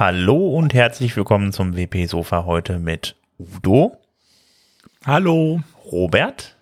[0.00, 3.98] Hallo und herzlich willkommen zum WP Sofa heute mit Udo.
[5.04, 5.60] Hallo.
[5.92, 6.56] Robert.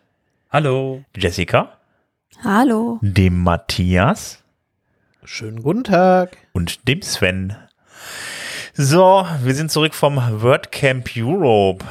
[0.50, 1.04] Hallo.
[1.16, 1.78] Jessica.
[2.42, 2.98] Hallo.
[3.00, 4.42] Dem Matthias.
[5.22, 6.36] Schönen guten Tag.
[6.52, 7.54] Und dem Sven.
[8.74, 11.84] So, wir sind zurück vom WordCamp Europe.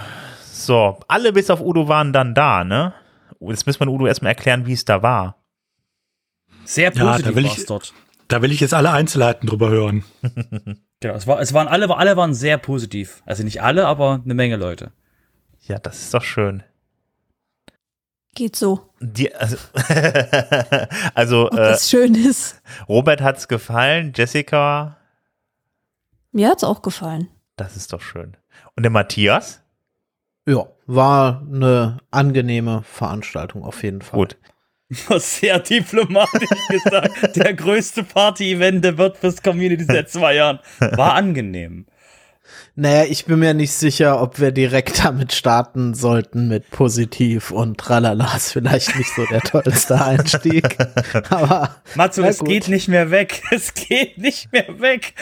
[0.51, 2.93] So, alle bis auf Udo waren dann da, ne?
[3.39, 5.37] Jetzt müssen wir Udo erstmal erklären, wie es da war.
[6.65, 7.93] Sehr positiv ja, da will ich, dort.
[8.27, 10.03] Da will ich jetzt alle Einzelheiten drüber hören.
[10.99, 13.23] genau, es, war, es waren alle, alle waren sehr positiv.
[13.25, 14.91] Also nicht alle, aber eine Menge Leute.
[15.67, 16.63] Ja, das ist doch schön.
[18.35, 18.89] Geht so.
[18.99, 19.57] Die, also,
[21.15, 22.61] also Ob äh, das schön ist.
[22.87, 24.97] Robert hat's gefallen, Jessica.
[26.31, 27.29] Mir hat's auch gefallen.
[27.55, 28.37] Das ist doch schön.
[28.75, 29.63] Und der Matthias?
[30.45, 34.19] Ja, war eine angenehme Veranstaltung auf jeden Fall.
[34.19, 34.37] Gut.
[35.19, 37.35] Sehr diplomatisch gesagt.
[37.35, 40.59] Der größte Party-Event der WordPress-Community seit zwei Jahren.
[40.79, 41.85] War angenehm.
[42.75, 47.79] Naja, ich bin mir nicht sicher, ob wir direkt damit starten sollten mit positiv und
[47.79, 50.77] tralala ist vielleicht nicht so der tollste Einstieg.
[51.29, 51.75] Aber.
[51.95, 53.41] Matzo, es geht nicht mehr weg.
[53.51, 55.13] Es geht nicht mehr weg.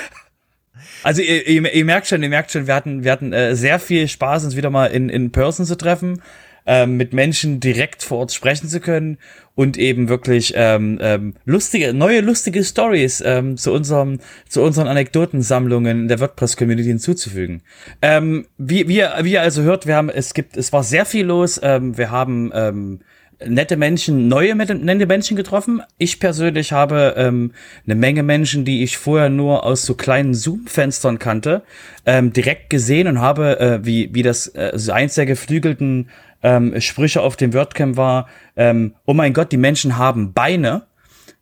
[1.03, 3.80] Also ihr, ihr, ihr, merkt schon, ihr merkt schon, wir hatten, wir hatten äh, sehr
[3.80, 6.21] viel Spaß, uns wieder mal in, in Person zu treffen,
[6.66, 9.17] ähm, mit Menschen direkt vor Ort sprechen zu können
[9.55, 16.02] und eben wirklich ähm, ähm, lustige, neue lustige Stories ähm, zu unserem, zu unseren Anekdotensammlungen
[16.02, 17.61] in der WordPress-Community hinzuzufügen.
[18.02, 21.25] Ähm, wie, wie, wie ihr also hört, wir haben, es gibt, es war sehr viel
[21.25, 21.59] los.
[21.63, 22.99] Ähm, wir haben ähm,
[23.45, 25.81] nette Menschen, neue nette Menschen getroffen.
[25.97, 27.52] Ich persönlich habe ähm,
[27.86, 31.63] eine Menge Menschen, die ich vorher nur aus so kleinen Zoom-Fenstern kannte,
[32.05, 36.09] ähm, direkt gesehen und habe, äh, wie, wie das äh, so eins der geflügelten
[36.45, 40.83] ähm, Sprüche auf dem WordCamp war, ähm, oh mein Gott, die Menschen haben Beine.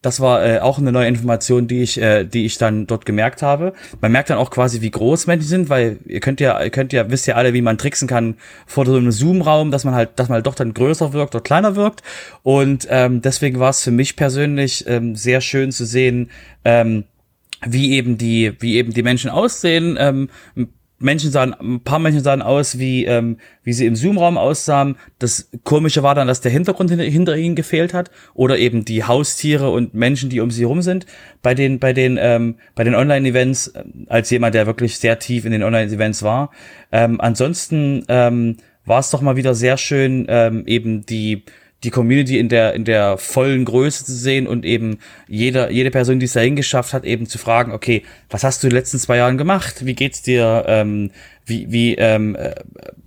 [0.02, 3.42] Das war äh, auch eine neue Information, die ich, äh, die ich dann dort gemerkt
[3.42, 3.74] habe.
[4.02, 6.94] Man merkt dann auch quasi, wie groß Menschen sind, weil ihr könnt ja, ihr könnt
[6.94, 10.12] ja, wisst ja alle, wie man tricksen kann vor so einem Zoom-Raum, dass man halt,
[10.16, 12.02] dass man halt doch dann größer wirkt oder kleiner wirkt.
[12.42, 16.32] Und ähm, deswegen war es für mich persönlich ähm, sehr schön zu sehen,
[16.64, 17.04] ähm,
[17.66, 19.98] wie eben die, wie eben die Menschen aussehen.
[20.00, 20.30] Ähm,
[21.00, 24.96] Menschen sahen, ein paar Menschen sahen aus, wie, ähm, wie sie im Zoom-Raum aussahen.
[25.20, 28.10] Das Komische war dann, dass der Hintergrund hinter, hinter ihnen gefehlt hat.
[28.34, 31.06] Oder eben die Haustiere und Menschen, die um sie herum sind.
[31.42, 35.46] Bei den, bei den, ähm, bei den Online-Events, äh, als jemand, der wirklich sehr tief
[35.46, 36.52] in den Online-Events war.
[36.92, 41.44] Ähm, ansonsten ähm, war es doch mal wieder sehr schön, ähm, eben die,
[41.84, 46.20] die Community in der, in der vollen Größe zu sehen und eben jeder, jede Person,
[46.20, 49.00] die es dahin geschafft hat, eben zu fragen, okay, was hast du in den letzten
[49.00, 49.86] zwei Jahren gemacht?
[49.86, 50.66] Wie geht's dir?
[50.68, 51.12] Ähm,
[51.46, 52.56] wie, wie, ähm, äh,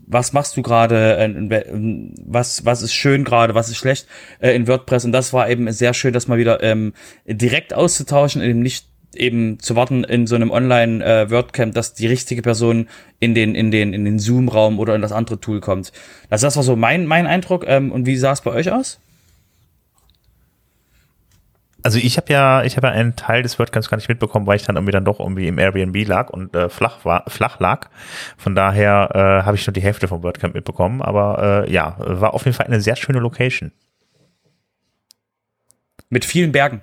[0.06, 1.16] was machst du gerade?
[1.16, 3.54] Äh, was, was ist schön gerade?
[3.54, 4.06] Was ist schlecht
[4.40, 5.04] äh, in WordPress?
[5.04, 6.92] Und das war eben sehr schön, das mal wieder ähm,
[7.26, 12.06] direkt auszutauschen, eben nicht eben zu warten in so einem Online äh, WordCamp, dass die
[12.06, 12.88] richtige Person
[13.20, 15.92] in den in den in den Zoom Raum oder in das andere Tool kommt.
[16.30, 19.00] Also das war so mein mein Eindruck ähm, und wie sah es bei euch aus?
[21.86, 24.56] Also ich habe ja, ich habe ja einen Teil des WordCamps gar nicht mitbekommen, weil
[24.56, 27.90] ich dann irgendwie dann doch irgendwie im Airbnb lag und äh, flach war, flach lag.
[28.36, 31.00] Von daher äh, habe ich nur die Hälfte vom WordCamp mitbekommen.
[31.00, 33.70] Aber äh, ja, war auf jeden Fall eine sehr schöne Location.
[36.08, 36.82] Mit vielen Bergen.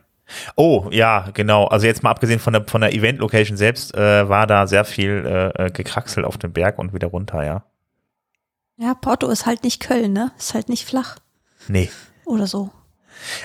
[0.55, 1.65] Oh, ja, genau.
[1.67, 5.25] Also jetzt mal abgesehen von der, von der Event-Location selbst, äh, war da sehr viel
[5.25, 7.63] äh, äh, gekraxelt auf dem Berg und wieder runter, ja.
[8.77, 10.31] Ja, Porto ist halt nicht Köln, ne?
[10.37, 11.17] Ist halt nicht flach.
[11.67, 11.89] Nee.
[12.25, 12.71] Oder so.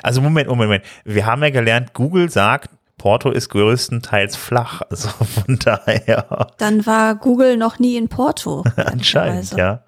[0.03, 0.84] Also Moment, Moment, Moment.
[1.04, 4.82] Wir haben ja gelernt, Google sagt, Porto ist größtenteils flach.
[4.91, 6.48] Also von daher.
[6.59, 8.65] Dann war Google noch nie in Porto.
[8.77, 9.82] Anscheinend, ja.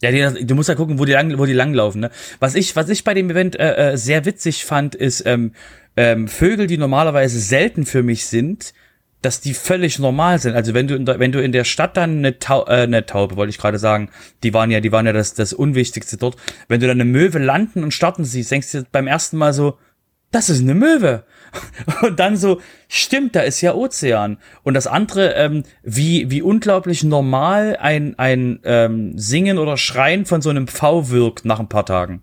[0.00, 2.02] Ja, die, du musst ja gucken, wo die, lang, wo die langlaufen.
[2.02, 2.10] Ne?
[2.38, 5.52] Was ich, was ich bei dem Event äh, äh, sehr witzig fand, ist ähm,
[5.96, 8.74] ähm, Vögel, die normalerweise selten für mich sind,
[9.22, 10.54] dass die völlig normal sind.
[10.54, 13.06] Also wenn du in der, wenn du in der Stadt dann eine, Tau äh, eine
[13.06, 14.10] Taube, wollte ich gerade sagen,
[14.44, 16.36] die waren ja, die waren ja das, das Unwichtigste dort.
[16.68, 19.78] Wenn du dann eine Möwe landen und starten siehst, denkst du beim ersten Mal so,
[20.30, 21.24] das ist eine Möwe.
[22.02, 24.38] Und dann so, stimmt, da ist ja Ozean.
[24.62, 30.42] Und das andere, ähm, wie, wie unglaublich normal ein, ein ähm, Singen oder Schreien von
[30.42, 32.22] so einem Pfau wirkt nach ein paar Tagen.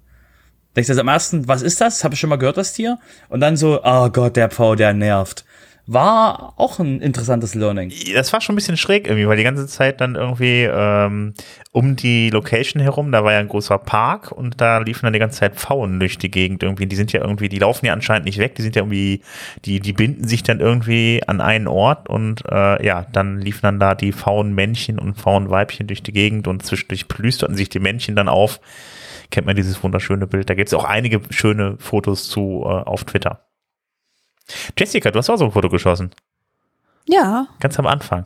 [0.75, 2.03] Denkst du am ersten, was ist das?
[2.03, 2.99] Habe ich schon mal gehört, das Tier?
[3.29, 5.45] Und dann so, oh Gott, der Pfau, der nervt
[5.87, 7.91] war auch ein interessantes Learning.
[8.13, 11.33] Das war schon ein bisschen schräg irgendwie, weil die ganze Zeit dann irgendwie ähm,
[11.71, 15.19] um die Location herum, da war ja ein großer Park und da liefen dann die
[15.19, 16.87] ganze Zeit Pfauen durch die Gegend irgendwie.
[16.87, 19.21] Die sind ja irgendwie, die laufen ja anscheinend nicht weg, die sind ja irgendwie,
[19.65, 23.79] die, die binden sich dann irgendwie an einen Ort und äh, ja, dann liefen dann
[23.79, 28.27] da die Pfauenmännchen und Pfauenweibchen durch die Gegend und zwischendurch plüsterten sich die Männchen dann
[28.27, 28.59] auf.
[29.29, 30.49] Kennt man dieses wunderschöne Bild.
[30.49, 33.45] Da gibt es auch einige schöne Fotos zu äh, auf Twitter.
[34.77, 36.11] Jessica, du hast auch so ein Foto geschossen.
[37.07, 38.25] Ja, Ganz am Anfang.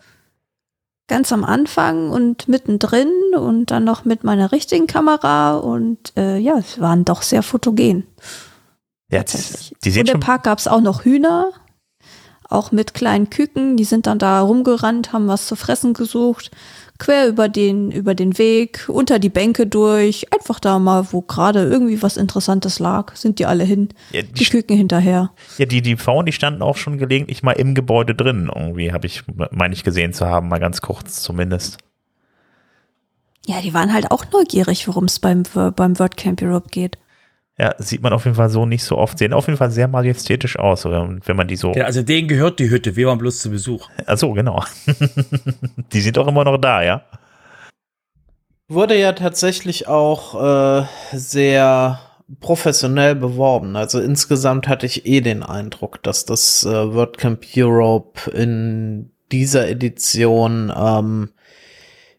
[1.07, 6.57] ganz am Anfang und mittendrin und dann noch mit meiner richtigen Kamera und äh, ja,
[6.57, 8.05] es waren doch sehr fotogen.
[9.11, 9.73] Ja, tatsächlich.
[9.83, 11.51] die sehen und im Park gab es auch noch Hühner,
[12.47, 16.51] auch mit kleinen Küken, die sind dann da rumgerannt, haben was zu fressen gesucht,
[16.99, 21.63] quer über den, über den Weg, unter die Bänke durch, einfach da mal, wo gerade
[21.63, 25.31] irgendwie was Interessantes lag, sind die alle hin, ja, die die, Küken hinterher.
[25.57, 29.07] ja, die, die Frauen, die standen auch schon gelegentlich mal im Gebäude drin, irgendwie, habe
[29.07, 31.77] ich, meine ich, gesehen zu haben, mal ganz kurz zumindest.
[33.45, 35.43] Ja, die waren halt auch neugierig, worum es beim,
[35.75, 36.97] beim WordCamp Europe geht.
[37.59, 39.17] Ja, sieht man auf jeden Fall so nicht so oft.
[39.17, 41.73] Sehen auf jeden Fall sehr majestätisch aus, wenn man die so.
[41.73, 43.89] Ja, also denen gehört die Hütte, wir waren bloß zu Besuch.
[44.05, 44.63] Achso, genau.
[45.91, 47.03] die sind auch immer noch da, ja.
[48.69, 51.99] Wurde ja tatsächlich auch äh, sehr
[52.39, 53.75] professionell beworben.
[53.75, 60.71] Also insgesamt hatte ich eh den Eindruck, dass das äh, WordCamp Europe in dieser Edition
[60.73, 61.29] ähm,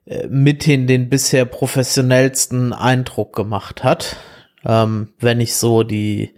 [0.05, 4.17] äh, mithin den bisher professionellsten Eindruck gemacht hat.
[4.65, 6.35] Ähm, wenn ich so die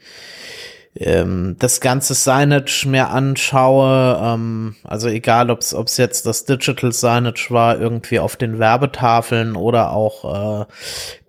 [1.04, 7.46] ähm, das ganze Signage mir anschaue, ähm, also egal ob es jetzt das Digital Signage
[7.50, 10.66] war, irgendwie auf den Werbetafeln oder auch äh,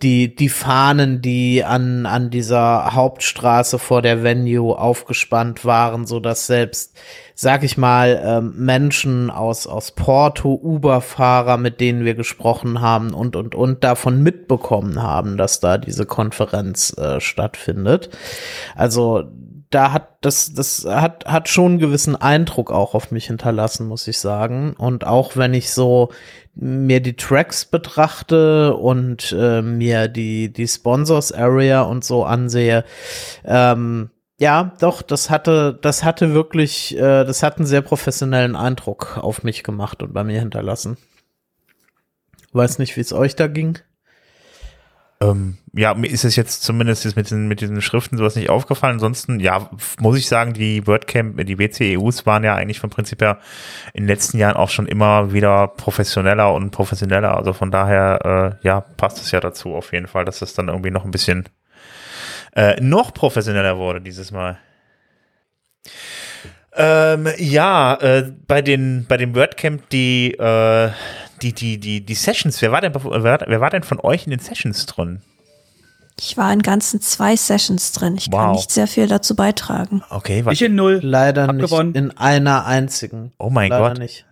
[0.01, 6.45] die, die Fahnen, die an, an dieser Hauptstraße vor der Venue aufgespannt waren, so dass
[6.45, 6.95] selbst,
[7.35, 13.35] sag ich mal, ähm, Menschen aus, aus Porto, Uber-Fahrer, mit denen wir gesprochen haben und,
[13.35, 18.09] und, und davon mitbekommen haben, dass da diese Konferenz äh, stattfindet.
[18.75, 19.23] Also,
[19.73, 24.07] da hat das das hat hat schon einen gewissen Eindruck auch auf mich hinterlassen, muss
[24.07, 24.73] ich sagen.
[24.77, 26.09] Und auch wenn ich so
[26.55, 32.83] mir die Tracks betrachte und äh, mir die die Sponsors Area und so ansehe,
[33.45, 39.17] ähm, ja, doch, das hatte das hatte wirklich, äh, das hat einen sehr professionellen Eindruck
[39.17, 40.97] auf mich gemacht und bei mir hinterlassen.
[42.51, 43.79] Weiß nicht, wie es euch da ging.
[45.23, 48.95] Ähm, ja, mir ist es jetzt zumindest mit, den, mit diesen Schriften sowas nicht aufgefallen.
[48.95, 53.39] Ansonsten, ja, muss ich sagen, die WordCamp, die WCEUs waren ja eigentlich vom Prinzip her
[53.93, 57.35] in den letzten Jahren auch schon immer wieder professioneller und professioneller.
[57.35, 60.67] Also von daher, äh, ja, passt es ja dazu auf jeden Fall, dass es dann
[60.67, 61.49] irgendwie noch ein bisschen
[62.55, 64.59] äh, noch professioneller wurde dieses Mal.
[66.75, 70.89] Ähm, ja, äh, bei den bei dem WordCamp die äh,
[71.43, 72.61] die die die die Sessions.
[72.61, 75.21] Wer war denn wer, wer war denn von euch in den Sessions drin?
[76.19, 78.15] Ich war in ganzen zwei Sessions drin.
[78.17, 78.55] Ich kann Wow.
[78.57, 80.03] nicht sehr viel dazu beitragen.
[80.09, 80.53] Okay, was?
[80.53, 80.99] Ich in Null.
[81.01, 81.95] Leider Hab nicht gewonnen.
[81.95, 83.31] in einer einzigen.
[83.39, 83.97] Oh mein Leider Gott.
[83.99, 84.25] nicht.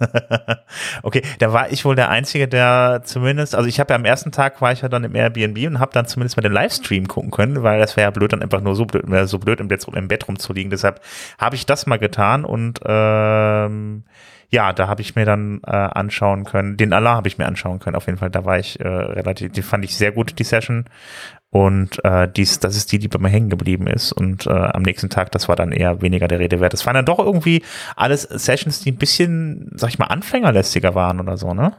[1.02, 4.30] okay, da war ich wohl der Einzige, der zumindest, also ich habe ja am ersten
[4.30, 7.32] Tag war ich ja dann im Airbnb und habe dann zumindest mal den Livestream gucken
[7.32, 9.86] können, weil das wäre ja blöd, dann einfach nur so blöd, so blöd im Bett,
[9.92, 10.70] im Bett rumzuliegen.
[10.70, 11.00] Deshalb
[11.38, 14.04] habe ich das mal getan und ähm,
[14.50, 16.76] ja, da habe ich mir dann äh, anschauen können.
[16.76, 17.96] Den Allah habe ich mir anschauen können.
[17.96, 20.86] Auf jeden Fall, da war ich äh, relativ, die fand ich sehr gut die Session.
[21.50, 24.12] Und äh, dies, das ist die, die bei mir hängen geblieben ist.
[24.12, 26.72] Und äh, am nächsten Tag, das war dann eher weniger der Rede wert.
[26.72, 27.62] Das waren dann doch irgendwie
[27.94, 31.74] alles Sessions, die ein bisschen, sag ich mal, anfängerlästiger waren oder so, ne?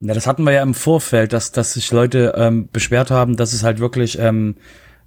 [0.00, 3.52] Ja, das hatten wir ja im Vorfeld, dass, dass sich Leute ähm, beschwert haben, dass
[3.52, 4.56] es halt wirklich ähm,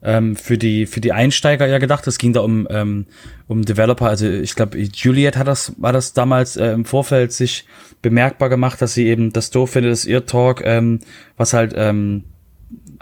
[0.05, 2.07] ähm, für die für die Einsteiger ja gedacht.
[2.07, 3.07] Es ging da um ähm,
[3.47, 4.07] um Developer.
[4.07, 7.65] Also ich glaube, Juliet hat das war das damals äh, im Vorfeld sich
[8.01, 10.99] bemerkbar gemacht, dass sie eben das doof findet, dass ihr Talk, ähm,
[11.37, 12.23] was halt ähm,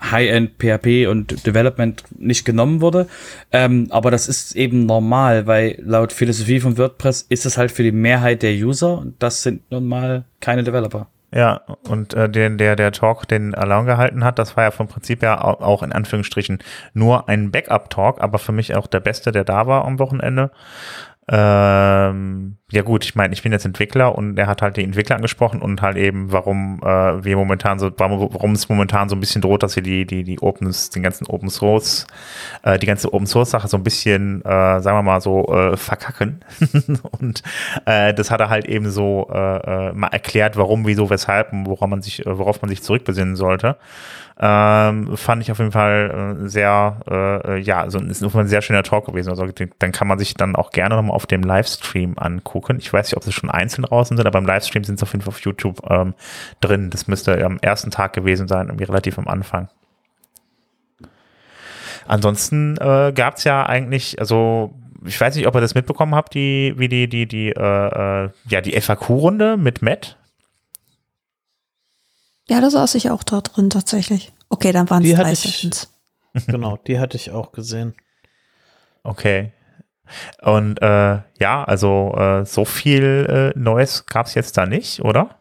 [0.01, 3.07] High-End PHP und Development nicht genommen wurde.
[3.51, 7.83] Ähm, aber das ist eben normal, weil laut Philosophie von WordPress ist es halt für
[7.83, 11.07] die Mehrheit der User und das sind nun mal keine Developer.
[11.35, 14.87] Ja, und äh, der, der, der Talk, den Alain gehalten hat, das war ja vom
[14.87, 16.59] Prinzip ja au- auch in Anführungsstrichen
[16.93, 20.51] nur ein Backup-Talk, aber für mich auch der beste, der da war am Wochenende.
[21.29, 25.15] Ähm, ja gut, ich meine, ich bin jetzt Entwickler und er hat halt die Entwickler
[25.15, 29.21] angesprochen und halt eben, warum äh, wir momentan so, warum, warum es momentan so ein
[29.21, 32.07] bisschen droht, dass wir die, die, die Opens, den ganzen Open Source,
[32.63, 35.77] äh, die ganze Open Source Sache so ein bisschen, äh, sagen wir mal so, äh,
[35.77, 36.43] verkacken.
[37.19, 37.41] und
[37.85, 41.89] äh, das hat er halt eben so äh, äh, mal erklärt, warum, wieso, weshalb und
[41.89, 43.77] man sich, worauf man sich zurückbesinnen sollte.
[44.39, 48.83] Ähm, fand ich auf jeden Fall äh, sehr, äh, ja, also ist ein sehr schöner
[48.83, 49.29] Talk gewesen.
[49.29, 49.47] Also
[49.79, 52.77] dann kann man sich dann auch gerne nochmal auf dem Livestream angucken.
[52.79, 55.13] Ich weiß nicht, ob sie schon einzeln draußen sind, aber im Livestream sind sie auf
[55.13, 56.15] jeden Fall auf YouTube ähm,
[56.61, 56.89] drin.
[56.89, 59.69] Das müsste am ersten Tag gewesen sein, irgendwie relativ am Anfang.
[62.07, 64.73] Ansonsten äh, gab es ja eigentlich, also
[65.05, 68.29] ich weiß nicht, ob ihr das mitbekommen habt, die, wie die, die, die, äh, äh,
[68.47, 70.17] ja, die FAQ-Runde mit Matt.
[72.49, 74.31] Ja, da saß ich auch da drin tatsächlich.
[74.49, 75.89] Okay, dann waren Die es drei ich- Sessions.
[76.47, 77.93] Genau, die hatte ich auch gesehen.
[79.03, 79.51] Okay.
[80.41, 85.37] Und äh, ja, also äh, so viel äh, Neues gab es jetzt da nicht, oder?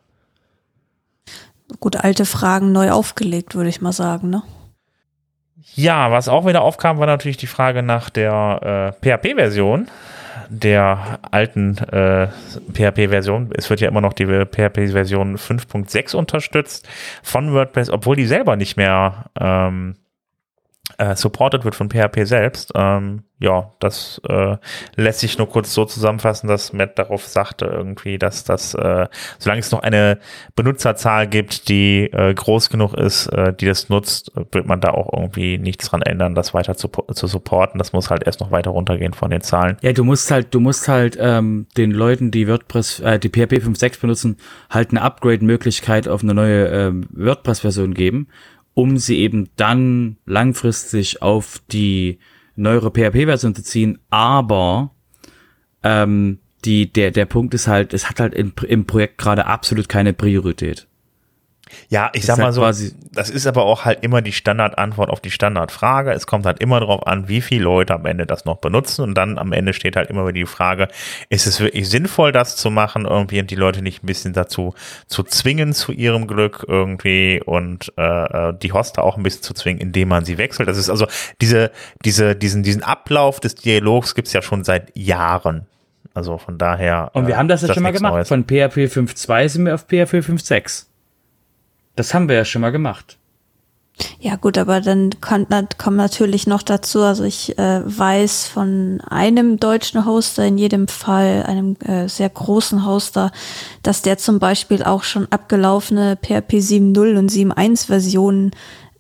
[1.81, 4.43] Gut, alte Fragen neu aufgelegt, würde ich mal sagen, ne?
[5.75, 9.89] Ja, was auch wieder aufkam, war natürlich die Frage nach der äh, PHP-Version
[10.53, 12.29] der alten äh,
[12.73, 13.51] PHP-Version.
[13.57, 16.87] Es wird ja immer noch die PHP-Version 5.6 unterstützt
[17.23, 19.95] von WordPress, obwohl die selber nicht mehr ähm,
[20.99, 22.73] äh, supported wird von PHP selbst.
[22.75, 24.57] Ähm, ja, das äh,
[24.95, 29.09] lässt sich nur kurz so zusammenfassen, dass Matt darauf sagte irgendwie, dass das, äh,
[29.39, 30.19] solange es noch eine
[30.55, 35.13] Benutzerzahl gibt, die äh, groß genug ist, äh, die das nutzt, wird man da auch
[35.13, 37.79] irgendwie nichts dran ändern, das weiter zu, zu supporten.
[37.79, 39.77] Das muss halt erst noch weiter runtergehen von den Zahlen.
[39.83, 43.55] Ja, du musst halt, du musst halt ähm, den Leuten, die WordPress, äh, die PHP
[43.55, 44.37] 5.6 benutzen,
[44.71, 48.29] halt eine Upgrade-Möglichkeit auf eine neue ähm, WordPress-Version geben
[48.75, 52.19] um sie eben dann langfristig auf die
[52.57, 53.99] neuere PHP-Version zu ziehen.
[54.11, 54.95] Aber
[55.83, 59.89] ähm, die, der, der Punkt ist halt, es hat halt im, im Projekt gerade absolut
[59.89, 60.87] keine Priorität.
[61.89, 65.31] Ja, ich sag mal so, das ist aber auch halt immer die Standardantwort auf die
[65.31, 66.13] Standardfrage.
[66.13, 69.15] Es kommt halt immer darauf an, wie viele Leute am Ende das noch benutzen und
[69.15, 70.89] dann am Ende steht halt immer wieder die Frage,
[71.29, 74.75] ist es wirklich sinnvoll, das zu machen, irgendwie und die Leute nicht ein bisschen dazu
[75.07, 79.55] zu zwingen zu ihrem Glück irgendwie und äh, äh die Hoster auch ein bisschen zu
[79.55, 80.69] zwingen, indem man sie wechselt.
[80.69, 81.07] Das ist also
[81.41, 81.71] diese,
[82.05, 85.67] diese, diesen, diesen Ablauf des Dialogs gibt's ja schon seit Jahren.
[86.15, 87.11] Also von daher.
[87.15, 88.13] Und wir äh, haben das ja schon mal gemacht.
[88.13, 88.29] Neues.
[88.29, 90.87] Von PHP 5.2 sind wir auf PHP 5.6.
[91.97, 93.19] Das haben wir ja schon mal gemacht.
[94.21, 99.61] Ja gut, aber dann kommt, kommt natürlich noch dazu, also ich äh, weiß von einem
[99.61, 103.31] deutschen Hoster in jedem Fall, einem äh, sehr großen Hoster,
[103.83, 108.53] dass der zum Beispiel auch schon abgelaufene PHP 7.0 und 7.1 Versionen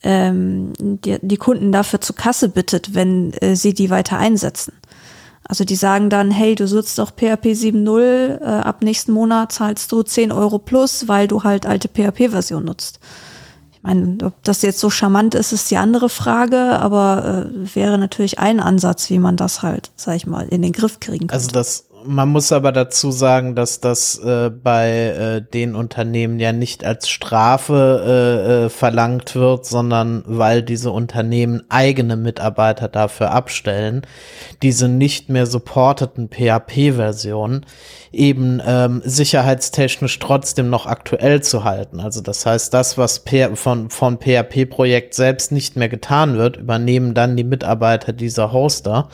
[0.02, 4.74] ähm, die, die Kunden dafür zur Kasse bittet, wenn äh, sie die weiter einsetzen.
[5.46, 9.90] Also die sagen dann, hey, du sitzt doch PHP 7.0, äh, ab nächsten Monat zahlst
[9.90, 13.00] du 10 Euro plus, weil du halt alte PHP-Version nutzt.
[13.72, 17.98] Ich meine, ob das jetzt so charmant ist, ist die andere Frage, aber äh, wäre
[17.98, 21.34] natürlich ein Ansatz, wie man das halt, sag ich mal, in den Griff kriegen kann.
[21.34, 26.52] Also das man muss aber dazu sagen, dass das äh, bei äh, den Unternehmen ja
[26.52, 34.02] nicht als Strafe äh, äh, verlangt wird, sondern weil diese Unternehmen eigene Mitarbeiter dafür abstellen,
[34.62, 37.66] diese nicht mehr supporteten PHP-Versionen
[38.12, 41.98] eben ähm, sicherheitstechnisch trotzdem noch aktuell zu halten.
[41.98, 47.36] Also das heißt, das, was von, von PHP-Projekt selbst nicht mehr getan wird, übernehmen dann
[47.36, 49.08] die Mitarbeiter dieser Hoster.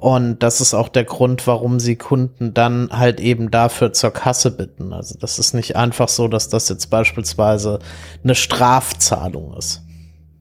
[0.00, 4.50] Und das ist auch der Grund, warum sie Kunden dann halt eben dafür zur Kasse
[4.50, 4.94] bitten.
[4.94, 7.80] Also das ist nicht einfach so, dass das jetzt beispielsweise
[8.24, 9.82] eine Strafzahlung ist.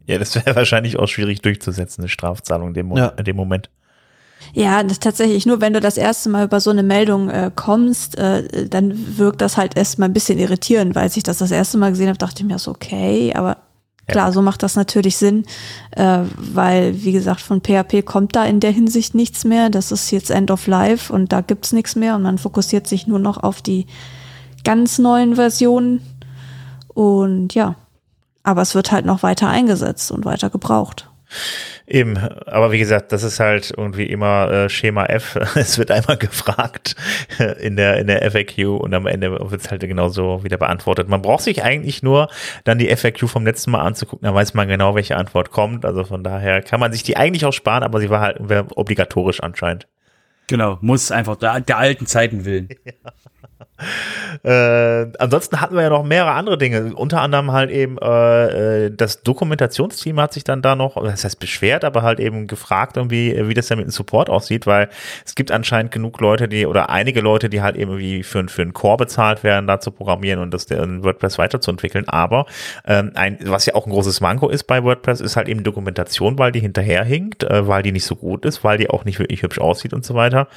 [0.05, 3.07] Ja, das wäre wahrscheinlich auch schwierig durchzusetzen, eine Strafzahlung in dem, ja.
[3.17, 3.69] in dem Moment.
[4.53, 8.17] Ja, das tatsächlich nur, wenn du das erste Mal über so eine Meldung äh, kommst,
[8.17, 11.89] äh, dann wirkt das halt erstmal ein bisschen irritierend, weil ich das das erste Mal
[11.89, 13.57] gesehen habe, dachte ich mir so, okay, aber
[14.09, 15.45] Klar, so macht das natürlich Sinn,
[15.91, 19.69] äh, weil, wie gesagt, von PHP kommt da in der Hinsicht nichts mehr.
[19.69, 23.07] Das ist jetzt End of Life und da gibt's nichts mehr und man fokussiert sich
[23.07, 23.87] nur noch auf die
[24.63, 26.01] ganz neuen Versionen.
[26.93, 27.75] Und ja,
[28.43, 31.09] aber es wird halt noch weiter eingesetzt und weiter gebraucht.
[31.87, 35.35] Eben, aber wie gesagt, das ist halt irgendwie immer äh, Schema F.
[35.55, 36.95] Es wird einmal gefragt
[37.59, 41.09] in der, in der FAQ und am Ende wird es halt genauso wieder beantwortet.
[41.09, 42.29] Man braucht sich eigentlich nur
[42.63, 45.85] dann die FAQ vom letzten Mal anzugucken, dann weiß man genau, welche Antwort kommt.
[45.85, 48.39] Also von daher kann man sich die eigentlich auch sparen, aber sie war halt
[48.75, 49.87] obligatorisch anscheinend.
[50.49, 52.69] Genau, muss einfach der, der alten Zeiten willen.
[52.85, 53.11] Ja.
[54.43, 56.93] Äh, ansonsten hatten wir ja noch mehrere andere Dinge.
[56.95, 61.39] Unter anderem halt eben äh, äh, das Dokumentationsteam hat sich dann da noch, das heißt
[61.39, 64.89] beschwert, aber halt eben gefragt irgendwie, wie das ja mit dem Support aussieht, weil
[65.25, 68.61] es gibt anscheinend genug Leute, die oder einige Leute, die halt eben irgendwie für, für
[68.61, 72.07] einen Core bezahlt werden, da zu programmieren und das der WordPress weiterzuentwickeln.
[72.07, 72.45] Aber
[72.85, 76.37] ähm, ein, was ja auch ein großes Manko ist bei WordPress, ist halt eben Dokumentation,
[76.37, 79.43] weil die hinterherhinkt, äh, weil die nicht so gut ist, weil die auch nicht wirklich
[79.43, 80.47] hübsch aussieht und so weiter.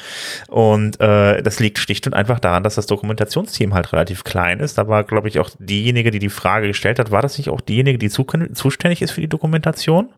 [0.49, 4.79] Und äh, das liegt schlicht und einfach daran, dass das Dokumentationsteam halt relativ klein ist.
[4.79, 7.61] Da war, glaube ich, auch diejenige, die die Frage gestellt hat, war das nicht auch
[7.61, 10.09] diejenige, die zu, zuständig ist für die Dokumentation?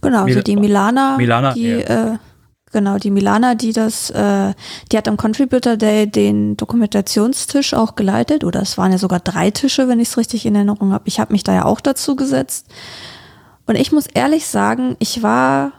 [0.00, 2.14] Genau, also die Milana, Milana die, ja.
[2.14, 2.18] äh,
[2.72, 4.52] genau, die Milana, die das, äh,
[4.90, 9.50] die hat am Contributor Day den Dokumentationstisch auch geleitet, oder es waren ja sogar drei
[9.50, 11.04] Tische, wenn ich es richtig in Erinnerung habe.
[11.06, 12.66] Ich habe mich da ja auch dazu gesetzt.
[13.66, 15.72] Und ich muss ehrlich sagen, ich war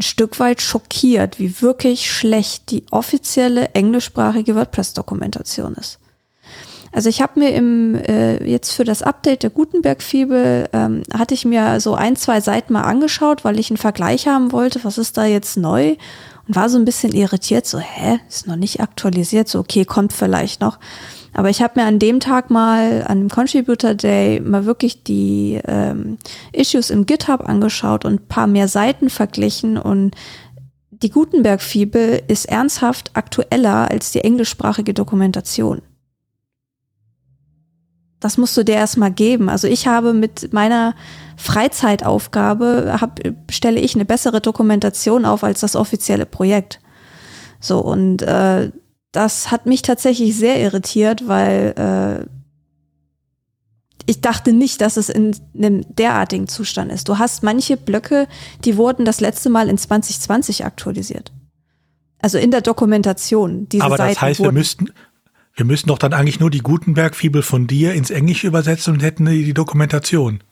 [0.00, 5.98] ein Stück weit schockiert, wie wirklich schlecht die offizielle englischsprachige WordPress-Dokumentation ist.
[6.92, 11.44] Also ich habe mir im äh, jetzt für das Update der Gutenberg-Fibel ähm, hatte ich
[11.44, 15.16] mir so ein, zwei Seiten mal angeschaut, weil ich einen Vergleich haben wollte, was ist
[15.16, 15.96] da jetzt neu
[16.48, 20.12] und war so ein bisschen irritiert, so hä, ist noch nicht aktualisiert, so okay, kommt
[20.12, 20.78] vielleicht noch.
[21.32, 25.60] Aber ich habe mir an dem Tag mal, an dem Contributor Day, mal wirklich die
[25.66, 26.18] ähm,
[26.52, 30.14] Issues im GitHub angeschaut und ein paar mehr Seiten verglichen und
[31.02, 35.80] die Gutenberg-Fibel ist ernsthaft aktueller als die englischsprachige Dokumentation.
[38.20, 39.48] Das musst du dir erstmal geben.
[39.48, 40.94] Also ich habe mit meiner
[41.38, 43.18] Freizeitaufgabe, hab,
[43.50, 46.80] stelle ich eine bessere Dokumentation auf als das offizielle Projekt.
[47.60, 48.70] So, und äh,
[49.12, 52.40] das hat mich tatsächlich sehr irritiert, weil äh,
[54.06, 57.08] ich dachte nicht, dass es in einem derartigen Zustand ist.
[57.08, 58.28] Du hast manche Blöcke,
[58.64, 61.32] die wurden das letzte Mal in 2020 aktualisiert.
[62.20, 63.68] Also in der Dokumentation.
[63.68, 64.90] Diese Aber das Seiten heißt, wir müssten,
[65.54, 69.26] wir müssten doch dann eigentlich nur die Gutenberg-Fibel von dir ins Englische übersetzen und hätten
[69.26, 70.42] die Dokumentation.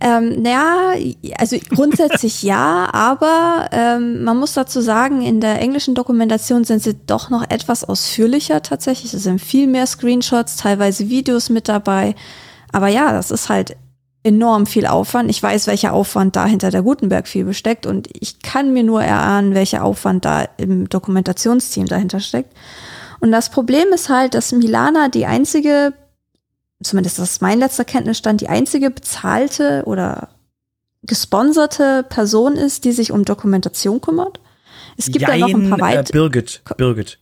[0.00, 0.92] Ähm, naja,
[1.38, 6.96] also grundsätzlich ja, aber ähm, man muss dazu sagen, in der englischen Dokumentation sind sie
[7.06, 9.14] doch noch etwas ausführlicher tatsächlich.
[9.14, 12.14] Es sind viel mehr Screenshots, teilweise Videos mit dabei.
[12.72, 13.76] Aber ja, das ist halt
[14.22, 15.30] enorm viel Aufwand.
[15.30, 19.54] Ich weiß, welcher Aufwand da hinter der Gutenberg-Fibel steckt und ich kann mir nur erahnen,
[19.54, 22.52] welcher Aufwand da im Dokumentationsteam dahinter steckt.
[23.20, 25.94] Und das Problem ist halt, dass Milana die einzige
[26.82, 30.28] zumindest das ist mein letzter Kenntnisstand, die einzige bezahlte oder
[31.02, 34.40] gesponserte Person ist, die sich um Dokumentation kümmert.
[34.96, 36.12] Es gibt da noch ein paar äh, weit.
[36.12, 37.18] Birgit, Birgit.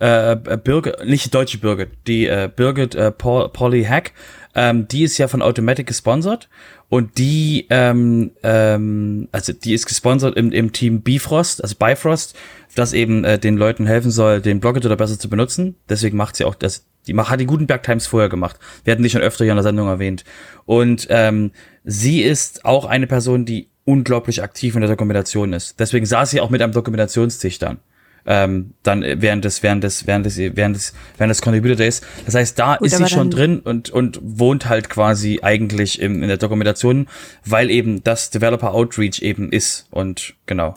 [0.00, 4.12] Äh, äh, Birgit, nicht deutsche Birgit, die äh, Birgit äh, Paul, Polly Hack,
[4.54, 6.48] ähm, die ist ja von Automatic gesponsert
[6.92, 12.36] und die, ähm, ähm, also die ist gesponsert im, im Team Bifrost, also Bifrost,
[12.74, 15.76] das eben äh, den Leuten helfen soll, den Blog-Editor besser zu benutzen.
[15.88, 18.58] Deswegen macht sie auch das, die macht, hat die Gutenberg Times vorher gemacht.
[18.84, 20.24] Wir hatten die schon öfter hier in der Sendung erwähnt.
[20.66, 21.52] Und ähm,
[21.82, 25.80] sie ist auch eine Person, die unglaublich aktiv in der Dokumentation ist.
[25.80, 27.78] Deswegen saß sie auch mit einem Dokumentationstisch dann.
[28.24, 32.02] Ähm, dann äh, während des, während des, während des, während des, während des Contributor Days.
[32.24, 36.22] Das heißt, da Gut, ist sie schon drin und, und wohnt halt quasi eigentlich im,
[36.22, 37.08] in der Dokumentation,
[37.44, 39.86] weil eben das Developer Outreach eben ist.
[39.90, 40.76] Und genau.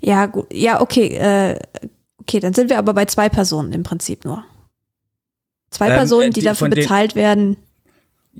[0.00, 1.58] Ja, gut, ja, okay, äh,
[2.18, 4.44] okay, dann sind wir aber bei zwei Personen im Prinzip nur.
[5.70, 7.56] Zwei Ähm, Personen, äh, die die- dafür bezahlt werden.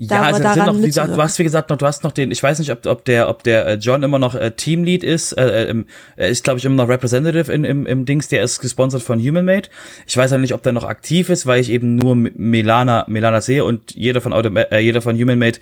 [0.03, 2.11] Ja, Da- also da sind noch, wie du hast wie gesagt noch, du hast noch
[2.11, 5.03] den, ich weiß nicht, ob, ob der, ob der äh, John immer noch äh, Teamlead
[5.03, 5.85] ist, äh, äh, im-
[6.15, 9.19] er ist glaube ich immer noch Representative in, im, im Dings, der ist gesponsert von
[9.19, 9.69] HumanMade.
[10.07, 13.05] Ich weiß auch nicht, ob der noch aktiv ist, weil ich eben nur M- Milana,
[13.07, 15.59] Milana sehe und jeder von Auto, äh, jeder von HumanMade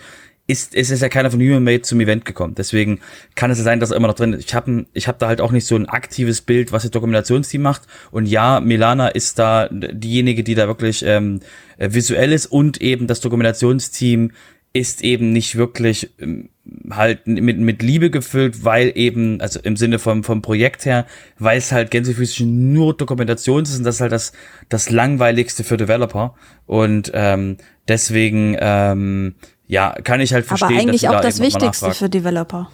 [0.48, 2.56] ist, es ist ja keiner von HumanMade zum Event gekommen.
[2.56, 3.02] Deswegen
[3.36, 4.46] kann es ja sein, dass er immer noch drin ist.
[4.48, 7.62] Ich habe ich hab da halt auch nicht so ein aktives Bild, was das Dokumentationsteam
[7.62, 7.82] macht.
[8.10, 11.42] Und ja, Milana ist da diejenige, die da wirklich ähm,
[11.80, 14.32] äh, visuell ist und eben das Dokumentationsteam
[14.72, 16.50] ist eben nicht wirklich ähm,
[16.92, 21.08] halt mit, mit Liebe gefüllt, weil eben, also im Sinne vom, vom Projekt her,
[21.40, 24.32] weil es halt gänsefüßig nur Dokumentation ist und das ist halt das,
[24.70, 26.36] das langweiligste für Developer.
[26.68, 31.42] Und ähm, deswegen, ähm, ja, kann ich halt verstehen, aber eigentlich dass auch da das
[31.42, 32.70] Wichtigste für Developer.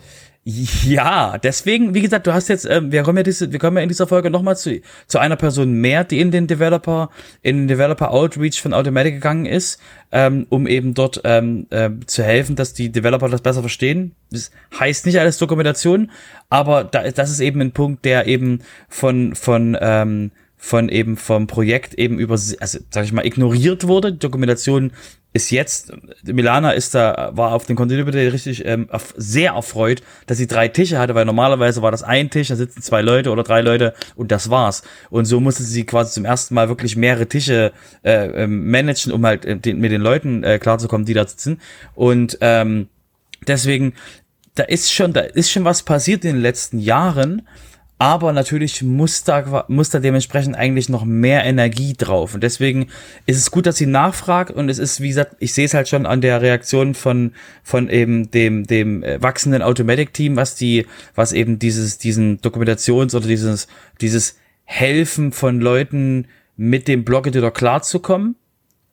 [0.47, 3.83] Ja, deswegen, wie gesagt, du hast jetzt, ähm, wir kommen ja diese, wir kommen ja
[3.83, 7.09] in dieser Folge nochmal zu, zu einer Person mehr, die in den Developer,
[7.41, 9.81] in den Developer Outreach von Automatic gegangen ist,
[10.11, 14.13] ähm, um eben dort ähm, äh, zu helfen, dass die Developer das besser verstehen.
[14.29, 16.11] Das heißt nicht alles Dokumentation,
[16.47, 21.47] aber da, das ist eben ein Punkt, der eben von, von, ähm, von eben vom
[21.47, 24.13] Projekt eben über, also sag ich mal, ignoriert wurde.
[24.13, 24.91] Dokumentation
[25.35, 25.91] ist jetzt,
[26.23, 30.69] Milana ist da, war auf dem Container Day richtig ähm, sehr erfreut, dass sie drei
[30.69, 33.93] Tische hatte, weil normalerweise war das ein Tisch, da sitzen zwei Leute oder drei Leute
[34.15, 34.83] und das war's.
[35.09, 39.25] Und so musste sie quasi zum ersten Mal wirklich mehrere Tische äh, ähm, managen, um
[39.25, 41.59] halt äh, den, mit den Leuten äh, klarzukommen, die da sitzen.
[41.95, 42.87] Und ähm,
[43.45, 43.91] deswegen,
[44.53, 47.41] da ist schon, da ist schon was passiert in den letzten Jahren,
[47.97, 52.33] aber natürlich muss da, muss da dementsprechend eigentlich noch mehr Energie drauf.
[52.33, 52.87] Und deswegen
[53.25, 55.87] ist es gut, dass sie nachfragt und es ist, wie gesagt, ich sehe es halt
[55.87, 57.31] schon an der Reaktion von,
[57.63, 63.27] von eben dem, dem äh, wachsenden Automatic-Team, was die, was eben dieses, diesen Dokumentations- oder
[63.27, 63.67] dieses,
[64.01, 66.27] dieses Helfen von Leuten
[66.57, 68.35] mit dem Blog-Editor klarzukommen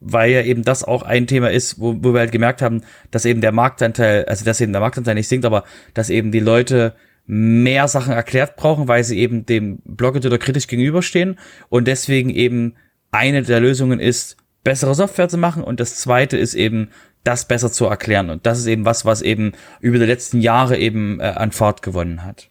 [0.05, 3.25] weil ja eben das auch ein Thema ist, wo, wo wir halt gemerkt haben, dass
[3.25, 5.63] eben der Marktanteil, also dass eben der Marktanteil nicht sinkt, aber
[5.95, 11.39] dass eben die Leute mehr Sachen erklärt brauchen, weil sie eben dem Blog-Editor kritisch gegenüberstehen
[11.69, 12.75] und deswegen eben
[13.11, 16.89] eine der Lösungen ist, bessere Software zu machen und das zweite ist eben,
[17.25, 20.77] das besser zu erklären und das ist eben was, was eben über die letzten Jahre
[20.77, 22.51] eben äh, an Fahrt gewonnen hat.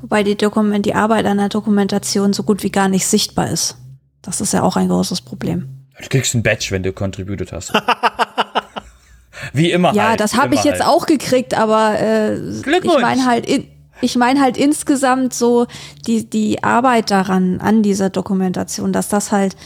[0.00, 3.76] Wobei die, Dokument, die Arbeit an der Dokumentation so gut wie gar nicht sichtbar ist.
[4.22, 5.68] Das ist ja auch ein großes Problem.
[6.00, 7.72] Du kriegst ein Badge, wenn du contributed hast.
[9.56, 9.94] Wie immer.
[9.94, 10.90] Ja, halt, das habe ich jetzt halt.
[10.90, 12.96] auch gekriegt, aber äh, Glückwunsch.
[12.96, 13.66] ich meine halt in,
[14.00, 15.66] ich meine halt insgesamt so
[16.06, 19.56] die die Arbeit daran an dieser Dokumentation, dass das halt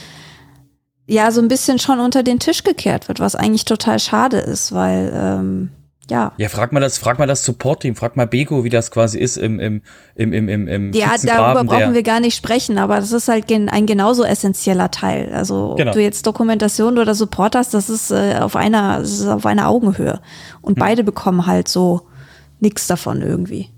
[1.07, 4.71] ja so ein bisschen schon unter den Tisch gekehrt wird, was eigentlich total schade ist,
[4.71, 5.71] weil ähm,
[6.09, 9.19] ja Ja, frag mal das, frag mal das Support-Team, frag mal Beko, wie das quasi
[9.19, 9.81] ist im, im,
[10.15, 13.27] im, im, im, im Ja, darüber brauchen der- wir gar nicht sprechen, aber das ist
[13.27, 15.31] halt gen ein genauso essentieller Teil.
[15.33, 15.91] Also Genau.
[15.91, 19.45] ob du jetzt Dokumentation oder Support hast, das ist äh, auf einer das ist auf
[19.45, 20.19] einer Augenhöhe
[20.61, 22.07] und beide bekommen halt so
[22.59, 23.69] nichts davon irgendwie.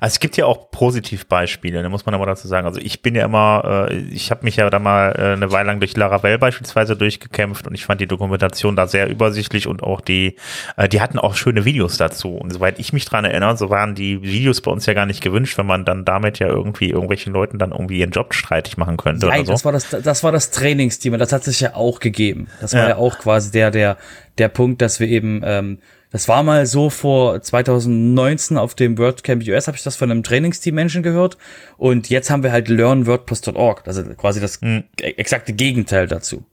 [0.00, 2.66] Also es gibt ja auch Positivbeispiele, da muss man aber dazu sagen.
[2.66, 5.66] Also ich bin ja immer, äh, ich habe mich ja da mal äh, eine Weile
[5.66, 10.00] lang durch Laravel beispielsweise durchgekämpft und ich fand die Dokumentation da sehr übersichtlich und auch
[10.00, 10.36] die,
[10.76, 12.36] äh, die hatten auch schöne Videos dazu.
[12.36, 15.22] Und soweit ich mich dran erinnere, so waren die Videos bei uns ja gar nicht
[15.22, 18.96] gewünscht, wenn man dann damit ja irgendwie irgendwelchen Leuten dann irgendwie ihren Job streitig machen
[18.96, 19.52] könnte Nein, oder so.
[19.52, 22.48] das war das, das war das Trainingsteam und das hat sich ja auch gegeben.
[22.60, 22.88] Das war Ja.
[22.90, 23.96] ja, auch quasi der, der,
[24.38, 25.78] der Punkt, dass wir eben, ähm,
[26.16, 30.22] das war mal so vor 2019 auf dem WordCamp US, habe ich das von einem
[30.22, 31.36] Trainingsteam Menschen gehört.
[31.76, 34.84] Und jetzt haben wir halt learnwordpress.org, also quasi das Mhm.
[34.98, 36.46] exakte Gegenteil dazu.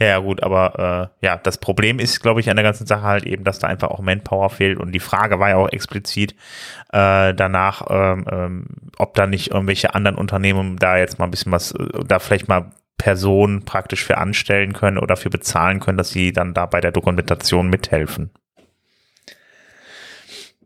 [0.00, 3.02] Ja, ja, gut, aber äh, ja, das Problem ist, glaube ich, an der ganzen Sache
[3.04, 6.32] halt eben, dass da einfach auch Manpower fehlt und die Frage war ja auch explizit
[6.92, 8.66] äh, danach, ähm, ähm,
[8.98, 12.48] ob da nicht irgendwelche anderen Unternehmen da jetzt mal ein bisschen was, äh, da vielleicht
[12.48, 16.80] mal Personen praktisch für anstellen können oder für bezahlen können, dass sie dann da bei
[16.80, 18.30] der Dokumentation mithelfen.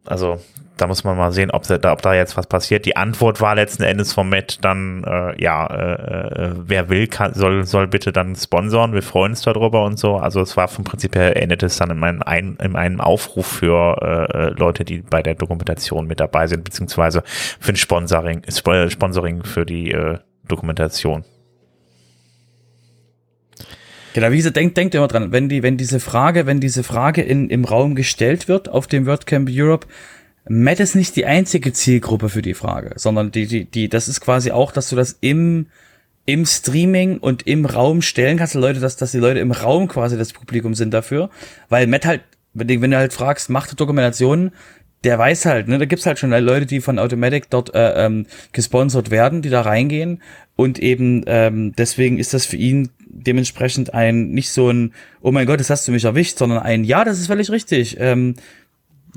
[0.05, 0.41] Also
[0.79, 2.87] da muss man mal sehen, ob da, ob da jetzt was passiert.
[2.87, 7.35] Die Antwort war letzten Endes vom Matt dann, äh, ja, äh, äh, wer will, kann,
[7.35, 8.93] soll, soll bitte dann sponsoren.
[8.93, 10.17] Wir freuen uns darüber und so.
[10.17, 13.47] Also es war vom Prinzip her endet es dann in, meinen ein, in einem Aufruf
[13.47, 18.43] für äh, äh, Leute, die bei der Dokumentation mit dabei sind, beziehungsweise für ein Sponsoring,
[18.47, 21.25] Sp- Sponsoring für die äh, Dokumentation.
[24.18, 27.22] Genau, wie gesagt, denkt, denkt immer dran, wenn die, wenn diese Frage, wenn diese Frage
[27.22, 29.87] in, im Raum gestellt wird auf dem WordCamp Europe,
[30.48, 34.20] Matt ist nicht die einzige Zielgruppe für die Frage, sondern die, die, die, das ist
[34.20, 35.66] quasi auch, dass du das im,
[36.26, 40.18] im Streaming und im Raum stellen kannst, Leute, dass, dass die Leute im Raum quasi
[40.18, 41.31] das Publikum sind dafür,
[41.68, 42.22] weil Matt halt,
[42.54, 44.50] wenn du, wenn du halt fragst, macht Dokumentationen,
[45.04, 48.26] der weiß halt, ne, da gibt's halt schon Leute, die von Automatic dort äh, ähm,
[48.52, 50.22] gesponsert werden, die da reingehen.
[50.57, 55.47] Und eben ähm, deswegen ist das für ihn dementsprechend ein nicht so ein oh mein
[55.47, 57.97] Gott, das hast du mich erwischt, sondern ein ja, das ist völlig richtig.
[57.99, 58.35] Ähm,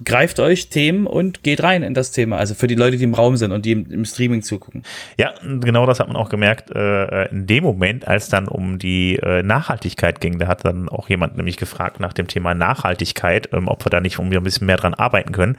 [0.04, 2.38] greift euch Themen und geht rein in das Thema.
[2.38, 4.84] Also für die Leute, die im Raum sind und die im, im Streaming zugucken.
[5.18, 9.18] Ja, genau das hat man auch gemerkt äh, in dem Moment, als dann um die
[9.18, 10.40] äh, Nachhaltigkeit ging.
[10.40, 14.02] Da hat dann auch jemand nämlich gefragt nach dem Thema Nachhaltigkeit, ähm, ob wir da
[14.02, 15.58] nicht irgendwie ein bisschen mehr dran arbeiten können.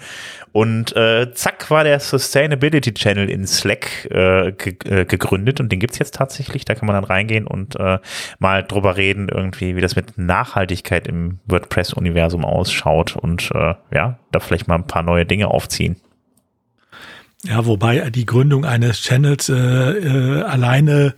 [0.52, 5.80] Und äh, zack war der Sustainability Channel in Slack äh, ge äh, gegründet und den
[5.80, 6.64] gibt's jetzt tatsächlich.
[6.64, 7.98] Da kann man dann reingehen und äh,
[8.38, 14.40] mal drüber reden, irgendwie, wie das mit Nachhaltigkeit im WordPress-Universum ausschaut und äh, ja, da
[14.40, 15.96] vielleicht mal ein paar neue Dinge aufziehen.
[17.44, 21.14] Ja, wobei die Gründung eines Channels äh, äh, alleine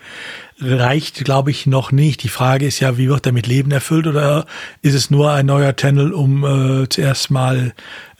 [0.61, 2.23] reicht, glaube ich, noch nicht.
[2.23, 4.47] Die Frage ist ja, wie wird er mit Leben erfüllt oder
[4.83, 7.73] ist es nur ein neuer Channel, um äh, zuerst mal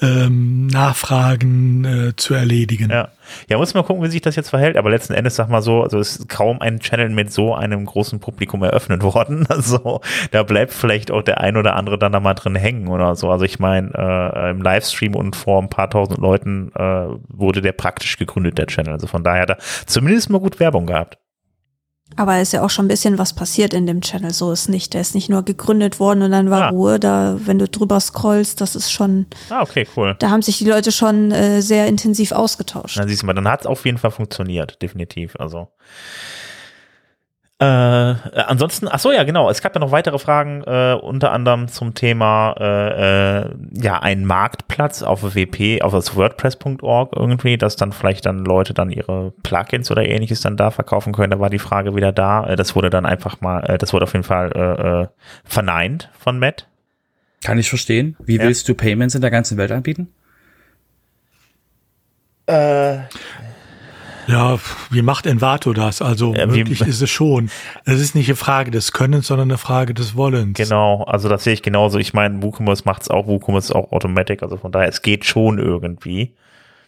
[0.03, 2.91] ähm, Nachfragen äh, zu erledigen?
[2.91, 3.09] Ja.
[3.49, 4.77] ja, muss mal gucken, wie sich das jetzt verhält.
[4.77, 8.19] Aber letzten Endes, sag mal so, also ist kaum ein Channel mit so einem großen
[8.19, 9.47] Publikum eröffnet worden.
[9.49, 10.01] Also
[10.33, 13.31] da bleibt vielleicht auch der ein oder andere dann da mal drin hängen oder so.
[13.31, 17.73] Also ich meine, äh, im Livestream und vor ein paar tausend Leuten äh, wurde der
[17.73, 18.95] praktisch gegründet, der Channel.
[18.95, 21.19] Also von daher er zumindest mal gut Werbung gehabt.
[22.17, 24.95] Aber ist ja auch schon ein bisschen was passiert in dem Channel, so ist nicht.
[24.95, 26.69] Der ist nicht nur gegründet worden und dann war Ah.
[26.69, 27.01] Ruhe.
[27.01, 30.15] Da, wenn du drüber scrollst, das ist schon, Ah, okay, cool.
[30.21, 32.99] da haben sich die Leute schon äh, sehr intensiv ausgetauscht.
[32.99, 35.35] Dann siehst du mal, dann hat es auf jeden Fall funktioniert, definitiv.
[35.41, 35.69] Also.
[37.65, 39.49] Äh, ansonsten, ach so, ja, genau.
[39.49, 44.25] Es gab ja noch weitere Fragen, äh, unter anderem zum Thema, äh, äh, ja, ein
[44.27, 49.91] Marktplatz auf WP, auf das WordPress.org irgendwie, dass dann vielleicht dann Leute dann ihre Plugins
[49.91, 51.31] oder ähnliches dann da verkaufen können.
[51.31, 52.47] Da war die Frage wieder da.
[52.47, 55.07] Äh, das wurde dann einfach mal, äh, das wurde auf jeden Fall äh, äh,
[55.45, 56.69] verneint von Matt.
[57.45, 58.17] Kann ich verstehen.
[58.19, 58.43] Wie Ja.
[58.45, 60.09] willst du Payments in der ganzen Welt anbieten?
[64.27, 64.59] Ja,
[64.91, 66.03] wie macht Envato das?
[66.03, 67.51] Also Ja, möglich ist es schon.
[67.85, 70.57] Es ist nicht eine Frage des Könnens, sondern eine Frage des Wollens.
[70.57, 71.99] Genau, also das sehe ich genauso.
[71.99, 75.25] Ich meine, WooCommerce macht es auch, WooCommerce ist auch Automatic, also von daher, es geht
[75.25, 76.35] schon irgendwie.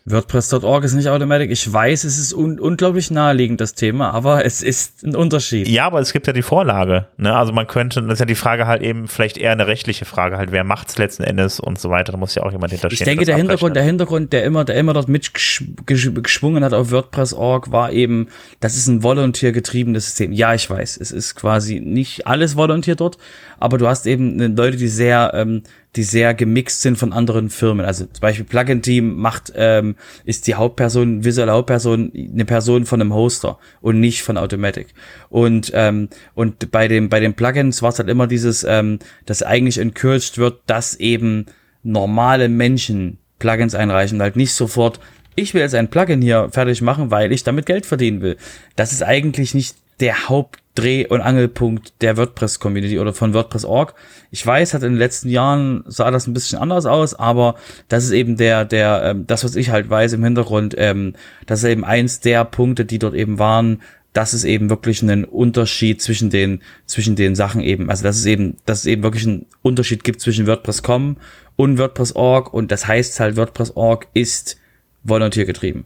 [0.09, 1.51] WordPress.org ist nicht Automatic.
[1.51, 5.67] Ich weiß, es ist un unglaublich naheliegend, das Thema, aber es ist ein Unterschied.
[5.67, 7.07] Ja, aber es gibt ja die Vorlage.
[7.17, 7.35] Ne?
[7.35, 10.37] Also man könnte, das ist ja die Frage halt eben vielleicht eher eine rechtliche Frage,
[10.37, 12.13] halt wer macht es letzten Endes und so weiter.
[12.13, 13.03] Da muss ja auch jemand hinterstehen.
[13.03, 17.73] Ich denke, der Hintergrund, der Hintergrund, der immer, der immer dort mitgeschwungen hat auf WordPress.org,
[17.73, 18.29] war eben,
[18.61, 20.31] das ist ein volontiergetriebenes System.
[20.31, 23.19] Ja, ich weiß, es ist quasi nicht alles volontier dort,
[23.59, 25.65] aber du hast eben Leute, die sehr ähm,
[25.97, 27.87] die sehr gemixt sind von anderen Firmen.
[27.87, 33.01] Also zum Beispiel Plugin Team macht, ähm, ist die Hauptperson, visuelle Hauptperson, eine Person von
[33.01, 34.89] einem Hoster und nicht von Automatic.
[35.31, 39.43] Und, ähm, und bei dem, bei den Plugins war es halt immer dieses, ähm, dass
[39.43, 41.47] eigentlich encouraged wird, dass eben
[41.83, 45.01] normale Menschen Plugins einreichen, halt nicht sofort,
[45.35, 48.37] ich will jetzt ein Plugin hier fertig machen, weil ich damit Geld verdienen will.
[48.75, 53.95] Das ist eigentlich nicht der Hauptdreh- und Angelpunkt der WordPress-Community oder von WordPress.org.
[54.31, 57.55] Ich weiß, hat in den letzten Jahren sah das ein bisschen anders aus, aber
[57.89, 61.15] das ist eben der, der, ähm, das, was ich halt weiß im Hintergrund, ähm,
[61.47, 63.81] das ist eben eins der Punkte, die dort eben waren,
[64.13, 68.27] dass es eben wirklich einen Unterschied zwischen den, zwischen den Sachen eben, also dass es
[68.27, 71.19] eben, dass es eben wirklich einen Unterschied gibt zwischen WordPress.com
[71.57, 74.59] und WordPress.org und das heißt halt, WordPress.org ist
[75.05, 75.85] volontiergetrieben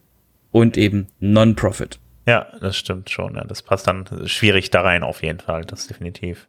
[0.53, 2.00] und eben Non-Profit.
[2.31, 3.35] Ja, das stimmt schon.
[3.35, 3.43] Ja.
[3.43, 6.47] Das passt dann schwierig da rein auf jeden Fall, das definitiv.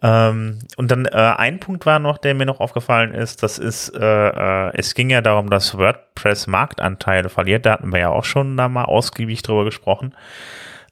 [0.00, 3.88] Ähm, und dann äh, ein Punkt war noch, der mir noch aufgefallen ist, das ist,
[3.88, 7.66] äh, äh, es ging ja darum, dass WordPress Marktanteile verliert.
[7.66, 10.14] Da hatten wir ja auch schon da mal ausgiebig drüber gesprochen.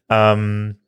[0.09, 0.84] Ähm, äh,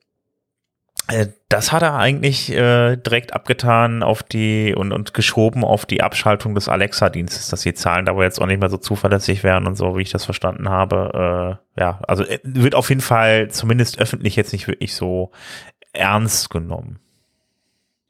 [1.49, 6.53] das hat er eigentlich äh, direkt abgetan auf die und, und geschoben auf die Abschaltung
[6.53, 9.75] des Alexa-Dienstes, dass die Zahlen da wohl jetzt auch nicht mehr so zuverlässig wären und
[9.75, 11.59] so, wie ich das verstanden habe.
[11.77, 15.31] Äh, ja, also äh, wird auf jeden Fall zumindest öffentlich jetzt nicht wirklich so
[15.93, 16.99] ernst genommen.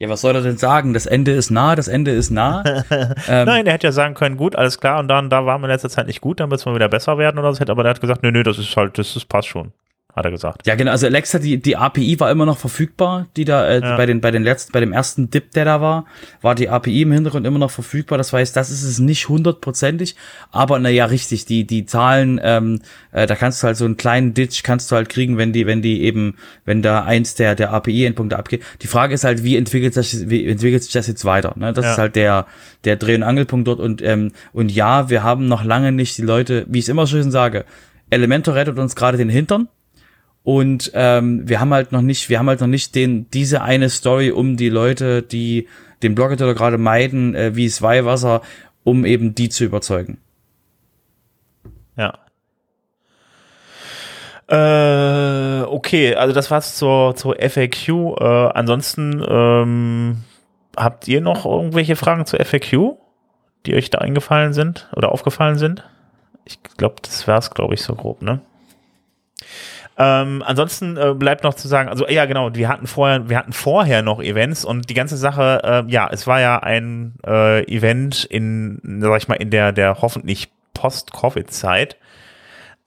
[0.00, 0.92] Ja, was soll er denn sagen?
[0.92, 2.64] Das Ende ist nah, das Ende ist nah.
[3.28, 5.66] ähm, Nein, er hätte ja sagen können, gut, alles klar, und dann, da waren wir
[5.66, 7.90] in letzter Zeit nicht gut, dann müssen wir wieder besser werden oder so, aber er
[7.90, 9.72] hat gesagt, nö, nö, das ist halt, das, das passt schon
[10.18, 10.66] hat er gesagt.
[10.66, 10.90] Ja, genau.
[10.90, 13.96] Also Alexa, die, die API war immer noch verfügbar, die da äh, ja.
[13.96, 16.04] bei den bei den letzten, bei dem ersten Dip, der da war,
[16.42, 18.18] war die API im Hintergrund immer noch verfügbar.
[18.18, 20.16] Das heißt, das ist es nicht hundertprozentig,
[20.50, 21.46] aber naja, richtig.
[21.46, 22.80] Die die Zahlen, ähm,
[23.12, 25.66] äh, da kannst du halt so einen kleinen Ditch kannst du halt kriegen, wenn die
[25.66, 28.62] wenn die eben wenn da eins der der API-Endpunkte abgeht.
[28.82, 31.54] Die Frage ist halt, wie entwickelt sich wie entwickelt sich das jetzt weiter?
[31.56, 31.72] Ne?
[31.72, 31.92] Das ja.
[31.92, 32.46] ist halt der
[32.84, 36.22] der Dreh- und Angelpunkt dort und ähm, und ja, wir haben noch lange nicht die
[36.22, 37.64] Leute, wie ich es immer schon sage.
[38.10, 39.68] Elementor rettet uns gerade den Hintern
[40.48, 43.90] und ähm, wir haben halt noch nicht, wir haben halt noch nicht den, diese eine
[43.90, 45.68] Story um die Leute, die
[46.02, 48.40] den Blogger gerade meiden, äh, wie es Weihwasser,
[48.82, 50.16] um eben die zu überzeugen.
[51.98, 52.14] Ja.
[54.48, 57.88] Äh, okay, also das war's zur, zur FAQ.
[58.18, 60.24] Äh, ansonsten ähm,
[60.78, 62.96] habt ihr noch irgendwelche Fragen zur FAQ,
[63.66, 65.84] die euch da eingefallen sind oder aufgefallen sind?
[66.46, 68.40] Ich glaube, das war's, glaube ich, so grob, ne?
[70.00, 73.52] Ähm, ansonsten äh, bleibt noch zu sagen, also ja genau, wir hatten vorher, wir hatten
[73.52, 78.24] vorher noch Events und die ganze Sache, äh, ja, es war ja ein äh, Event
[78.24, 81.96] in, sag ich mal, in der der hoffentlich Post-Covid-Zeit.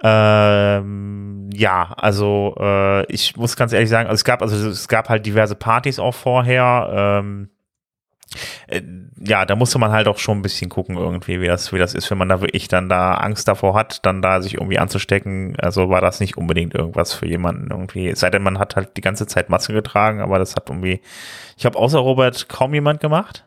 [0.04, 5.10] Ähm, ja, also äh, ich muss ganz ehrlich sagen, also es gab also es gab
[5.10, 7.20] halt diverse Partys auch vorher.
[7.22, 7.61] Ähm, äh,
[9.20, 11.94] ja, da musste man halt auch schon ein bisschen gucken irgendwie, wie das, wie das
[11.94, 15.58] ist, wenn man da wirklich dann da Angst davor hat, dann da sich irgendwie anzustecken.
[15.60, 18.08] Also war das nicht unbedingt irgendwas für jemanden irgendwie.
[18.08, 21.02] Es sei denn, man hat halt die ganze Zeit Maske getragen, aber das hat irgendwie,
[21.58, 23.44] ich habe außer Robert kaum jemand gemacht.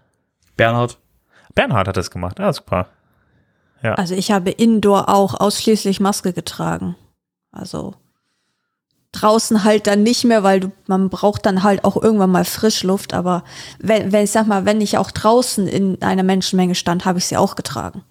[0.56, 0.98] Bernhard.
[1.54, 2.88] Bernhard hat das gemacht, ja, super.
[3.82, 3.94] Ja.
[3.94, 6.96] Also ich habe indoor auch ausschließlich Maske getragen.
[7.52, 7.94] Also
[9.14, 13.14] draußen halt dann nicht mehr, weil du, man braucht dann halt auch irgendwann mal Frischluft.
[13.14, 13.44] Aber
[13.78, 17.26] wenn, wenn ich sag mal, wenn ich auch draußen in einer Menschenmenge stand, habe ich
[17.26, 18.02] sie auch getragen.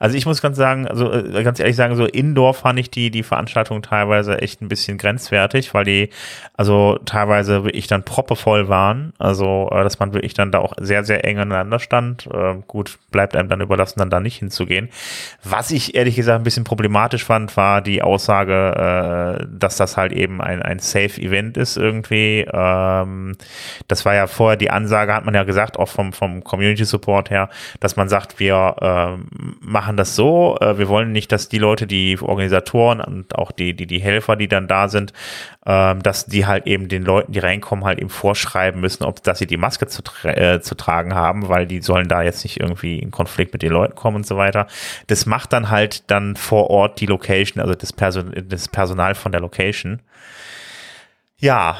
[0.00, 3.10] Also ich muss ganz sagen, also äh, ganz ehrlich sagen, so Indoor fand ich die,
[3.10, 6.08] die Veranstaltung teilweise echt ein bisschen grenzwertig, weil die
[6.54, 9.12] also teilweise wirklich dann proppevoll waren.
[9.18, 12.26] Also, äh, dass man wirklich dann da auch sehr, sehr eng aneinander stand.
[12.32, 14.88] Äh, gut, bleibt einem dann überlassen, dann da nicht hinzugehen.
[15.44, 20.40] Was ich ehrlich gesagt ein bisschen problematisch fand, war die Aussage, dass das halt eben
[20.40, 22.46] ein, ein Safe-Event ist irgendwie.
[22.52, 23.36] Ähm,
[23.88, 27.30] das war ja vorher die Ansage, hat man ja gesagt, auch vom, vom Community Support
[27.30, 29.26] her, dass man sagt, wir ähm,
[29.60, 30.56] machen das so.
[30.60, 34.36] Äh, wir wollen nicht, dass die Leute, die Organisatoren und auch die, die, die Helfer,
[34.36, 35.12] die dann da sind,
[35.66, 39.38] ähm, dass die halt eben den Leuten, die reinkommen, halt eben vorschreiben müssen, ob, dass
[39.38, 42.60] sie die Maske zu, tra äh, zu tragen haben, weil die sollen da jetzt nicht
[42.60, 44.66] irgendwie in Konflikt mit den Leuten kommen und so weiter.
[45.06, 49.32] Das macht dann halt dann vor Ort die Location, also das, Person das Personal von
[49.32, 50.00] der Location.
[51.38, 51.78] Ja,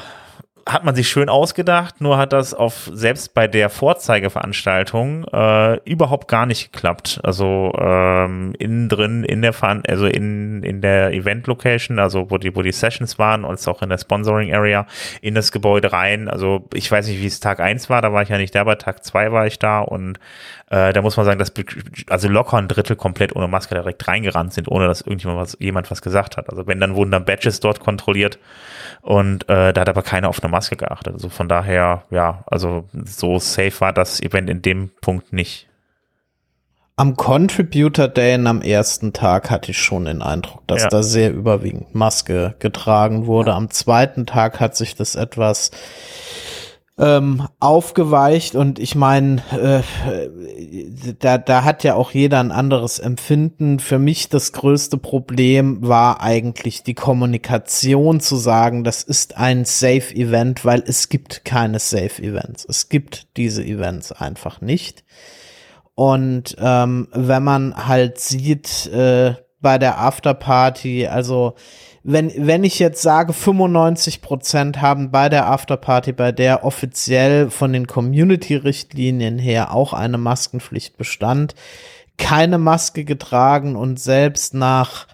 [0.67, 6.27] hat man sich schön ausgedacht, nur hat das auf selbst bei der Vorzeigeveranstaltung äh, überhaupt
[6.27, 7.19] gar nicht geklappt.
[7.23, 12.37] Also ähm, innen drin in der Ver also in in der Event Location, also wo
[12.37, 14.85] die wo die Sessions waren und auch in der Sponsoring Area
[15.21, 16.27] in das Gebäude rein.
[16.27, 18.63] Also ich weiß nicht, wie es Tag eins war, da war ich ja nicht da,
[18.63, 20.19] bei Tag zwei war ich da und
[20.71, 21.51] äh, da muss man sagen, dass
[22.09, 25.91] also locker ein Drittel komplett ohne Maske direkt reingerannt sind, ohne dass irgendjemand was jemand
[25.91, 26.49] was gesagt hat.
[26.49, 28.39] Also wenn dann wurden dann Badges dort kontrolliert
[29.01, 31.13] und äh, da hat aber keiner auf eine Maske geachtet.
[31.13, 35.67] Also von daher, ja, also so safe war das Event in dem Punkt nicht.
[36.95, 40.89] Am Contributor Day am ersten Tag hatte ich schon den Eindruck, dass ja.
[40.89, 43.53] da sehr überwiegend Maske getragen wurde.
[43.53, 45.71] Am zweiten Tag hat sich das etwas
[47.01, 49.81] ähm, aufgeweicht und ich meine, äh,
[51.17, 53.79] da, da hat ja auch jeder ein anderes Empfinden.
[53.79, 60.15] Für mich das größte Problem war eigentlich die Kommunikation zu sagen, das ist ein Safe
[60.15, 62.65] Event, weil es gibt keine Safe Events.
[62.69, 65.03] Es gibt diese Events einfach nicht.
[65.95, 71.55] Und ähm, wenn man halt sieht äh, bei der Afterparty, also
[72.03, 77.73] wenn, wenn ich jetzt sage, 95 Prozent haben bei der Afterparty, bei der offiziell von
[77.73, 81.53] den Community-Richtlinien her auch eine Maskenpflicht bestand,
[82.17, 85.07] keine Maske getragen und selbst nach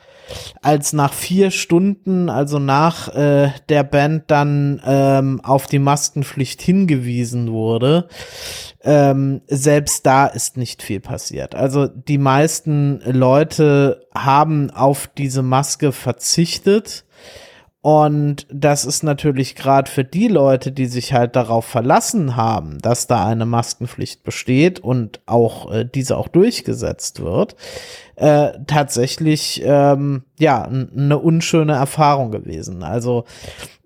[0.61, 7.51] als nach vier Stunden, also nach äh, der Band dann ähm, auf die Maskenpflicht hingewiesen
[7.51, 8.07] wurde,
[8.83, 11.55] ähm, selbst da ist nicht viel passiert.
[11.55, 17.05] Also die meisten Leute haben auf diese Maske verzichtet.
[17.88, 23.08] Und das ist natürlich gerade für die Leute, die sich halt darauf verlassen haben, dass
[23.08, 27.56] da eine Maskenpflicht besteht und auch äh, diese auch durchgesetzt wird,
[28.17, 32.84] äh, tatsächlich ähm, ja eine unschöne Erfahrung gewesen.
[32.84, 33.23] Also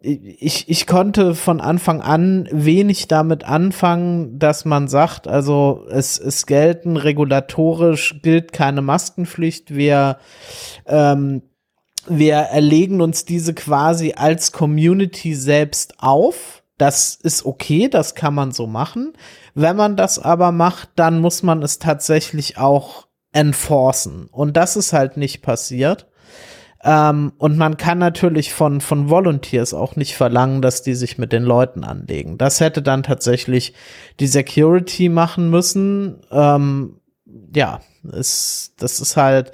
[0.02, 6.48] ich, ich konnte von Anfang an wenig damit anfangen, dass man sagt, also es, es
[6.48, 10.18] gelten regulatorisch gilt keine Maskenpflicht, wir
[10.88, 11.44] ähm,
[12.08, 16.64] wir erlegen uns diese quasi als Community selbst auf.
[16.78, 19.14] Das ist okay, das kann man so machen.
[19.54, 24.28] Wenn man das aber macht, dann muss man es tatsächlich auch enforcen.
[24.32, 26.08] Und das ist halt nicht passiert.
[26.84, 31.32] Ähm, und man kann natürlich von, von Volunteers auch nicht verlangen, dass die sich mit
[31.32, 32.38] den Leuten anlegen.
[32.38, 33.74] Das hätte dann tatsächlich
[34.20, 36.22] die Security machen müssen.
[36.32, 37.01] Ähm,
[37.56, 39.52] ja, ist, das ist halt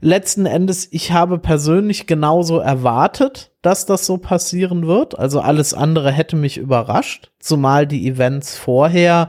[0.00, 5.18] letzten Endes, ich habe persönlich genauso erwartet, dass das so passieren wird.
[5.18, 9.28] Also alles andere hätte mich überrascht, zumal die Events vorher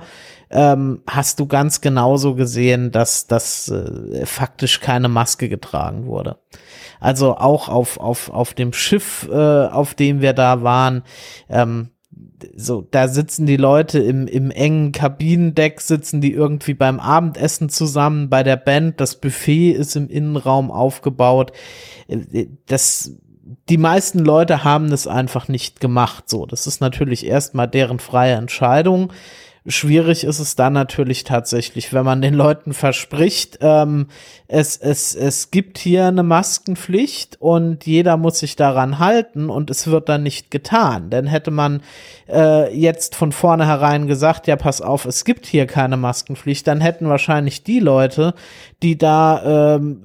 [0.51, 6.37] ähm, hast du ganz genauso gesehen, dass das äh, faktisch keine Maske getragen wurde.
[6.99, 11.03] Also auch auf, auf, auf dem Schiff, äh, auf dem wir da waren,
[11.49, 11.91] ähm,
[12.55, 18.29] so, da sitzen die Leute im, im engen Kabinendeck, sitzen die irgendwie beim Abendessen zusammen
[18.29, 18.99] bei der Band.
[18.99, 21.51] Das Buffet ist im Innenraum aufgebaut.
[22.07, 23.13] Äh, das,
[23.69, 26.29] die meisten Leute haben das einfach nicht gemacht.
[26.29, 29.11] So, das ist natürlich erstmal deren freie Entscheidung.
[29.67, 34.07] Schwierig ist es dann natürlich tatsächlich, wenn man den Leuten verspricht, ähm,
[34.47, 39.85] es, es, es gibt hier eine Maskenpflicht und jeder muss sich daran halten und es
[39.85, 41.11] wird dann nicht getan.
[41.11, 41.83] Denn hätte man
[42.31, 47.09] äh, jetzt von vornherein gesagt, ja, pass auf, es gibt hier keine Maskenpflicht, dann hätten
[47.09, 48.33] wahrscheinlich die Leute,
[48.81, 50.03] die da ähm,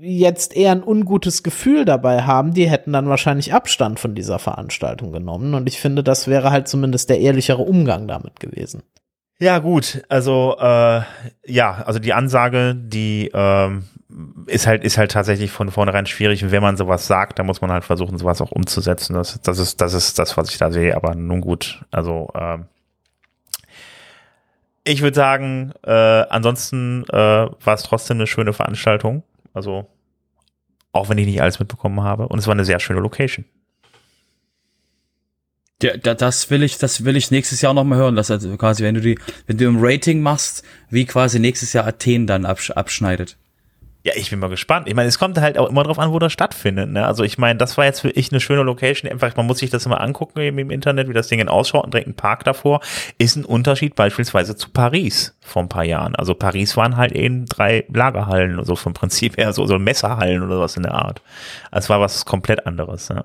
[0.00, 5.12] jetzt eher ein ungutes Gefühl dabei haben, die hätten dann wahrscheinlich Abstand von dieser Veranstaltung
[5.12, 5.54] genommen.
[5.54, 8.82] Und ich finde, das wäre halt zumindest der ehrlichere Umgang damit gewesen.
[9.40, 11.02] Ja, gut, also äh,
[11.44, 13.84] ja, also die Ansage, die ähm,
[14.46, 16.44] ist halt, ist halt tatsächlich von vornherein schwierig.
[16.44, 19.14] Und wenn man sowas sagt, dann muss man halt versuchen, sowas auch umzusetzen.
[19.14, 21.84] Das, das ist, das ist das, was ich da sehe, aber nun gut.
[21.90, 22.66] Also ähm,
[24.84, 29.24] ich würde sagen, äh, ansonsten äh, war es trotzdem eine schöne Veranstaltung.
[29.52, 29.86] Also
[30.92, 32.28] auch wenn ich nicht alles mitbekommen habe.
[32.28, 33.44] Und es war eine sehr schöne Location.
[35.84, 38.16] Ja, das will ich, das will ich nächstes Jahr noch mal hören.
[38.16, 41.86] Das also quasi, wenn du die, wenn du im Rating machst, wie quasi nächstes Jahr
[41.86, 43.36] Athen dann absch abschneidet.
[44.02, 44.88] Ja, ich bin mal gespannt.
[44.88, 46.90] Ich meine, es kommt halt auch immer drauf an, wo das stattfindet.
[46.90, 47.06] Ne?
[47.06, 49.10] Also ich meine, das war jetzt für ich eine schöne Location.
[49.10, 52.08] Einfach, man muss sich das immer angucken im Internet, wie das Ding ausschaut und direkt
[52.08, 52.80] ein Park davor.
[53.18, 56.16] Ist ein Unterschied beispielsweise zu Paris vor ein paar Jahren.
[56.16, 60.60] Also Paris waren halt eben drei Lagerhallen, so vom Prinzip her, so, so Messerhallen oder
[60.60, 61.20] was in der Art.
[61.72, 63.10] Es war was komplett anderes.
[63.10, 63.24] Ne?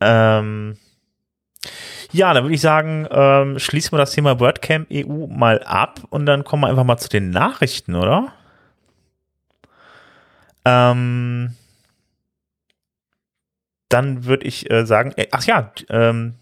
[0.00, 0.76] Ähm
[2.12, 6.26] ja, dann würde ich sagen, ähm, schließen wir das Thema WordCamp EU mal ab und
[6.26, 8.32] dann kommen wir einfach mal zu den Nachrichten, oder?
[10.64, 11.54] Ähm,
[13.88, 16.34] dann würde ich äh, sagen, äh, ach ja, ähm,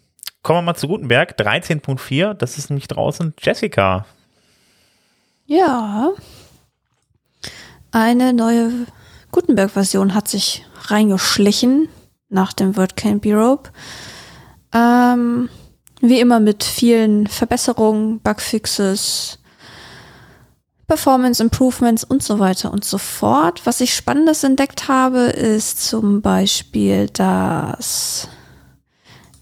[0.47, 4.07] Kommen wir mal zu Gutenberg, 13.4, das ist nämlich draußen Jessica.
[5.47, 6.13] Ja.
[7.91, 8.87] Eine neue
[9.33, 11.89] Gutenberg-Version hat sich reingeschlichen
[12.29, 13.71] nach dem WordCamp Europe.
[14.77, 15.49] Ähm,
[16.03, 19.39] wie immer mit vielen Verbesserungen, Bugfixes,
[20.87, 23.63] Performance Improvements und so weiter und so fort.
[23.65, 28.29] Was ich Spannendes entdeckt habe, ist zum Beispiel, dass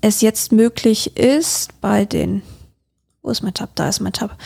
[0.00, 2.42] es jetzt möglich ist, bei den,
[3.22, 3.70] wo ist mein Tab?
[3.74, 4.38] Da ist mein Tab.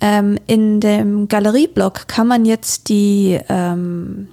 [0.00, 4.28] Ähm, in dem Galerieblock kann man jetzt die, ähm,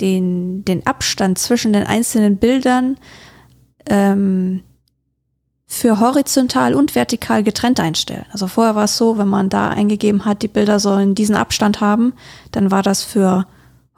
[0.00, 2.98] den, den Abstand zwischen den einzelnen Bildern
[3.86, 4.62] ähm,
[5.66, 8.24] für horizontal und vertikal getrennt einstellen.
[8.30, 11.80] Also vorher war es so, wenn man da eingegeben hat, die Bilder sollen diesen Abstand
[11.80, 12.14] haben,
[12.52, 13.46] dann war das für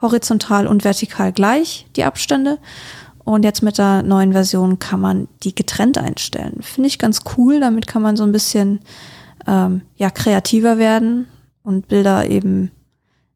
[0.01, 2.57] horizontal und vertikal gleich, die Abstände.
[3.23, 6.61] Und jetzt mit der neuen Version kann man die getrennt einstellen.
[6.61, 7.59] Finde ich ganz cool.
[7.59, 8.79] Damit kann man so ein bisschen
[9.45, 11.27] ähm, ja, kreativer werden
[11.61, 12.71] und Bilder eben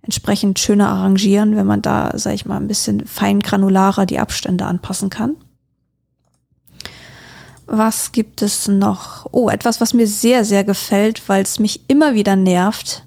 [0.02, 4.66] entsprechend schöner arrangieren, wenn man da, sag ich mal, ein bisschen fein granularer die Abstände
[4.66, 5.36] anpassen kann.
[7.66, 9.28] Was gibt es noch?
[9.32, 13.06] Oh, etwas, was mir sehr, sehr gefällt, weil es mich immer wieder nervt,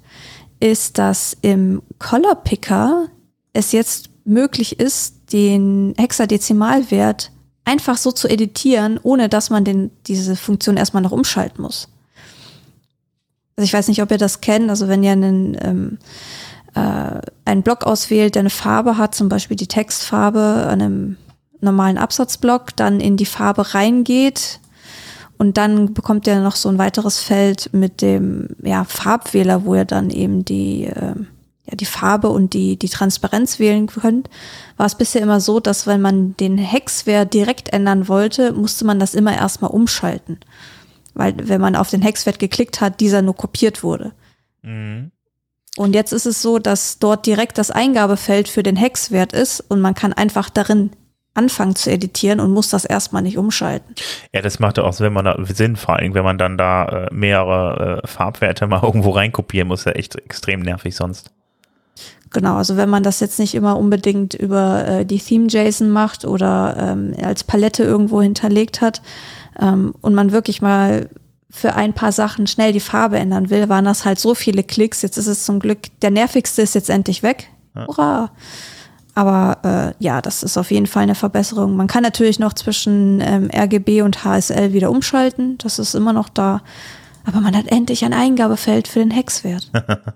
[0.60, 3.08] ist, dass im Color Picker
[3.52, 7.30] es jetzt möglich ist, den Hexadezimalwert
[7.64, 11.88] einfach so zu editieren, ohne dass man den, diese Funktion erstmal noch umschalten muss.
[13.56, 14.70] Also ich weiß nicht, ob ihr das kennt.
[14.70, 15.98] Also wenn ihr einen, ähm,
[16.74, 21.16] äh, einen Block auswählt, der eine Farbe hat, zum Beispiel die Textfarbe an einem
[21.66, 24.60] normalen Absatzblock, dann in die Farbe reingeht
[25.38, 29.84] und dann bekommt ihr noch so ein weiteres Feld mit dem ja, Farbwähler, wo ihr
[29.84, 31.14] dann eben die äh,
[31.68, 34.30] ja, die Farbe und die, die Transparenz wählen könnt,
[34.76, 39.00] war es bisher immer so, dass wenn man den Hexwert direkt ändern wollte, musste man
[39.00, 40.38] das immer erstmal umschalten.
[41.14, 44.12] Weil wenn man auf den Hexwert geklickt hat, dieser nur kopiert wurde.
[44.62, 45.10] Mhm.
[45.76, 49.80] Und jetzt ist es so, dass dort direkt das Eingabefeld für den Hexwert ist und
[49.80, 50.90] man kann einfach darin
[51.36, 53.94] anfangen zu editieren und muss das erstmal nicht umschalten.
[54.32, 58.06] Ja, das macht auch Sinn, Sinn, vor allem wenn man dann da äh, mehrere äh,
[58.06, 61.30] Farbwerte mal irgendwo reinkopieren muss, ja echt extrem nervig sonst.
[62.30, 66.76] Genau, also wenn man das jetzt nicht immer unbedingt über äh, die Theme-JSON macht oder
[66.78, 69.00] ähm, als Palette irgendwo hinterlegt hat
[69.58, 71.08] ähm, und man wirklich mal
[71.48, 75.00] für ein paar Sachen schnell die Farbe ändern will, waren das halt so viele Klicks.
[75.00, 77.48] Jetzt ist es zum Glück, der nervigste ist jetzt endlich weg.
[77.74, 77.86] Ja.
[77.86, 78.30] Hurra!
[79.16, 81.74] Aber äh, ja, das ist auf jeden Fall eine Verbesserung.
[81.74, 85.56] Man kann natürlich noch zwischen ähm, RGB und HSL wieder umschalten.
[85.56, 86.62] Das ist immer noch da.
[87.24, 89.72] Aber man hat endlich ein Eingabefeld für den Hexwert.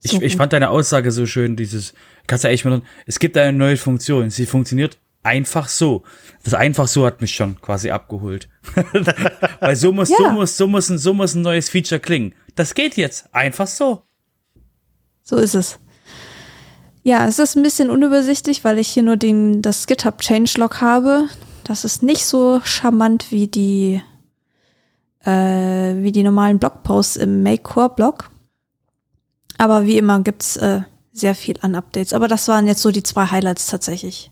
[0.00, 1.92] Ich, ich fand deine Aussage so schön, dieses,
[2.28, 6.04] kannst du echt mal, es gibt eine neue Funktion, sie funktioniert einfach so.
[6.44, 8.48] Das einfach so hat mich schon quasi abgeholt.
[9.60, 10.16] Weil so muss, ja.
[10.18, 12.32] so muss, so muss, ein, so muss ein neues Feature klingen.
[12.54, 14.04] Das geht jetzt einfach so.
[15.24, 15.80] So ist es.
[17.08, 21.30] Ja, es ist ein bisschen unübersichtlich, weil ich hier nur den, das GitHub Changelog habe.
[21.64, 24.02] Das ist nicht so charmant wie die,
[25.24, 28.30] äh, wie die normalen Blogposts im Make Core Blog.
[29.56, 32.12] Aber wie immer gibt's äh, sehr viel an Updates.
[32.12, 34.30] Aber das waren jetzt so die zwei Highlights tatsächlich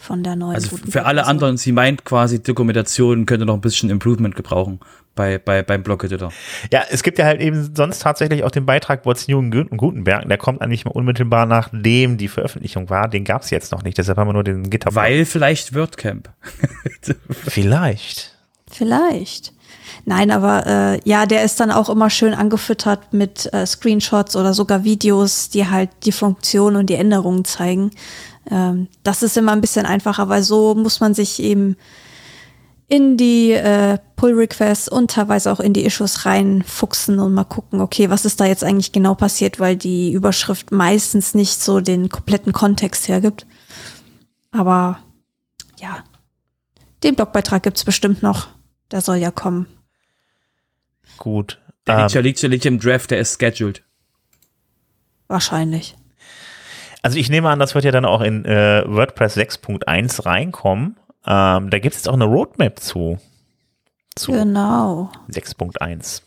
[0.00, 0.54] von der neuen.
[0.54, 4.80] Also für alle anderen, sie meint quasi, Dokumentation könnte noch ein bisschen Improvement gebrauchen
[5.14, 6.32] bei, bei, beim Blog-Editor.
[6.72, 10.26] Ja, es gibt ja halt eben sonst tatsächlich auch den Beitrag What's New in Gutenberg.
[10.26, 13.08] Der kommt eigentlich mal unmittelbar nachdem die Veröffentlichung war.
[13.08, 13.98] Den gab es jetzt noch nicht.
[13.98, 14.94] Deshalb haben wir nur den GitHub.
[14.94, 16.30] Weil vielleicht WordCamp.
[17.30, 18.34] vielleicht.
[18.70, 19.52] Vielleicht.
[20.06, 24.54] Nein, aber äh, ja, der ist dann auch immer schön angefüttert mit äh, Screenshots oder
[24.54, 27.90] sogar Videos, die halt die Funktion und die Änderungen zeigen.
[28.50, 31.76] Ähm, das ist immer ein bisschen einfacher, weil so muss man sich eben
[32.88, 38.10] in die äh, Pull-Requests und teilweise auch in die Issues reinfuchsen und mal gucken, okay,
[38.10, 42.52] was ist da jetzt eigentlich genau passiert, weil die Überschrift meistens nicht so den kompletten
[42.52, 43.46] Kontext hergibt.
[44.50, 44.98] Aber
[45.78, 46.02] ja,
[47.04, 48.48] den Blogbeitrag gibt's bestimmt noch.
[48.90, 49.66] Der soll ja kommen.
[51.16, 51.60] Gut.
[51.86, 53.84] Der liegt, ja, ähm, liegt, ja, liegt im Draft, der ist scheduled.
[55.28, 55.96] Wahrscheinlich.
[57.02, 60.96] Also ich nehme an, das wird ja dann auch in äh, WordPress 6.1 reinkommen.
[61.26, 63.18] Ähm, da gibt es auch eine Roadmap zu.
[64.14, 65.10] zu genau.
[65.30, 66.22] 6.1.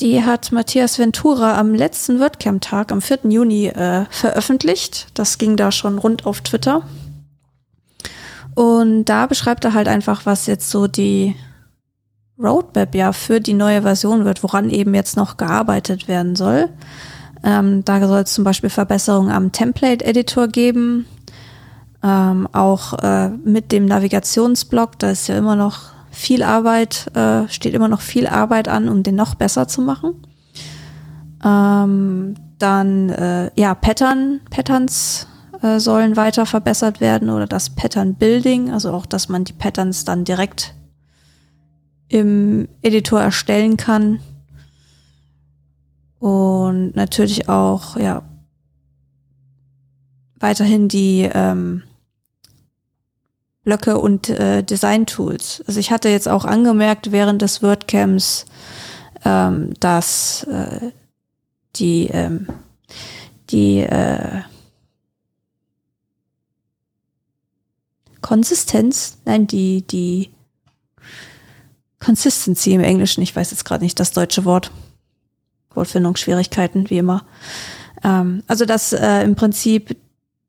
[0.00, 3.20] Die hat Matthias Ventura am letzten WordCamp-Tag, am 4.
[3.24, 5.08] Juni, äh, veröffentlicht.
[5.14, 6.82] Das ging da schon rund auf Twitter.
[8.54, 11.36] Und da beschreibt er halt einfach, was jetzt so die
[12.38, 16.68] Roadmap ja für die neue Version wird, woran eben jetzt noch gearbeitet werden soll.
[17.44, 21.06] Ähm, da soll es zum Beispiel Verbesserungen am Template-Editor geben,
[22.02, 27.74] ähm, auch äh, mit dem Navigationsblock, da ist ja immer noch viel Arbeit, äh, steht
[27.74, 30.14] immer noch viel Arbeit an, um den noch besser zu machen.
[31.44, 35.26] Ähm, dann, äh, ja, Pattern, Patterns
[35.62, 40.04] äh, sollen weiter verbessert werden oder das Pattern Building, also auch, dass man die Patterns
[40.04, 40.74] dann direkt
[42.08, 44.20] im Editor erstellen kann.
[46.22, 48.22] Und natürlich auch, ja,
[50.36, 51.82] weiterhin die ähm,
[53.64, 55.64] Blöcke und äh, Design-Tools.
[55.66, 58.44] Also ich hatte jetzt auch angemerkt während des WordCamps,
[59.24, 60.92] ähm, dass äh,
[61.74, 62.46] die, ähm,
[63.50, 64.42] die äh,
[68.20, 70.30] Konsistenz, nein, die, die
[71.98, 74.70] Consistency im Englischen, ich weiß jetzt gerade nicht das deutsche Wort.
[75.76, 77.24] Wortfindungsschwierigkeiten, wie immer.
[78.04, 79.96] Ähm, also, dass äh, im Prinzip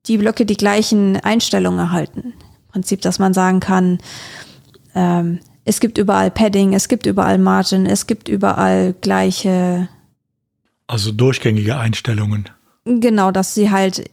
[0.07, 2.33] die Blöcke die gleichen Einstellungen erhalten.
[2.33, 3.99] Im Prinzip, dass man sagen kann,
[4.95, 9.87] ähm, es gibt überall Padding, es gibt überall Margin, es gibt überall gleiche
[10.87, 12.49] also durchgängige Einstellungen.
[12.85, 14.09] Genau, dass sie halt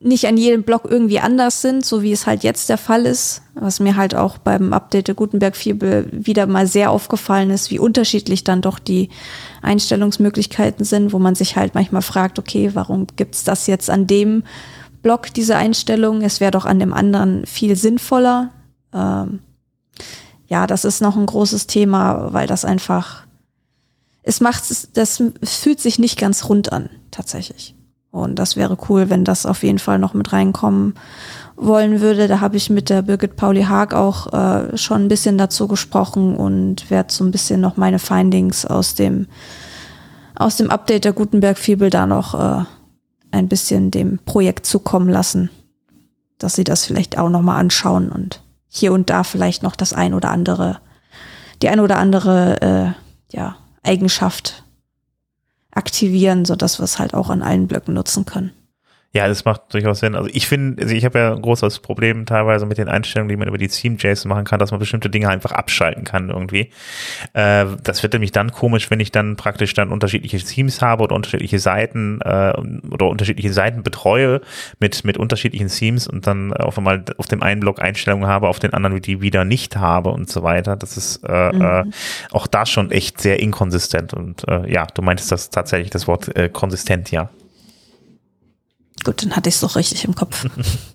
[0.00, 3.40] nicht an jedem Block irgendwie anders sind, so wie es halt jetzt der Fall ist.
[3.54, 8.44] Was mir halt auch beim Update der Gutenberg-Fibel wieder mal sehr aufgefallen ist, wie unterschiedlich
[8.44, 9.08] dann doch die
[9.62, 14.44] Einstellungsmöglichkeiten sind, wo man sich halt manchmal fragt, okay, warum gibt's das jetzt an dem
[15.00, 16.20] Block, diese Einstellung?
[16.20, 18.50] Es wäre doch an dem anderen viel sinnvoller.
[18.92, 19.38] Ähm,
[20.48, 23.26] ja, das ist noch ein großes Thema, weil das einfach
[24.22, 27.74] es macht das fühlt sich nicht ganz rund an, tatsächlich.
[28.12, 30.94] Und das wäre cool, wenn das auf jeden Fall noch mit reinkommen
[31.56, 32.28] wollen würde.
[32.28, 36.36] Da habe ich mit der Birgit Pauli Haag auch äh, schon ein bisschen dazu gesprochen
[36.36, 39.26] und werde so ein bisschen noch meine Findings aus dem
[40.34, 42.64] aus dem Update der Gutenberg-Fibel da noch äh,
[43.30, 45.50] ein bisschen dem Projekt zukommen lassen,
[46.38, 49.92] dass sie das vielleicht auch noch mal anschauen und hier und da vielleicht noch das
[49.92, 50.80] ein oder andere,
[51.62, 54.61] die ein oder andere äh, ja Eigenschaft
[55.72, 58.52] aktivieren, so dass wir es halt auch an allen Blöcken nutzen können.
[59.14, 60.14] Ja, das macht durchaus Sinn.
[60.14, 63.36] Also ich finde, also ich habe ja ein großes Problem teilweise mit den Einstellungen, die
[63.36, 66.70] man über die Theme-JSON machen kann, dass man bestimmte Dinge einfach abschalten kann irgendwie.
[67.34, 71.14] Äh, das wird nämlich dann komisch, wenn ich dann praktisch dann unterschiedliche Themes habe oder
[71.14, 72.54] unterschiedliche Seiten äh,
[72.90, 74.40] oder unterschiedliche Seiten betreue
[74.80, 78.60] mit, mit unterschiedlichen Themes und dann auf einmal auf dem einen Block Einstellungen habe, auf
[78.60, 80.74] den anderen die wieder nicht habe und so weiter.
[80.74, 81.92] Das ist äh, äh mhm.
[82.30, 84.14] auch da schon echt sehr inkonsistent.
[84.14, 87.28] Und äh, ja, du meintest das tatsächlich das Wort äh, konsistent, ja.
[89.04, 90.44] Gut, dann hatte ich es doch richtig im Kopf.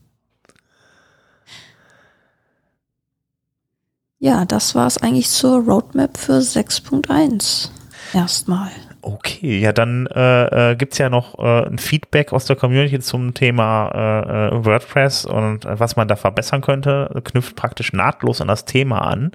[4.20, 7.70] ja, das war es eigentlich zur Roadmap für 6.1.
[8.14, 8.72] Erstmal.
[9.02, 13.34] Okay, ja, dann äh, äh, gibt ja noch äh, ein Feedback aus der Community zum
[13.34, 18.48] Thema äh, äh WordPress und äh, was man da verbessern könnte, knüpft praktisch nahtlos an
[18.48, 19.32] das Thema an.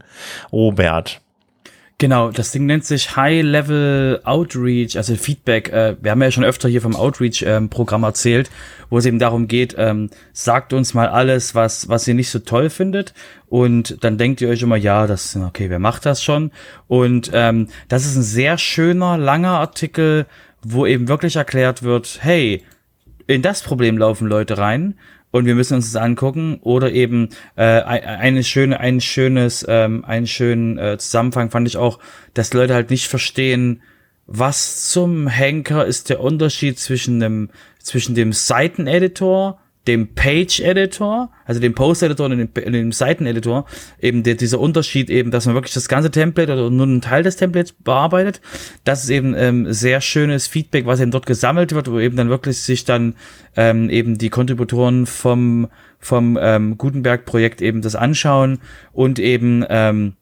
[0.52, 1.22] Robert,
[1.98, 5.68] Genau, das Ding nennt sich High Level Outreach, also Feedback.
[5.68, 8.50] Äh, wir haben ja schon öfter hier vom Outreach-Programm ähm, erzählt,
[8.90, 12.40] wo es eben darum geht, ähm, sagt uns mal alles, was, was ihr nicht so
[12.40, 13.14] toll findet.
[13.48, 16.50] Und dann denkt ihr euch immer, ja, das, okay, wer macht das schon?
[16.88, 20.26] Und ähm, das ist ein sehr schöner, langer Artikel,
[20.62, 22.64] wo eben wirklich erklärt wird, hey,
[23.26, 24.94] in das Problem laufen Leute rein
[25.32, 30.28] und wir müssen uns das angucken oder eben äh, eine schöne ein schönes ähm, einen
[30.28, 31.98] schönen äh, Zusammenfang fand ich auch
[32.34, 33.82] dass Leute halt nicht verstehen
[34.26, 41.74] was zum Henker ist der Unterschied zwischen dem zwischen dem Seiteneditor dem Page-Editor, also dem
[41.74, 43.66] Post-Editor und dem, dem Seiten-Editor,
[44.00, 47.24] eben der, dieser Unterschied eben, dass man wirklich das ganze Template oder nur einen Teil
[47.24, 48.40] des Templates bearbeitet,
[48.84, 52.28] das ist eben ähm, sehr schönes Feedback, was eben dort gesammelt wird, wo eben dann
[52.28, 53.14] wirklich sich dann
[53.56, 55.68] ähm, eben die Kontributoren vom,
[55.98, 58.60] vom ähm, Gutenberg-Projekt eben das anschauen
[58.92, 60.14] und eben ähm,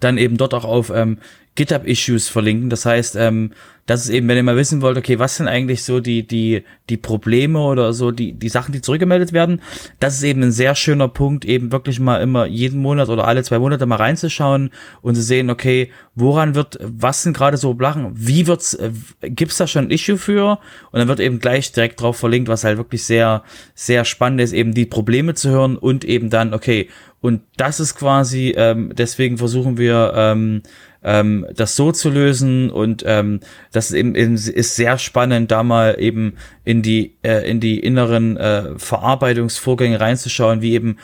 [0.00, 1.18] dann eben dort auch auf ähm,
[1.56, 2.70] GitHub-Issues verlinken.
[2.70, 3.52] Das heißt, ähm,
[3.90, 6.62] das ist eben, wenn ihr mal wissen wollt, okay, was sind eigentlich so die, die,
[6.88, 9.60] die Probleme oder so, die, die Sachen, die zurückgemeldet werden,
[9.98, 13.42] das ist eben ein sehr schöner Punkt, eben wirklich mal immer jeden Monat oder alle
[13.42, 14.70] zwei Monate mal reinzuschauen
[15.02, 18.92] und zu sehen, okay, woran wird, was sind gerade so Blachen, wie wird's, äh,
[19.22, 20.60] gibt's da schon ein Issue für?
[20.92, 23.42] Und dann wird eben gleich direkt drauf verlinkt, was halt wirklich sehr,
[23.74, 26.88] sehr spannend ist, eben die Probleme zu hören und eben dann, okay,
[27.20, 30.62] und das ist quasi, ähm, deswegen versuchen wir, ähm,
[31.02, 33.40] ähm, das so zu lösen und ähm,
[33.72, 36.34] das ist eben ist sehr spannend, da mal eben
[36.64, 40.98] in die äh, in die inneren äh, Verarbeitungsvorgänge reinzuschauen, wie eben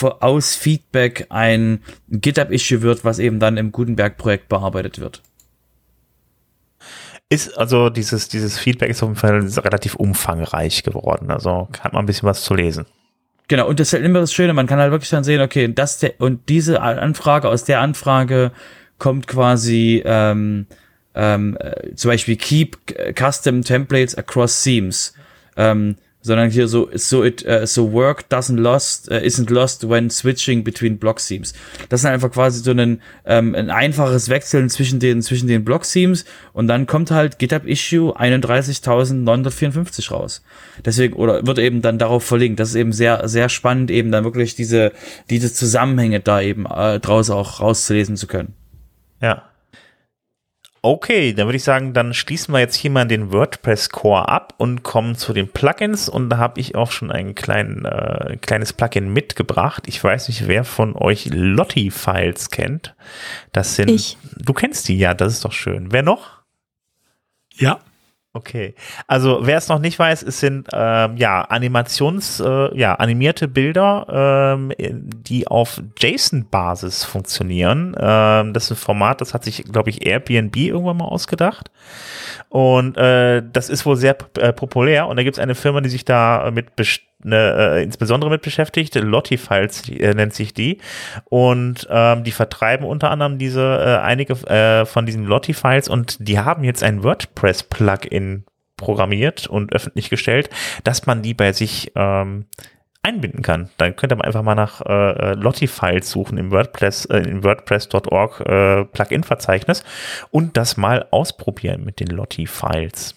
[0.00, 5.22] aus Feedback ein GitHub-Issue wird, was eben dann im Gutenberg-Projekt bearbeitet wird.
[7.28, 12.04] Ist also dieses dieses Feedback ist auf jeden Fall relativ umfangreich geworden, also hat man
[12.04, 12.86] ein bisschen was zu lesen.
[13.48, 15.70] Genau, und das ist halt immer das Schöne, man kann halt wirklich dann sehen, okay,
[15.70, 18.52] das der, und diese Anfrage, aus der Anfrage
[19.02, 20.66] kommt quasi ähm,
[21.16, 22.76] ähm, äh, zum Beispiel Keep
[23.18, 25.12] Custom Templates across Themes.
[25.56, 30.08] Ähm, sondern hier so so it uh, so work doesn't lost uh, isn't lost when
[30.08, 31.52] switching between block themes.
[31.88, 35.82] Das ist einfach quasi so ein ähm, ein einfaches Wechseln zwischen den zwischen den Block
[35.82, 40.44] Themes und dann kommt halt GitHub Issue 31.954 raus.
[40.84, 42.60] Deswegen oder wird eben dann darauf verlinkt.
[42.60, 44.92] Das ist eben sehr sehr spannend eben dann wirklich diese
[45.28, 48.54] diese Zusammenhänge da eben äh, draus auch rauszulesen zu können.
[49.22, 49.48] Ja.
[50.84, 54.54] Okay, dann würde ich sagen, dann schließen wir jetzt hier mal den WordPress Core ab
[54.58, 56.08] und kommen zu den Plugins.
[56.08, 59.84] Und da habe ich auch schon ein klein, äh, kleines Plugin mitgebracht.
[59.86, 62.96] Ich weiß nicht, wer von euch Lottie-Files kennt.
[63.52, 63.90] Das sind.
[63.90, 64.18] Ich.
[64.36, 65.92] Du kennst die, ja, das ist doch schön.
[65.92, 66.42] Wer noch?
[67.54, 67.78] Ja.
[68.34, 68.74] Okay,
[69.06, 74.06] also wer es noch nicht weiß, es sind ähm, ja Animations, äh, ja animierte Bilder,
[74.48, 77.94] ähm, die auf JSON-Basis funktionieren.
[78.00, 81.70] Ähm, das ist ein Format, das hat sich, glaube ich, Airbnb irgendwann mal ausgedacht.
[82.48, 85.08] Und äh, das ist wohl sehr äh, populär.
[85.08, 86.74] Und da gibt es eine Firma, die sich da mit
[87.24, 88.94] ne, äh, insbesondere mit beschäftigt.
[88.94, 90.78] Lottie-Files äh, nennt sich die.
[91.24, 96.38] Und ähm, die vertreiben unter anderem diese äh, einige äh, von diesen Lottie-Files und die
[96.38, 98.44] haben jetzt ein WordPress-Plugin
[98.76, 100.50] programmiert und öffentlich gestellt,
[100.84, 102.46] dass man die bei sich ähm,
[103.02, 103.70] einbinden kann.
[103.76, 108.84] Dann könnt ihr mal einfach mal nach äh, Lottie-Files suchen im WordPress, äh, WordPress.org äh,
[108.84, 109.82] Plugin-Verzeichnis
[110.30, 113.14] und das mal ausprobieren mit den Lottie-Files.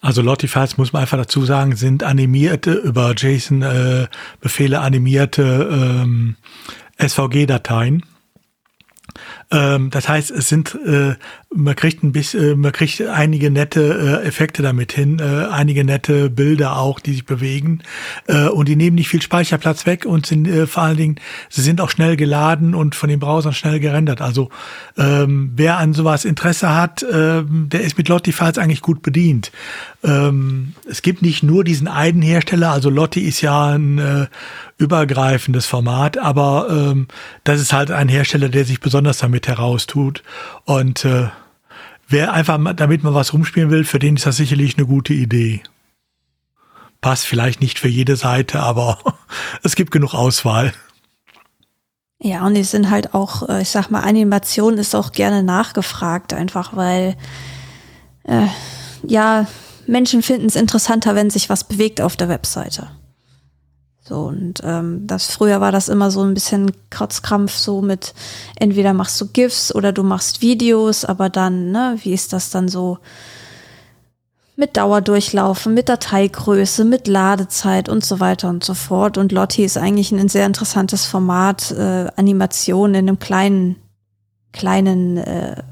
[0.00, 6.36] Also Lottie-Files muss man einfach dazu sagen, sind animierte über JSON-Befehle äh, animierte ähm,
[6.98, 8.04] SVG-Dateien.
[9.52, 11.14] Ähm, das heißt, es sind, äh,
[11.52, 15.84] man kriegt ein bisschen, äh, man kriegt einige nette äh, Effekte damit hin, äh, einige
[15.84, 17.82] nette Bilder auch, die sich bewegen.
[18.28, 21.16] Äh, und die nehmen nicht viel Speicherplatz weg und sind äh, vor allen Dingen,
[21.48, 24.20] sie sind auch schnell geladen und von den Browsern schnell gerendert.
[24.20, 24.50] Also
[24.96, 29.50] ähm, wer an sowas Interesse hat, ähm, der ist mit Lottie-Files eigentlich gut bedient.
[30.02, 34.26] Ähm, es gibt nicht nur diesen einen Hersteller, also Lotti ist ja ein äh,
[34.78, 37.08] übergreifendes Format, aber ähm,
[37.44, 40.22] das ist halt ein Hersteller, der sich besonders damit heraustut.
[40.64, 41.28] Und äh,
[42.08, 45.62] wer einfach, damit man was rumspielen will, für den ist das sicherlich eine gute Idee.
[47.00, 48.98] Passt vielleicht nicht für jede Seite, aber
[49.62, 50.72] es gibt genug Auswahl.
[52.22, 56.34] Ja, und die sind halt auch, äh, ich sag mal, Animation ist auch gerne nachgefragt,
[56.34, 57.16] einfach weil,
[58.24, 58.46] äh,
[59.06, 59.46] ja,
[59.86, 62.88] Menschen finden es interessanter, wenn sich was bewegt auf der Webseite.
[64.10, 68.12] So, und ähm, das früher war das immer so ein bisschen Kratzkrampf, so mit
[68.56, 72.66] entweder machst du GIFs oder du machst Videos, aber dann, ne, wie ist das dann
[72.66, 72.98] so
[74.56, 79.16] mit Dauerdurchlaufen, mit Dateigröße, mit Ladezeit und so weiter und so fort.
[79.16, 83.76] Und Lottie ist eigentlich ein sehr interessantes Format, äh, Animation in einem kleinen,
[84.52, 85.62] kleinen, äh,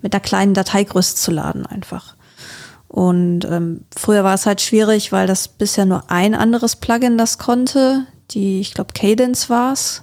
[0.00, 2.16] mit einer kleinen Dateigröße zu laden einfach.
[2.90, 7.38] Und ähm, früher war es halt schwierig, weil das bisher nur ein anderes Plugin das
[7.38, 8.04] konnte.
[8.32, 10.02] Die, ich glaube, Cadence war's.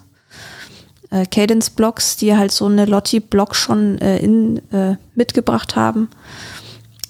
[1.10, 6.10] Äh, Cadence Blocks, die halt so eine Lotti Block schon äh, in, äh, mitgebracht haben.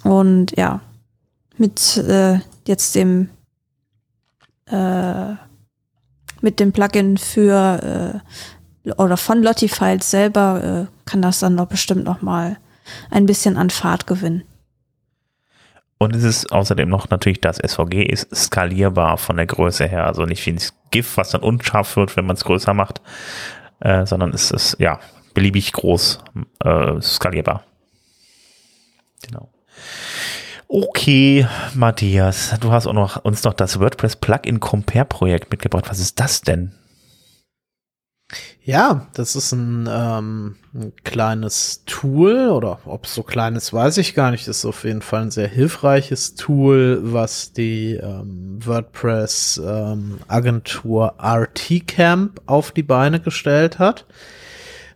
[0.04, 0.82] Und ja,
[1.58, 3.30] mit äh, jetzt dem
[4.66, 5.34] äh,
[6.42, 8.24] mit dem Plugin für
[8.84, 12.58] äh, oder von Lotti Files selber äh, kann das dann doch bestimmt noch mal
[13.12, 14.42] ein bisschen an Fahrt gewinnen.
[15.98, 20.06] Und es ist außerdem noch natürlich, das SVG ist skalierbar von der Größe her.
[20.06, 23.02] Also nicht wie ein GIF, was dann unscharf wird, wenn man es größer macht,
[23.80, 25.00] äh, sondern es ist ja
[25.34, 26.20] beliebig groß
[26.64, 27.64] äh, skalierbar.
[29.26, 29.50] Genau.
[30.68, 35.86] Okay, Matthias, du hast auch noch, uns noch das WordPress Plugin Compare Projekt mitgebracht.
[35.90, 36.77] Was ist das denn?
[38.62, 43.98] Ja, das ist ein, ähm, ein kleines Tool oder ob es so klein ist, weiß
[44.00, 44.46] ich gar nicht.
[44.46, 51.14] Das ist auf jeden Fall ein sehr hilfreiches Tool, was die ähm, WordPress ähm, Agentur
[51.24, 54.06] RT Camp auf die Beine gestellt hat.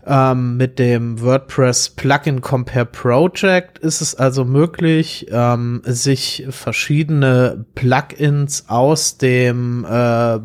[0.05, 8.65] Ähm, mit dem WordPress Plugin Compare Project ist es also möglich, ähm, sich verschiedene Plugins
[8.67, 10.39] aus dem äh,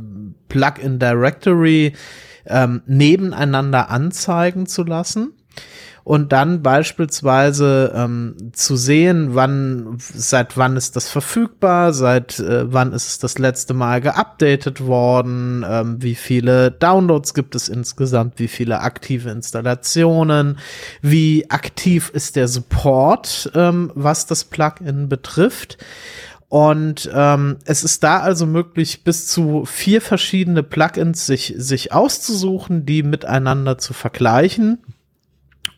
[0.48, 1.92] Plugin Directory
[2.48, 5.32] ähm, nebeneinander anzeigen zu lassen
[6.06, 12.92] und dann beispielsweise ähm, zu sehen, wann, seit wann ist das verfügbar, seit äh, wann
[12.92, 18.46] ist es das letzte Mal geupdatet worden, ähm, wie viele Downloads gibt es insgesamt, wie
[18.46, 20.60] viele aktive Installationen,
[21.02, 25.76] wie aktiv ist der Support, ähm, was das Plugin betrifft.
[26.56, 32.86] Und ähm, es ist da also möglich, bis zu vier verschiedene Plugins sich, sich auszusuchen,
[32.86, 34.78] die miteinander zu vergleichen.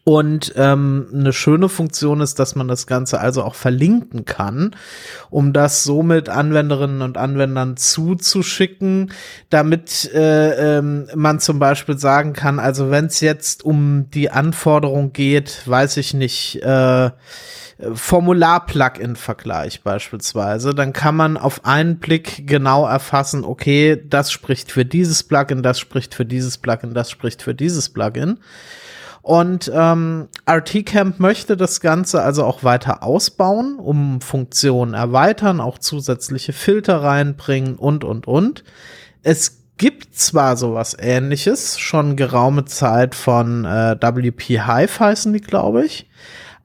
[0.08, 4.74] Und ähm, eine schöne Funktion ist, dass man das Ganze also auch verlinken kann,
[5.28, 9.12] um das somit Anwenderinnen und Anwendern zuzuschicken,
[9.50, 15.12] damit äh, ähm, man zum Beispiel sagen kann, also wenn es jetzt um die Anforderung
[15.12, 17.10] geht, weiß ich nicht, äh,
[17.92, 25.22] Formular-Plugin-Vergleich beispielsweise, dann kann man auf einen Blick genau erfassen, okay, das spricht für dieses
[25.22, 28.38] Plugin, das spricht für dieses Plugin, das spricht für dieses Plugin.
[29.22, 36.52] Und ähm, RTCamp möchte das Ganze also auch weiter ausbauen, um Funktionen erweitern, auch zusätzliche
[36.52, 38.64] Filter reinbringen und, und, und.
[39.22, 45.84] Es gibt zwar sowas ähnliches, schon geraume Zeit von äh, WP Hive heißen die, glaube
[45.84, 46.08] ich.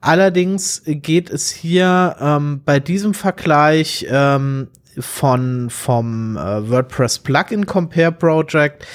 [0.00, 4.68] Allerdings geht es hier ähm, bei diesem Vergleich ähm,
[4.98, 8.86] von vom äh, WordPress Plugin Compare Project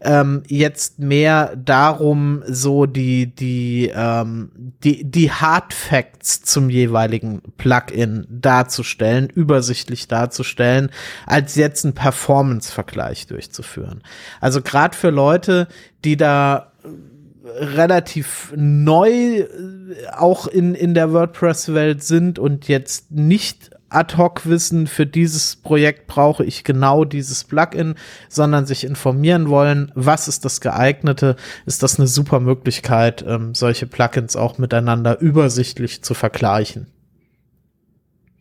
[0.00, 4.50] ähm, jetzt mehr darum, so die die ähm,
[4.84, 10.90] die die Hard Facts zum jeweiligen Plugin darzustellen, übersichtlich darzustellen,
[11.26, 14.02] als jetzt einen Performance Vergleich durchzuführen.
[14.40, 15.66] Also gerade für Leute,
[16.04, 16.72] die da
[17.56, 19.46] relativ neu äh,
[20.12, 26.06] auch in, in der WordPress-Welt sind und jetzt nicht ad hoc wissen, für dieses Projekt
[26.06, 27.94] brauche ich genau dieses Plugin,
[28.28, 31.36] sondern sich informieren wollen, was ist das geeignete,
[31.66, 36.86] ist das eine super Möglichkeit, ähm, solche Plugins auch miteinander übersichtlich zu vergleichen.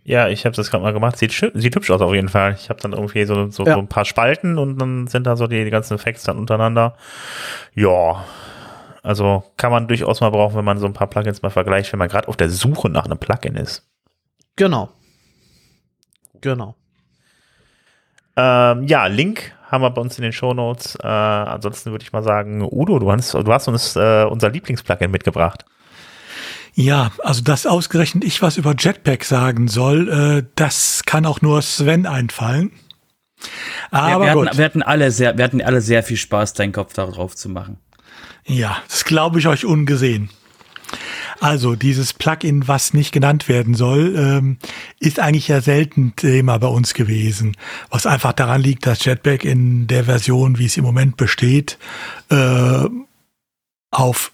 [0.03, 1.17] Ja, ich habe das gerade mal gemacht.
[1.17, 2.55] Sieht, sieht hübsch aus auf jeden Fall.
[2.57, 3.73] Ich habe dann irgendwie so, so, ja.
[3.73, 6.95] so ein paar Spalten und dann sind da so die, die ganzen Effekte dann untereinander.
[7.75, 8.23] Ja,
[9.03, 11.99] also kann man durchaus mal brauchen, wenn man so ein paar Plugins mal vergleicht, wenn
[11.99, 13.85] man gerade auf der Suche nach einem Plugin ist.
[14.55, 14.89] Genau.
[16.41, 16.75] Genau.
[18.35, 20.95] Ähm, ja, Link haben wir bei uns in den Show Notes.
[21.01, 25.11] Äh, ansonsten würde ich mal sagen, Udo, du hast, du hast uns äh, unser Lieblingsplugin
[25.11, 25.65] mitgebracht.
[26.73, 31.63] Ja, also dass ausgerechnet ich was über Jetpack sagen soll, äh, das kann auch nur
[31.63, 32.71] Sven einfallen.
[33.89, 36.71] Aber ja, wir, hatten, wir, hatten, alle sehr, wir hatten alle sehr viel Spaß, deinen
[36.71, 37.79] Kopf darauf zu machen.
[38.45, 40.29] Ja, das glaube ich euch ungesehen.
[41.39, 44.57] Also dieses Plugin, was nicht genannt werden soll, ähm,
[44.99, 47.55] ist eigentlich ja selten Thema bei uns gewesen,
[47.89, 51.77] was einfach daran liegt, dass Jetpack in der Version, wie es im Moment besteht,
[52.29, 52.85] äh,
[53.91, 54.31] auf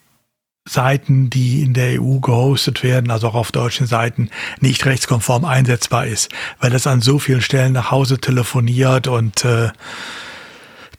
[0.65, 4.29] Seiten, die in der EU gehostet werden, also auch auf deutschen Seiten,
[4.61, 6.29] nicht rechtskonform einsetzbar ist,
[6.59, 9.71] weil das an so vielen Stellen nach Hause telefoniert und äh,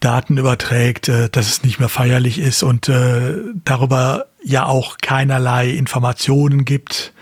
[0.00, 2.62] Daten überträgt, äh, dass es nicht mehr feierlich ist.
[2.62, 7.12] Und äh, darüber ja auch keinerlei Informationen gibt.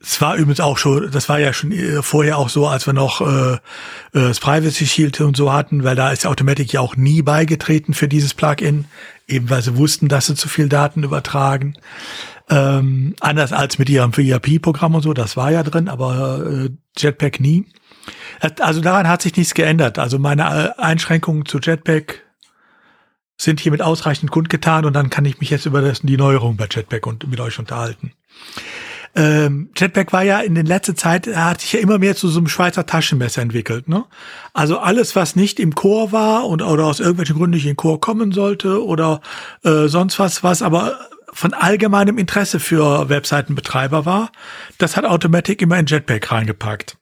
[0.00, 2.92] Es war übrigens auch schon, das war ja schon äh, vorher auch so, als wir
[2.92, 3.58] noch äh, äh,
[4.12, 8.08] das Privacy Shield und so hatten, weil da ist Automatic ja auch nie beigetreten für
[8.08, 8.86] dieses Plugin,
[9.28, 11.74] eben weil sie wussten, dass sie zu viel Daten übertragen.
[12.50, 17.38] Ähm, anders als mit ihrem VIP-Programm und so, das war ja drin, aber äh, Jetpack
[17.38, 17.66] nie.
[18.58, 20.00] Also daran hat sich nichts geändert.
[20.00, 22.22] Also meine äh, Einschränkungen zu Jetpack
[23.42, 26.68] sind hiermit ausreichend kundgetan und dann kann ich mich jetzt über das, die Neuerung bei
[26.70, 28.12] Jetpack und mit euch unterhalten.
[29.14, 32.38] Ähm, Jetpack war ja in der letzten Zeit, hat sich ja immer mehr zu so
[32.38, 33.88] einem Schweizer Taschenmesser entwickelt.
[33.88, 34.04] Ne?
[34.54, 38.00] Also alles, was nicht im Chor war und oder aus irgendwelchen Gründen nicht in Chor
[38.00, 39.20] kommen sollte oder
[39.64, 40.98] äh, sonst was, was aber
[41.32, 44.30] von allgemeinem Interesse für Webseitenbetreiber war,
[44.78, 46.96] das hat Automatic immer in Jetpack reingepackt.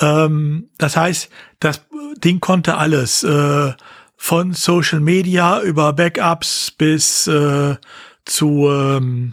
[0.00, 1.30] Ähm, das heißt,
[1.60, 1.86] das
[2.22, 3.22] Ding konnte alles.
[3.22, 3.72] Äh,
[4.18, 7.76] von Social Media über Backups bis äh,
[8.26, 9.32] zu ähm,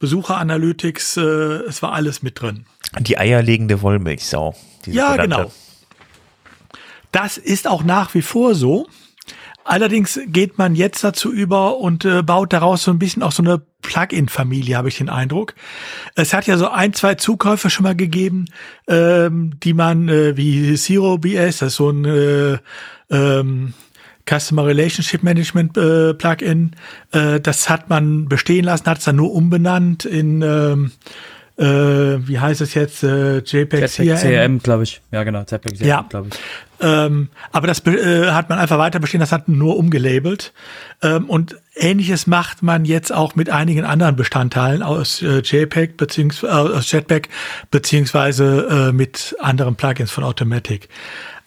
[0.00, 2.64] Besucheranalytics, äh, es war alles mit drin.
[2.98, 4.56] Die eierlegende Wollmilchsau.
[4.86, 5.22] Ja, Produkte.
[5.22, 5.52] genau.
[7.12, 8.88] Das ist auch nach wie vor so.
[9.64, 13.42] Allerdings geht man jetzt dazu über und äh, baut daraus so ein bisschen auch so
[13.42, 15.54] eine Plugin-Familie, habe ich den Eindruck.
[16.14, 18.46] Es hat ja so ein, zwei Zukäufe schon mal gegeben,
[18.88, 22.58] ähm, die man äh, wie Zero BS, das ist so ein äh,
[23.10, 23.74] ähm,
[24.30, 26.72] Customer Relationship Management äh, Plugin.
[27.12, 30.92] Äh, das hat man bestehen lassen, hat es dann nur umbenannt in ähm,
[31.60, 33.02] äh, wie heißt es jetzt?
[33.02, 35.02] Äh, JPEG, JPEG CRM, CRM glaube ich.
[35.12, 36.06] Ja, genau, JPEG CRM, ja.
[36.08, 36.38] glaube ich.
[36.82, 40.54] Ähm, aber das äh, hat man einfach weiter bestehen, das hat nur umgelabelt.
[41.02, 46.54] Ähm, und ähnliches macht man jetzt auch mit einigen anderen Bestandteilen aus äh, JPEG beziehungsweise
[46.54, 47.28] aus Jetpack
[47.70, 50.88] beziehungsweise mit anderen Plugins von Automatic.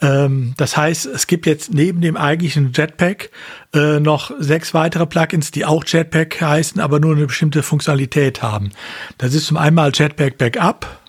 [0.03, 3.31] Ähm, das heißt, es gibt jetzt neben dem eigentlichen Jetpack
[3.73, 8.71] äh, noch sechs weitere Plugins, die auch Jetpack heißen, aber nur eine bestimmte Funktionalität haben.
[9.17, 10.99] Das ist zum einen Jetpack Backup.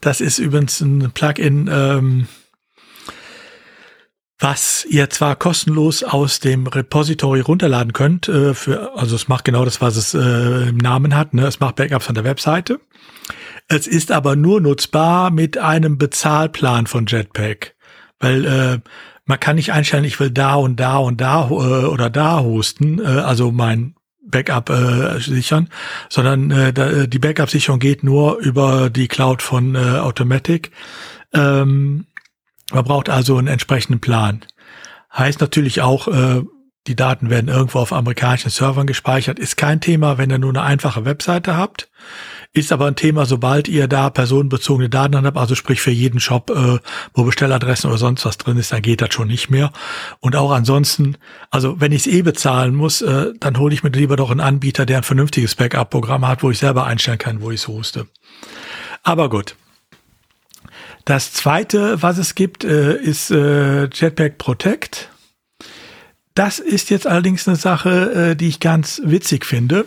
[0.00, 2.26] Das ist übrigens ein Plugin, ähm,
[4.38, 9.66] was ihr zwar kostenlos aus dem Repository runterladen könnt, äh, für, also es macht genau
[9.66, 11.46] das, was es äh, im Namen hat, ne?
[11.46, 12.80] es macht Backups von der Webseite.
[13.68, 17.74] Es ist aber nur nutzbar mit einem Bezahlplan von Jetpack,
[18.20, 18.78] weil äh,
[19.24, 23.00] man kann nicht einstellen, ich will da und da und da äh, oder da hosten,
[23.00, 25.68] äh, also mein Backup äh, sichern,
[26.08, 30.70] sondern äh, da, äh, die Backup-Sicherung geht nur über die Cloud von äh, Automatic.
[31.32, 32.06] Ähm,
[32.72, 34.42] man braucht also einen entsprechenden Plan.
[35.12, 36.42] Heißt natürlich auch, äh,
[36.86, 39.38] die Daten werden irgendwo auf amerikanischen Servern gespeichert.
[39.38, 41.90] Ist kein Thema, wenn ihr nur eine einfache Webseite habt.
[42.52, 46.50] Ist aber ein Thema, sobald ihr da personenbezogene Daten habt, also sprich für jeden Shop,
[46.50, 46.80] äh,
[47.14, 49.72] wo Bestelladressen oder sonst was drin ist, dann geht das schon nicht mehr.
[50.18, 51.16] Und auch ansonsten,
[51.52, 54.40] also wenn ich es eh bezahlen muss, äh, dann hole ich mir lieber doch einen
[54.40, 58.08] Anbieter, der ein vernünftiges Backup-Programm hat, wo ich selber einstellen kann, wo ich es hoste.
[59.04, 59.54] Aber gut.
[61.04, 65.08] Das zweite, was es gibt, äh, ist äh, Jetpack Protect.
[66.34, 69.86] Das ist jetzt allerdings eine Sache, äh, die ich ganz witzig finde.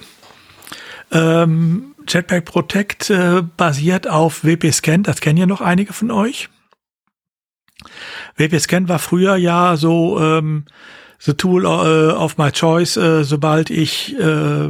[1.11, 6.49] Ähm, Jetpack Protect äh, basiert auf WP-Scan, das kennen ja noch einige von euch.
[8.37, 10.65] WP-Scan war früher ja so ähm,
[11.19, 11.67] the Tool äh,
[12.13, 14.69] of my choice, äh, sobald ich äh,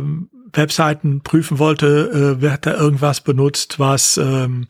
[0.54, 4.68] Webseiten prüfen wollte, äh, wird da irgendwas benutzt, was ähm,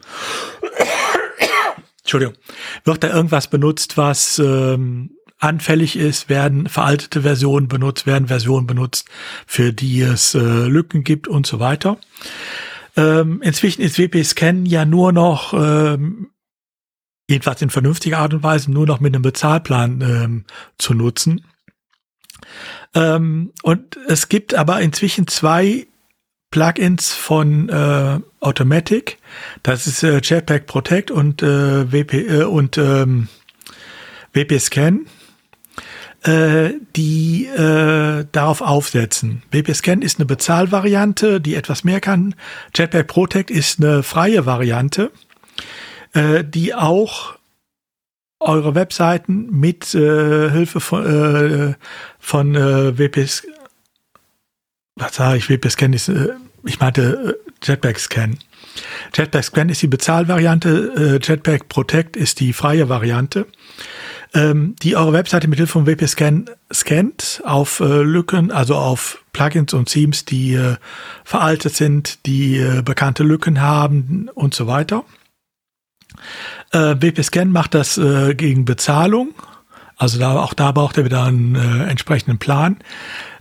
[1.99, 2.35] Entschuldigung,
[2.85, 5.11] wird da irgendwas benutzt, was ähm,
[5.43, 9.09] anfällig ist, werden veraltete Versionen benutzt, werden Versionen benutzt,
[9.45, 11.97] für die es äh, Lücken gibt und so weiter.
[12.95, 16.29] Ähm, inzwischen ist WP-Scan ja nur noch, ähm,
[17.29, 20.45] jedenfalls in vernünftiger Art und Weise, nur noch mit einem Bezahlplan ähm,
[20.77, 21.45] zu nutzen.
[22.93, 25.87] Ähm, und es gibt aber inzwischen zwei
[26.51, 29.17] Plugins von äh, Automatic.
[29.63, 33.27] Das ist äh, Jetpack Protect und äh, WP äh, und ähm,
[34.33, 34.99] WP Scan,
[36.25, 39.43] die äh, darauf aufsetzen.
[39.51, 42.35] WP Scan ist eine Bezahlvariante, die etwas mehr kann.
[42.73, 45.11] Jetpack Protect ist eine freie Variante,
[46.13, 47.35] äh, die auch
[48.39, 51.73] eure Webseiten mit äh, Hilfe von, äh,
[52.19, 53.27] von äh, WP
[54.95, 56.29] was sage ich, WP Scan ist, äh,
[56.63, 58.37] ich meinte äh, Jetpack Scan.
[59.13, 63.45] Jetpack Scan ist die Bezahlvariante, äh, Jetpack Protect ist die freie Variante,
[64.33, 69.23] ähm, die eure Webseite mit Hilfe von WP Scan scannt auf äh, Lücken, also auf
[69.31, 70.75] Plugins und Themes, die äh,
[71.23, 75.03] veraltet sind, die äh, bekannte Lücken haben und so weiter.
[76.71, 79.33] Äh, WP Scan macht das äh, gegen Bezahlung.
[79.97, 82.77] Also da, auch da braucht er wieder einen äh, entsprechenden Plan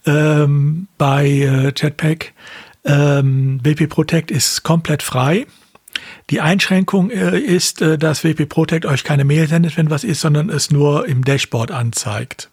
[0.07, 2.33] ähm, bei äh, Jetpack.
[2.85, 5.47] Ähm, WP Protect ist komplett frei.
[6.31, 10.21] Die Einschränkung äh, ist, äh, dass WP Protect euch keine Mail sendet, wenn was ist,
[10.21, 12.51] sondern es nur im Dashboard anzeigt.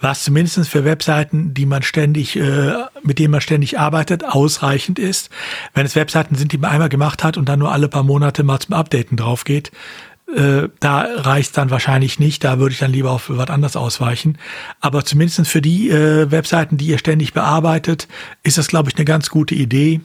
[0.00, 5.30] Was zumindest für Webseiten, die man ständig, äh, mit denen man ständig arbeitet, ausreichend ist.
[5.74, 8.44] Wenn es Webseiten sind, die man einmal gemacht hat und dann nur alle paar Monate
[8.44, 9.72] mal zum Updaten drauf geht,
[10.80, 12.44] da reicht dann wahrscheinlich nicht.
[12.44, 14.36] Da würde ich dann lieber auf was anderes ausweichen.
[14.78, 18.08] Aber zumindest für die Webseiten, die ihr ständig bearbeitet,
[18.42, 20.02] ist das, glaube ich, eine ganz gute Idee.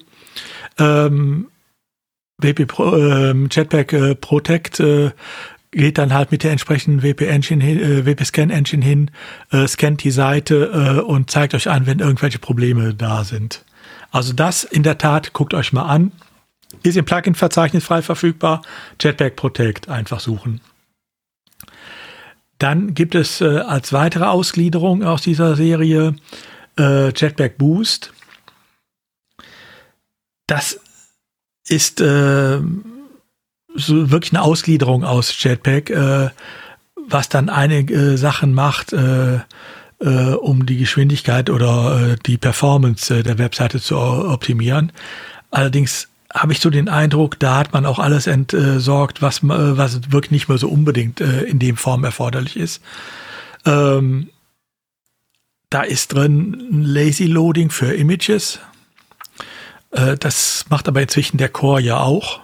[0.80, 1.48] Ähm,
[2.44, 5.12] WP Pro, äh, Jetpack äh, Protect äh,
[5.72, 9.12] geht dann halt mit der entsprechenden WP Engine hin, äh, WP Scan Engine hin,
[9.52, 13.66] äh, scannt die Seite äh, und zeigt euch an, wenn irgendwelche Probleme da sind.
[14.12, 16.12] Also das in der Tat guckt euch mal an.
[16.84, 18.62] Ist im Plugin-Verzeichnis frei verfügbar.
[19.00, 20.62] Jetpack Protect einfach suchen.
[22.60, 26.16] Dann gibt es äh, als weitere Ausgliederung aus dieser Serie
[26.78, 28.14] äh, Jetpack Boost.
[30.48, 30.80] Das
[31.68, 32.60] ist äh,
[33.76, 36.30] so wirklich eine Ausgliederung aus Jetpack, äh,
[37.08, 39.40] was dann einige äh, Sachen macht, äh,
[40.00, 44.92] äh, um die Geschwindigkeit oder die Performance der Webseite zu optimieren.
[45.52, 50.32] Allerdings habe ich so den Eindruck, da hat man auch alles entsorgt, was, was wirklich
[50.32, 52.82] nicht mehr so unbedingt äh, in dem Form erforderlich ist.
[53.66, 54.30] Ähm,
[55.70, 58.60] da ist drin Lazy Loading für Images.
[59.94, 62.42] Äh, das macht aber inzwischen der Core ja auch.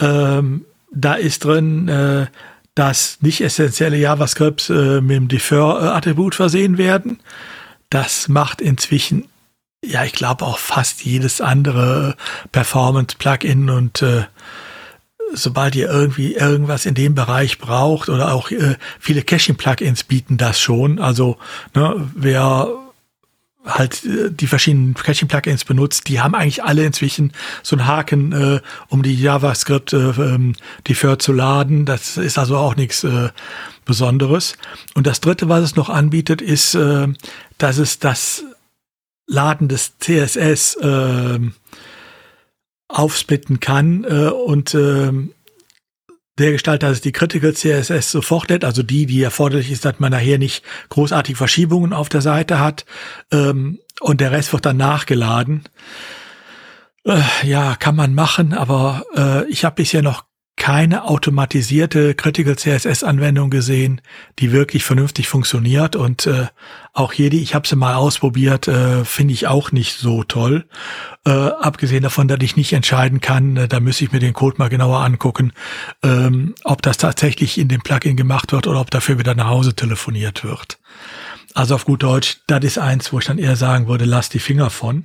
[0.00, 2.26] Ähm, da ist drin, äh,
[2.74, 7.20] dass nicht essentielle JavaScripts äh, mit dem Defer-Attribut versehen werden.
[7.88, 9.28] Das macht inzwischen
[9.84, 12.16] ja, ich glaube auch fast jedes andere
[12.52, 14.24] Performance-Plugin und äh,
[15.32, 20.60] sobald ihr irgendwie irgendwas in dem Bereich braucht oder auch äh, viele Caching-Plugins bieten das
[20.60, 20.98] schon.
[20.98, 21.36] Also
[21.74, 22.68] ne, wer
[23.66, 28.60] halt äh, die verschiedenen Caching-Plugins benutzt, die haben eigentlich alle inzwischen so einen Haken, äh,
[28.88, 30.54] um die JavaScript äh, ähm,
[30.88, 31.84] Defer zu laden.
[31.84, 33.30] Das ist also auch nichts äh,
[33.84, 34.56] Besonderes.
[34.94, 37.08] Und das dritte, was es noch anbietet, ist, äh,
[37.58, 38.44] dass es das
[39.26, 41.40] Laden des CSS äh,
[42.88, 45.12] aufsplitten kann äh, und äh,
[46.38, 49.98] der Gestalt, dass es die Critical CSS sofort lädt, also die, die erforderlich ist, dass
[49.98, 52.84] man nachher nicht großartige Verschiebungen auf der Seite hat
[53.32, 55.64] ähm, und der Rest wird dann nachgeladen.
[57.04, 60.24] Äh, ja, kann man machen, aber äh, ich habe bisher noch
[60.66, 64.00] keine automatisierte Critical CSS-Anwendung gesehen,
[64.40, 65.94] die wirklich vernünftig funktioniert.
[65.94, 66.48] Und äh,
[66.92, 70.66] auch hier, die, ich habe sie mal ausprobiert, äh, finde ich auch nicht so toll.
[71.24, 74.56] Äh, abgesehen davon, dass ich nicht entscheiden kann, äh, da müsste ich mir den Code
[74.58, 75.52] mal genauer angucken,
[76.02, 79.76] ähm, ob das tatsächlich in dem Plugin gemacht wird oder ob dafür wieder nach Hause
[79.76, 80.80] telefoniert wird.
[81.54, 84.40] Also auf gut Deutsch, das ist eins, wo ich dann eher sagen würde, lass die
[84.40, 85.04] Finger von.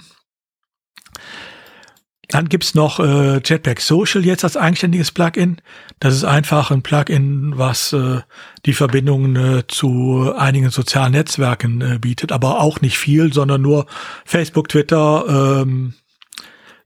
[2.31, 5.57] Dann gibt's noch äh, Jetpack Social jetzt als eigenständiges Plugin.
[5.99, 8.21] Das ist einfach ein Plugin, was äh,
[8.65, 13.85] die Verbindungen äh, zu einigen sozialen Netzwerken äh, bietet, aber auch nicht viel, sondern nur
[14.23, 15.93] Facebook, Twitter, ähm,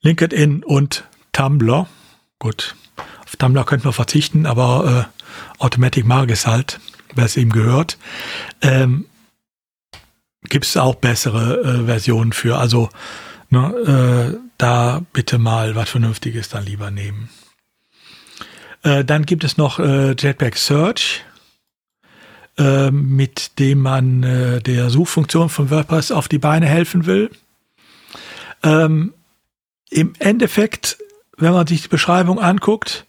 [0.02, 1.86] LinkedIn und Tumblr.
[2.40, 2.76] Gut,
[3.24, 6.80] auf Tumblr könnte man verzichten, aber äh, Automatic mag es halt,
[7.14, 8.00] wer es ihm gehört.
[8.64, 9.06] Ähm,
[10.42, 12.58] Gibt es auch bessere äh, Versionen für.
[12.58, 12.90] Also
[13.56, 17.30] Ne, äh, da bitte mal was Vernünftiges dann lieber nehmen.
[18.84, 21.24] Äh, dann gibt es noch äh, Jetpack Search,
[22.58, 27.30] äh, mit dem man äh, der Suchfunktion von WordPress auf die Beine helfen will.
[28.62, 29.14] Ähm,
[29.90, 30.98] Im Endeffekt,
[31.38, 33.06] wenn man sich die Beschreibung anguckt,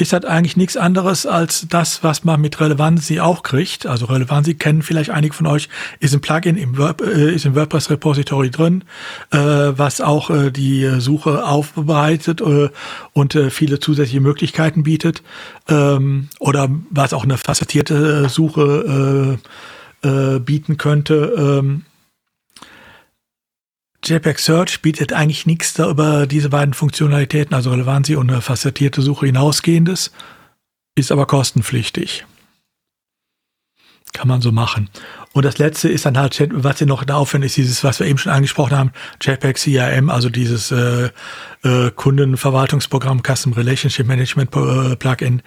[0.00, 3.86] ist das eigentlich nichts anderes als das, was man mit Relevancy auch kriegt.
[3.86, 7.54] Also Relevancy kennen vielleicht einige von euch, ist ein Plugin im, Word, äh, ist im
[7.54, 8.84] WordPress Repository drin,
[9.30, 12.70] äh, was auch äh, die Suche aufbereitet äh,
[13.12, 15.22] und äh, viele zusätzliche Möglichkeiten bietet
[15.68, 19.38] ähm, oder was auch eine facettierte Suche
[20.02, 21.60] äh, bieten könnte.
[21.60, 21.84] Ähm,
[24.04, 29.02] JPEG Search bietet eigentlich nichts da über diese beiden Funktionalitäten, also Relevancy und eine facettierte
[29.02, 30.10] Suche hinausgehendes,
[30.94, 32.24] ist aber kostenpflichtig.
[34.12, 34.90] Kann man so machen.
[35.32, 38.06] Und das letzte ist dann halt, was hier noch da aufhört, ist dieses, was wir
[38.08, 38.90] eben schon angesprochen haben,
[39.20, 41.10] JPEG CRM, also dieses äh,
[41.62, 45.42] äh, Kundenverwaltungsprogramm Custom Relationship Management äh, Plugin.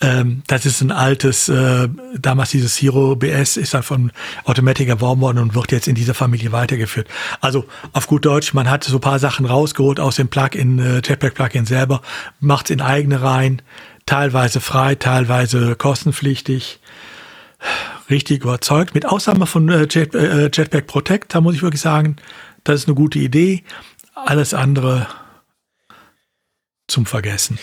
[0.00, 1.88] Ähm, das ist ein altes, äh,
[2.18, 4.10] damals dieses Hero BS ist dann von
[4.44, 7.08] Automatic erworben worden und wird jetzt in dieser Familie weitergeführt.
[7.42, 11.34] Also auf gut Deutsch, man hat so paar Sachen rausgeholt aus dem Plugin, äh, JPEG
[11.34, 12.00] Plugin selber,
[12.40, 13.60] macht es in eigene rein,
[14.06, 16.80] teilweise frei, teilweise kostenpflichtig
[18.10, 18.94] richtig überzeugt.
[18.94, 22.16] Mit Ausnahme von äh, Jet, äh, Jetpack Protect, da muss ich wirklich sagen,
[22.64, 23.64] das ist eine gute Idee.
[24.14, 25.06] Alles andere
[26.88, 27.58] zum Vergessen.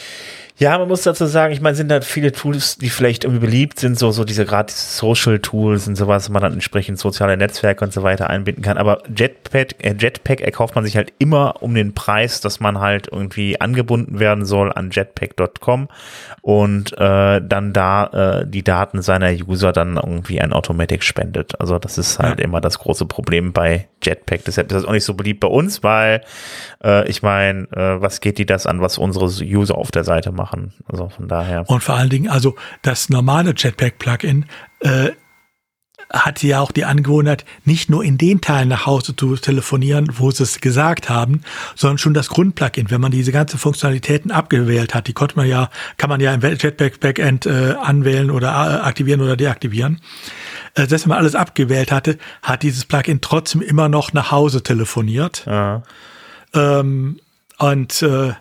[0.60, 3.80] Ja, man muss dazu sagen, ich meine, sind da viele Tools, die vielleicht irgendwie beliebt
[3.80, 7.84] sind, so, so diese gerade Social Tools und sowas, wo man dann entsprechend soziale Netzwerke
[7.84, 8.78] und so weiter einbinden kann.
[8.78, 13.08] Aber Jetpack, äh, Jetpack erkauft man sich halt immer um den Preis, dass man halt
[13.12, 15.88] irgendwie angebunden werden soll an jetpack.com
[16.44, 21.60] und äh, dann da äh, die Daten seiner User dann irgendwie ein Automatic spendet.
[21.60, 22.46] Also das ist halt ja.
[22.46, 24.46] immer das große Problem bei Jetpack.
[24.46, 26.22] Deshalb ist das auch nicht so beliebt bei uns, weil
[26.84, 30.32] äh, ich meine, äh, was geht die das an, was unsere User auf der Seite
[30.32, 30.43] machen?
[30.44, 30.74] Machen.
[30.88, 31.70] Also von daher.
[31.70, 34.46] Und vor allen Dingen, also das normale Jetpack-Plugin
[34.82, 35.12] äh,
[36.12, 40.30] hat ja auch die Angewohnheit, nicht nur in den Teilen nach Hause zu telefonieren, wo
[40.32, 41.42] sie es gesagt haben,
[41.76, 42.92] sondern schon das Grundplugin.
[42.92, 46.42] Wenn man diese ganzen Funktionalitäten abgewählt hat, die konnte man ja, kann man ja im
[46.42, 50.02] Jetpack Backend äh, anwählen oder äh, aktivieren oder deaktivieren.
[50.76, 55.46] Äh, dass man alles abgewählt hatte, hat dieses Plugin trotzdem immer noch nach Hause telefoniert.
[55.48, 55.84] Ja.
[56.54, 57.20] Ähm,
[57.58, 58.34] und äh,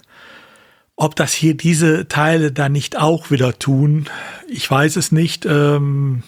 [0.96, 4.06] ob das hier diese Teile dann nicht auch wieder tun,
[4.48, 5.46] ich weiß es nicht.
[5.46, 6.22] Ähm,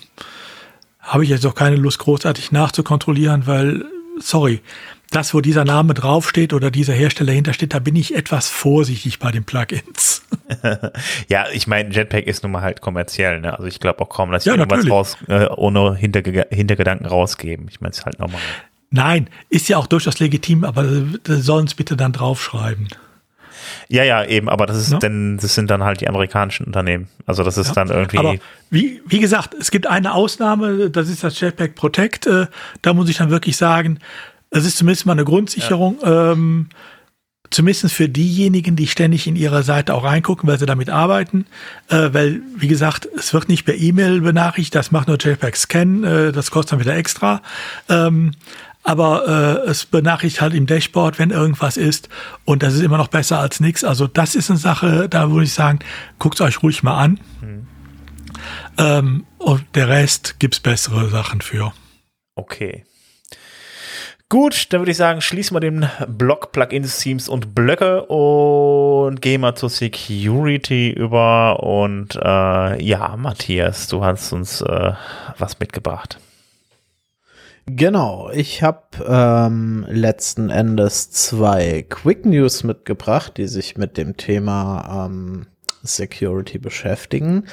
[1.01, 3.85] Habe ich jetzt auch keine Lust, großartig nachzukontrollieren, weil,
[4.19, 4.61] sorry,
[5.11, 9.31] das, wo dieser Name draufsteht oder dieser Hersteller hintersteht, da bin ich etwas vorsichtig bei
[9.31, 10.25] den Plugins.
[11.29, 13.53] ja, ich meine, Jetpack ist nun mal halt kommerziell, ne?
[13.53, 17.69] Also ich glaube auch kaum, dass sie ja, irgendwas raus, äh, ohne Hinterge Hintergedanken rausgeben.
[17.71, 18.41] Ich meine, es ist halt normal.
[18.91, 20.85] Nein, ist ja auch durchaus legitim, aber
[21.27, 22.89] sollen es bitte dann draufschreiben.
[23.89, 24.99] Ja, ja, eben, aber das ist ja?
[24.99, 27.09] denn, das sind dann halt die amerikanischen Unternehmen.
[27.27, 27.75] Also das ist ja.
[27.75, 28.19] dann irgendwie.
[28.19, 28.37] Aber
[28.71, 32.27] wie, wie gesagt, es gibt eine Ausnahme, das ist das Jetpack Protect.
[32.27, 32.47] Äh,
[32.83, 33.99] da muss ich dann wirklich sagen,
[34.51, 35.99] es ist zumindest mal eine Grundsicherung.
[36.03, 36.33] Ja.
[36.33, 36.69] Ähm,
[37.51, 41.47] zumindest für diejenigen, die ständig in ihrer Seite auch reingucken, weil sie damit arbeiten.
[41.89, 46.05] Äh, weil, wie gesagt, es wird nicht per E-Mail benachrichtigt, das macht nur JPEG Scan,
[46.05, 47.43] äh, das kostet dann wieder extra.
[47.89, 48.33] Ähm,
[48.85, 52.09] aber äh, es benachrichtigt halt im Dashboard, wenn irgendwas ist
[52.45, 53.83] und das ist immer noch besser als nichts.
[53.83, 55.81] Also das ist eine Sache, da würde ich sagen,
[56.19, 57.21] guckt euch ruhig mal an.
[57.41, 57.67] Mhm.
[58.79, 61.73] Ähm, und der Rest gibt's bessere Sachen für.
[62.35, 62.85] Okay.
[64.29, 69.43] Gut, dann würde ich sagen, schließen wir den Block Plugins, Themes und Blöcke und gehen
[69.43, 71.63] mal zur Security über.
[71.63, 74.93] Und äh, ja, Matthias, du hast uns äh,
[75.39, 76.19] was mitgebracht.
[77.67, 85.07] Genau, ich habe ähm, letzten Endes zwei Quick News mitgebracht, die sich mit dem Thema
[85.07, 85.47] ähm,
[85.85, 87.45] Security beschäftigen.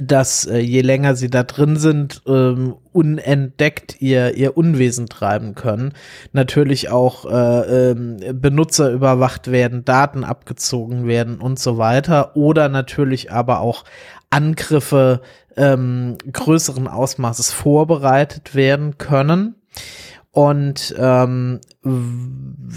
[0.00, 5.92] dass äh, je länger sie da drin sind, ähm, unentdeckt ihr, ihr Unwesen treiben können.
[6.32, 12.36] Natürlich auch äh, ähm, Benutzer überwacht werden, Daten abgezogen werden und so weiter.
[12.36, 13.84] Oder natürlich aber auch
[14.28, 15.20] Angriffe
[15.56, 19.54] ähm, größeren Ausmaßes vorbereitet werden können.
[20.36, 21.60] Und ähm,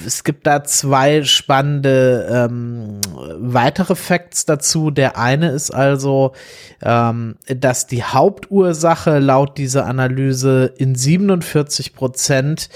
[0.05, 3.01] es gibt da zwei spannende ähm,
[3.37, 4.91] weitere Facts dazu.
[4.91, 6.31] Der eine ist also,
[6.81, 12.69] ähm, dass die Hauptursache laut dieser Analyse in 47 Prozent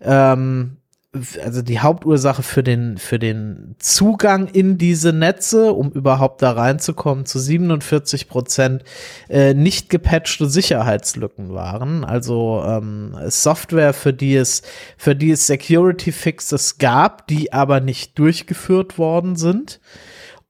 [0.00, 0.77] ähm,
[1.14, 7.24] also die Hauptursache für den, für den Zugang in diese Netze, um überhaupt da reinzukommen,
[7.24, 8.84] zu 47 Prozent
[9.30, 12.04] äh, nicht gepatchte Sicherheitslücken waren.
[12.04, 14.62] Also ähm, Software, für die es,
[14.98, 19.80] für die es Security Fixes gab, die aber nicht durchgeführt worden sind.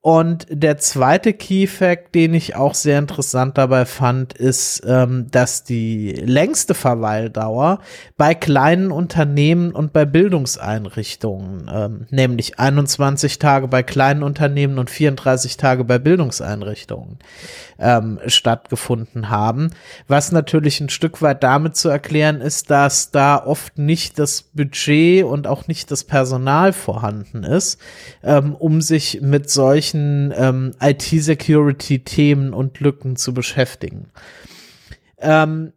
[0.08, 5.64] Und der zweite Key Fact, den ich auch sehr interessant dabei fand, ist, ähm, dass
[5.64, 7.80] die längste Verweildauer
[8.16, 15.58] bei kleinen Unternehmen und bei Bildungseinrichtungen, ähm, nämlich 21 Tage bei kleinen Unternehmen und 34
[15.58, 17.18] Tage bei Bildungseinrichtungen,
[17.78, 19.72] ähm, stattgefunden haben.
[20.06, 25.24] Was natürlich ein Stück weit damit zu erklären ist, dass da oft nicht das Budget
[25.24, 27.78] und auch nicht das Personal vorhanden ist,
[28.22, 29.97] ähm, um sich mit solchen
[30.36, 34.10] ähm, IT-Security-Themen und Lücken zu beschäftigen.
[35.18, 35.72] Ähm,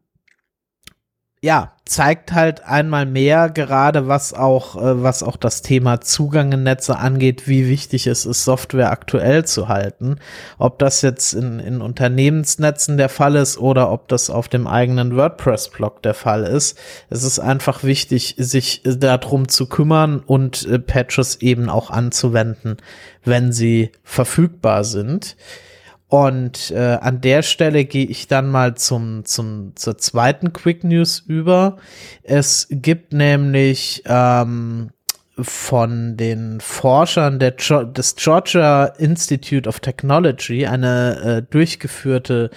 [1.44, 6.64] ja, zeigt halt einmal mehr gerade, was auch, äh, was auch das Thema Zugang in
[6.64, 10.18] Netze angeht, wie wichtig es ist, Software aktuell zu halten.
[10.60, 15.18] Ob das jetzt in, in Unternehmensnetzen der Fall ist oder ob das auf dem eigenen
[15.18, 16.78] WordPress-Blog der Fall ist.
[17.10, 22.78] Es ist einfach wichtig, sich darum zu kümmern und äh, Patches eben auch anzuwenden,
[23.26, 25.36] wenn sie verfügbar sind.
[26.12, 31.24] Und äh, an der Stelle gehe ich dann mal zum, zum, zur zweiten Quick News
[31.26, 31.78] über.
[32.22, 34.89] Es gibt nämlich ähm,
[35.44, 42.50] von den Forschern der, des Georgia Institute of Technology eine äh, durchgeführte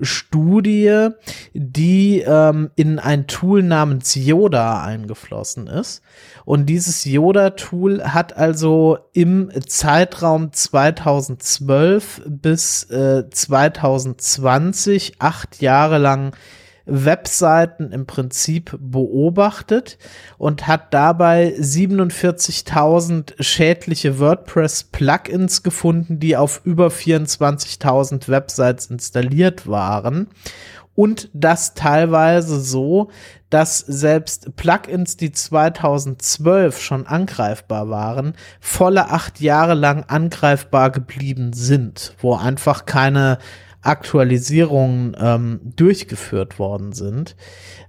[0.00, 1.08] Studie,
[1.54, 6.02] die ähm, in ein Tool namens Yoda eingeflossen ist.
[6.44, 16.32] Und dieses Yoda-Tool hat also im Zeitraum 2012 bis äh, 2020 acht Jahre lang
[16.88, 19.98] Webseiten im Prinzip beobachtet
[20.38, 30.28] und hat dabei 47.000 schädliche WordPress-Plugins gefunden, die auf über 24.000 Websites installiert waren.
[30.98, 33.10] Und das teilweise so,
[33.50, 42.14] dass selbst Plugins, die 2012 schon angreifbar waren, volle acht Jahre lang angreifbar geblieben sind,
[42.18, 43.38] wo einfach keine
[43.82, 47.36] Aktualisierungen ähm, durchgeführt worden sind.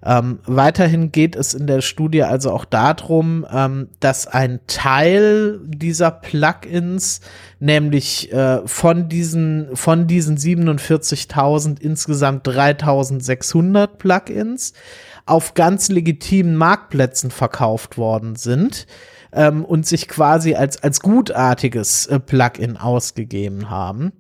[0.06, 6.12] Ähm, weiterhin geht es in der Studie also auch darum, ähm, dass ein Teil dieser
[6.12, 7.22] Plugins,
[7.60, 14.74] nämlich äh, von diesen von diesen 47.000 insgesamt 3.600 Plugins
[15.26, 18.86] auf ganz legitimen Marktplätzen verkauft worden sind
[19.34, 24.14] ähm, und sich quasi als als gutartiges äh, Plugin ausgegeben haben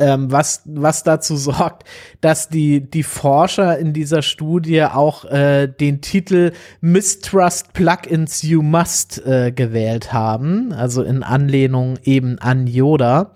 [0.00, 1.84] ähm, was, was dazu sorgt,
[2.20, 9.24] dass die, die Forscher in dieser Studie auch äh, den Titel Mistrust Plugins You Must
[9.24, 13.30] äh, gewählt haben, also in Anlehnung eben an Yoda.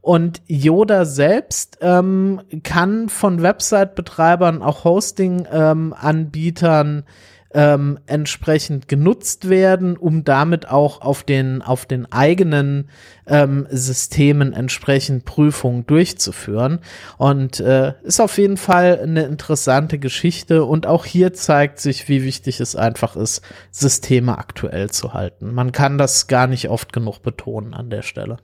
[0.00, 7.04] Und Yoda selbst ähm, kann von Website-Betreibern, auch Hosting-Anbietern ähm,
[7.50, 12.90] entsprechend genutzt werden, um damit auch auf den, auf den eigenen
[13.26, 16.80] ähm, Systemen entsprechend Prüfungen durchzuführen.
[17.16, 20.64] Und äh, ist auf jeden Fall eine interessante Geschichte.
[20.64, 25.54] Und auch hier zeigt sich, wie wichtig es einfach ist, Systeme aktuell zu halten.
[25.54, 28.36] Man kann das gar nicht oft genug betonen an der Stelle.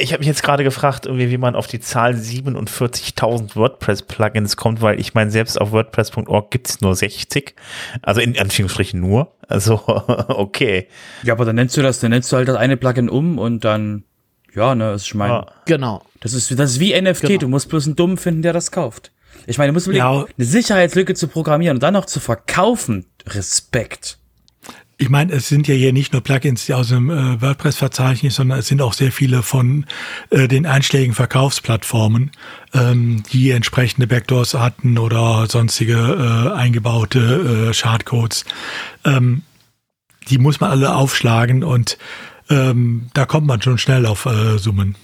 [0.00, 4.80] Ich habe mich jetzt gerade gefragt, irgendwie, wie man auf die Zahl 47.000 WordPress-Plugins kommt,
[4.80, 7.54] weil ich meine, selbst auf WordPress.org gibt es nur 60.
[8.02, 9.34] Also in Anführungsstrichen nur.
[9.48, 10.88] Also, okay.
[11.22, 13.64] Ja, aber dann nennst du das, dann nennst du halt das eine Plugin um und
[13.64, 14.04] dann,
[14.54, 15.46] ja, ne, ist ich meine, Ja.
[15.66, 16.02] Genau.
[16.20, 17.38] das ist, das ist wie NFT, Genau.
[17.40, 19.12] du musst bloß einen Dummen finden, der das kauft.
[19.46, 20.24] Ich meine, du musst überlegen, Ja.
[20.38, 24.18] eine Sicherheitslücke zu programmieren und dann noch zu verkaufen, Respekt.
[24.96, 28.68] Ich meine, es sind ja hier nicht nur Plugins aus dem äh, WordPress-Verzeichnis, sondern es
[28.68, 29.86] sind auch sehr viele von
[30.30, 32.30] äh, den einschlägigen Verkaufsplattformen,
[32.72, 38.44] ähm, die entsprechende Backdoors hatten oder sonstige äh, eingebaute äh, Schadcodes.
[39.04, 39.42] Ähm,
[40.28, 41.98] die muss man alle aufschlagen und
[42.48, 44.96] ähm, da kommt man schon schnell auf äh, Summen.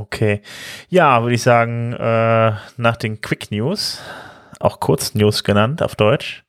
[0.00, 0.40] Okay.
[0.88, 4.00] Ja, würde ich sagen, äh, nach den Quick News,
[4.58, 6.42] auch Kurznews genannt auf Deutsch,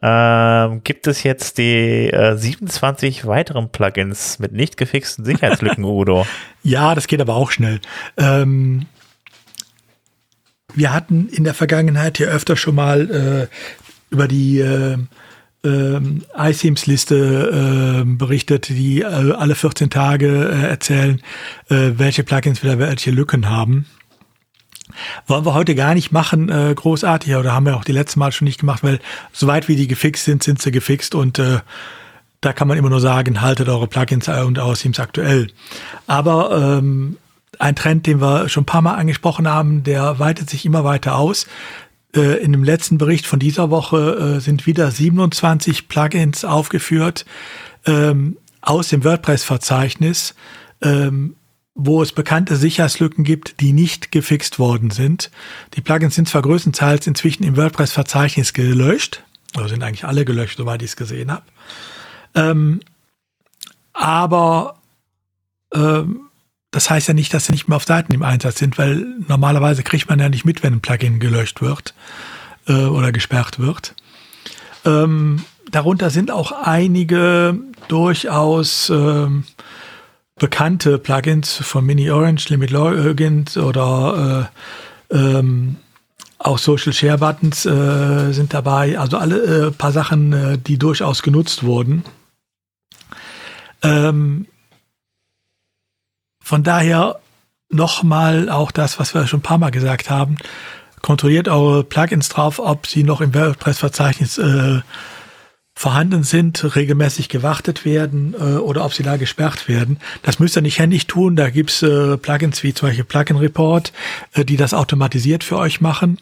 [0.00, 6.26] ähm, gibt es jetzt die äh, 27 weiteren Plugins mit nicht gefixten Sicherheitslücken, Udo.
[6.62, 7.80] Ja, das geht aber auch schnell.
[8.16, 8.86] Ähm,
[10.72, 14.96] wir hatten in der Vergangenheit hier öfter schon mal äh, über die äh,
[15.64, 21.20] ähm, iThemes-Liste äh, berichtet, die äh, alle 14 Tage äh, erzählen,
[21.68, 23.86] äh, welche Plugins wieder welche Lücken haben.
[25.26, 28.32] Wollen wir heute gar nicht machen, äh, großartig, oder haben wir auch die letzten Mal
[28.32, 29.00] schon nicht gemacht, weil
[29.32, 31.60] soweit wie die gefixt sind, sind sie gefixt und äh,
[32.40, 35.48] da kann man immer nur sagen, haltet eure Plugins und Austeams aktuell.
[36.06, 37.18] Aber ähm,
[37.58, 41.16] ein Trend, den wir schon ein paar Mal angesprochen haben, der weitet sich immer weiter
[41.16, 41.46] aus.
[42.14, 47.24] Äh, in dem letzten Bericht von dieser Woche äh, sind wieder 27 Plugins aufgeführt
[47.86, 50.34] ähm, aus dem WordPress-Verzeichnis,
[50.82, 51.36] ähm,
[51.74, 55.30] wo es bekannte Sicherheitslücken gibt, die nicht gefixt worden sind.
[55.74, 59.22] Die Plugins sind zwar größtenteils inzwischen im WordPress-Verzeichnis gelöscht,
[59.56, 61.44] oder sind eigentlich alle gelöscht, soweit ich es gesehen habe.
[62.34, 62.80] Ähm,
[63.92, 64.80] aber
[65.72, 66.29] ähm,
[66.70, 69.82] das heißt ja nicht, dass sie nicht mehr auf Seiten im Einsatz sind, weil normalerweise
[69.82, 71.94] kriegt man ja nicht mit, wenn ein Plugin gelöscht wird
[72.68, 73.94] äh, oder gesperrt wird.
[74.84, 79.44] Ähm, darunter sind auch einige durchaus ähm,
[80.36, 84.48] bekannte Plugins von Mini Orange, Limit Logins oder
[85.10, 85.76] äh, ähm,
[86.38, 88.98] auch Social Share Buttons äh, sind dabei.
[88.98, 92.04] Also alle äh, paar Sachen, äh, die durchaus genutzt wurden.
[93.82, 94.46] Ähm,
[96.50, 97.20] von daher
[97.68, 100.34] nochmal auch das, was wir schon ein paar Mal gesagt haben.
[101.00, 104.80] Kontrolliert eure Plugins drauf, ob sie noch im WordPress-Verzeichnis äh,
[105.76, 110.00] vorhanden sind, regelmäßig gewartet werden äh, oder ob sie da gesperrt werden.
[110.22, 111.36] Das müsst ihr nicht händisch tun.
[111.36, 113.92] Da gibt's äh, Plugins wie zum Beispiel Plugin Report,
[114.32, 116.18] äh, die das automatisiert für euch machen.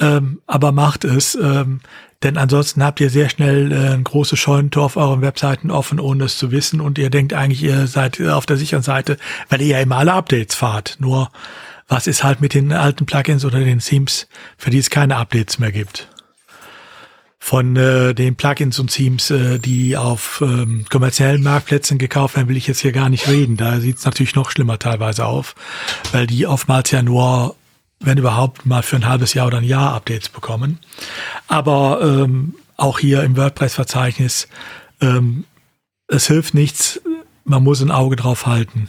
[0.00, 1.80] Ähm, aber macht es, ähm,
[2.22, 6.24] denn ansonsten habt ihr sehr schnell äh, ein großes Scheunentor auf euren Webseiten offen, ohne
[6.24, 6.80] es zu wissen.
[6.80, 9.18] Und ihr denkt eigentlich, ihr seid auf der sicheren Seite,
[9.48, 10.96] weil ihr ja immer alle Updates fahrt.
[10.98, 11.30] Nur
[11.88, 14.28] was ist halt mit den alten Plugins oder den Themes,
[14.58, 16.08] für die es keine Updates mehr gibt?
[17.38, 22.56] Von äh, den Plugins und Themes, äh, die auf ähm, kommerziellen Marktplätzen gekauft werden, will
[22.56, 23.56] ich jetzt hier gar nicht reden.
[23.56, 25.54] Da sieht es natürlich noch schlimmer teilweise auf,
[26.10, 27.54] weil die oftmals ja nur,
[28.00, 30.78] wenn überhaupt, mal für ein halbes Jahr oder ein Jahr Updates bekommen.
[31.48, 34.48] Aber ähm, auch hier im WordPress-Verzeichnis,
[35.00, 35.44] ähm,
[36.08, 37.00] es hilft nichts,
[37.44, 38.88] man muss ein Auge drauf halten.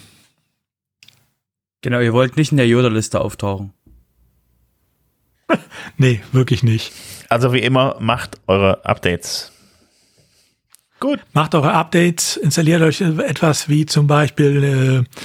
[1.81, 3.73] Genau, ihr wollt nicht in der Yoda-Liste auftauchen.
[5.99, 6.91] Nee, wirklich nicht.
[7.29, 9.51] Also wie immer, macht eure Updates.
[10.99, 11.19] Gut.
[11.33, 15.17] Macht eure Updates, installiert euch etwas wie zum Beispiel äh,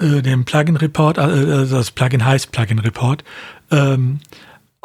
[0.00, 3.24] äh, den Plugin Report, äh, also das Plugin heißt Plugin Report,
[3.70, 4.20] ähm,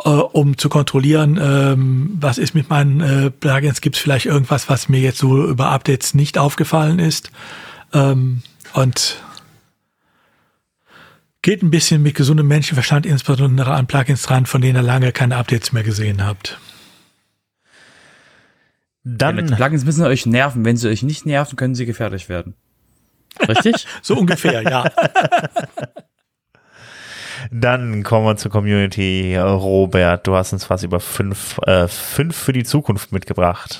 [0.03, 4.69] äh, um zu kontrollieren, ähm, was ist mit meinen äh, Plugins, gibt es vielleicht irgendwas,
[4.69, 7.31] was mir jetzt so über Updates nicht aufgefallen ist.
[7.93, 8.43] Ähm,
[8.73, 9.23] und
[11.41, 15.37] geht ein bisschen mit gesundem Menschenverstand insbesondere an Plugins dran, von denen ihr lange keine
[15.37, 16.59] Updates mehr gesehen habt.
[19.03, 20.65] Denn die Dann, Plugins müssen euch nerven.
[20.65, 22.55] Wenn sie euch nicht nerven, können sie gefährlich werden.
[23.47, 23.87] Richtig?
[24.01, 24.85] So ungefähr, ja.
[27.51, 29.35] dann kommen wir zur Community.
[29.37, 33.79] Robert, du hast uns was über fünf, äh, fünf für die Zukunft mitgebracht.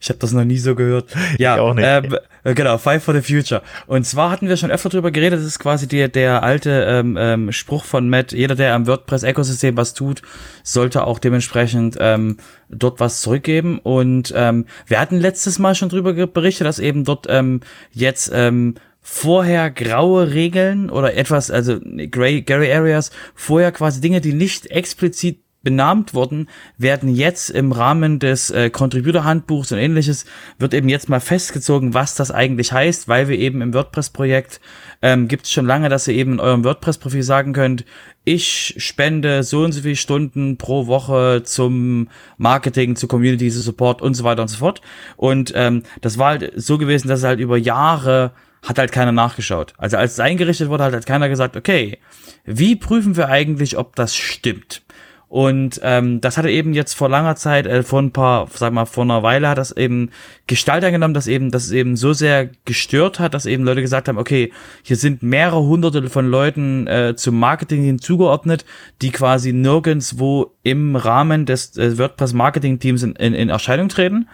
[0.00, 1.14] Ich habe das noch nie so gehört.
[1.38, 1.84] Ja, Ich auch nicht.
[1.84, 2.02] Äh,
[2.44, 3.62] äh, genau, Five for the Future.
[3.86, 7.16] Und zwar hatten wir schon öfter drüber geredet, das ist quasi der, der alte ähm,
[7.18, 10.22] ähm, Spruch von Matt, jeder, der am WordPress-Ökosystem was tut,
[10.62, 12.38] sollte auch dementsprechend ähm,
[12.70, 13.78] dort was zurückgeben.
[13.78, 17.60] Und ähm, wir hatten letztes Mal schon drüber berichtet, dass eben dort ähm,
[17.92, 21.78] jetzt ähm, vorher graue Regeln oder etwas, also
[22.10, 28.18] Gray, Gray Areas, vorher quasi Dinge, die nicht explizit benannt wurden, werden jetzt im Rahmen
[28.18, 30.24] des äh, Contributor-Handbuchs und ähnliches,
[30.58, 34.60] wird eben jetzt mal festgezogen, was das eigentlich heißt, weil wir eben im WordPress-Projekt
[35.02, 37.84] ähm, gibt es schon lange, dass ihr eben in eurem WordPress-Profil sagen könnt,
[38.24, 42.08] ich spende so und so viele Stunden pro Woche zum
[42.38, 44.80] Marketing, zu Community, zu Support und so weiter und so fort.
[45.16, 48.32] Und ähm, das war halt so gewesen, dass es halt über Jahre
[48.62, 49.72] hat halt keiner nachgeschaut.
[49.78, 51.98] Also als es eingerichtet wurde, hat halt keiner gesagt, okay,
[52.44, 54.82] wie prüfen wir eigentlich, ob das stimmt?
[55.30, 58.84] Und ähm, das hatte eben jetzt vor langer Zeit, äh, vor ein paar, sag mal,
[58.84, 60.10] vor einer Weile hat das eben
[60.48, 64.08] Gestalt angenommen, dass eben, dass es eben so sehr gestört hat, dass eben Leute gesagt
[64.08, 64.52] haben, okay,
[64.82, 68.64] hier sind mehrere hunderte von Leuten äh, zum Marketing hinzugeordnet,
[69.02, 74.28] die quasi nirgendswo im Rahmen des äh, WordPress-Marketing-Teams in, in, in Erscheinung treten.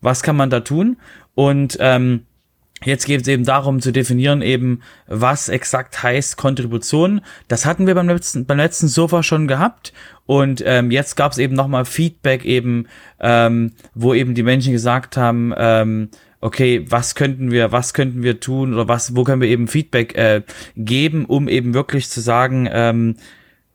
[0.00, 0.96] Was kann man da tun?
[1.34, 2.24] Und ähm,
[2.84, 7.20] Jetzt geht es eben darum zu definieren eben, was exakt heißt Kontribution.
[7.48, 9.92] Das hatten wir beim letzten, beim letzten Sofa schon gehabt.
[10.26, 12.86] Und ähm, jetzt gab es eben nochmal Feedback eben,
[13.20, 16.10] ähm, wo eben die Menschen gesagt haben, ähm,
[16.40, 20.14] okay, was könnten wir, was könnten wir tun oder was, wo können wir eben Feedback
[20.16, 20.42] äh,
[20.76, 23.16] geben, um eben wirklich zu sagen, ähm,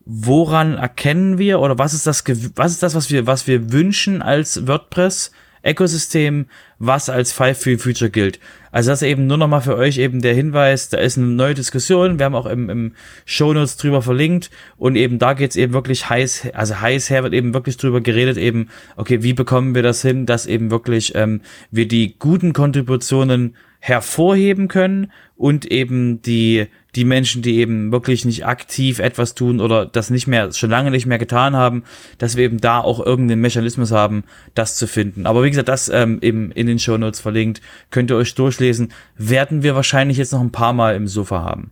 [0.05, 2.23] woran erkennen wir oder was ist das,
[2.55, 5.31] was ist das, was wir, was wir wünschen als WordPress
[5.65, 8.39] Ökosystem, was als Five for Future gilt.
[8.71, 12.19] Also das eben nur nochmal für euch eben der Hinweis, da ist eine neue Diskussion,
[12.19, 12.93] wir haben auch im, im
[13.25, 17.53] Shownotes drüber verlinkt und eben da geht's eben wirklich heiß, also heiß her wird eben
[17.53, 21.41] wirklich drüber geredet, eben, okay, wie bekommen wir das hin, dass eben wirklich ähm,
[21.71, 28.45] wir die guten Kontributionen hervorheben können und eben die die Menschen, die eben wirklich nicht
[28.45, 31.83] aktiv etwas tun oder das nicht mehr, schon lange nicht mehr getan haben,
[32.17, 34.23] dass wir eben da auch irgendeinen Mechanismus haben,
[34.53, 35.25] das zu finden.
[35.25, 39.63] Aber wie gesagt, das ähm, eben in den Shownotes verlinkt, könnt ihr euch durchlesen, werden
[39.63, 41.71] wir wahrscheinlich jetzt noch ein paar Mal im Sofa haben.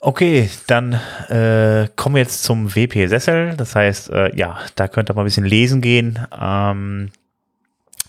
[0.00, 0.94] Okay, dann
[1.28, 3.54] äh, kommen wir jetzt zum WP-Sessel.
[3.56, 6.18] Das heißt, äh, ja, da könnt ihr mal ein bisschen lesen gehen.
[6.40, 7.10] Ähm,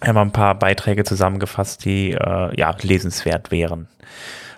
[0.05, 3.87] haben ein paar Beiträge zusammengefasst, die äh, ja lesenswert wären.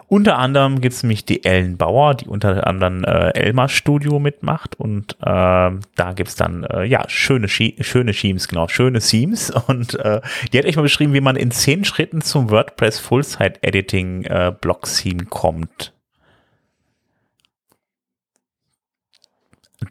[0.07, 4.75] Unter anderem gibt es nämlich die Ellen Bauer, die unter anderem äh, Elmar Studio mitmacht
[4.79, 10.21] und äh, da gibt's dann äh, ja schöne schöne Themes, genau, schöne Themes und äh,
[10.51, 14.53] die hat echt mal beschrieben, wie man in zehn Schritten zum WordPress Full-Site Editing äh,
[14.59, 15.93] Block Theme kommt.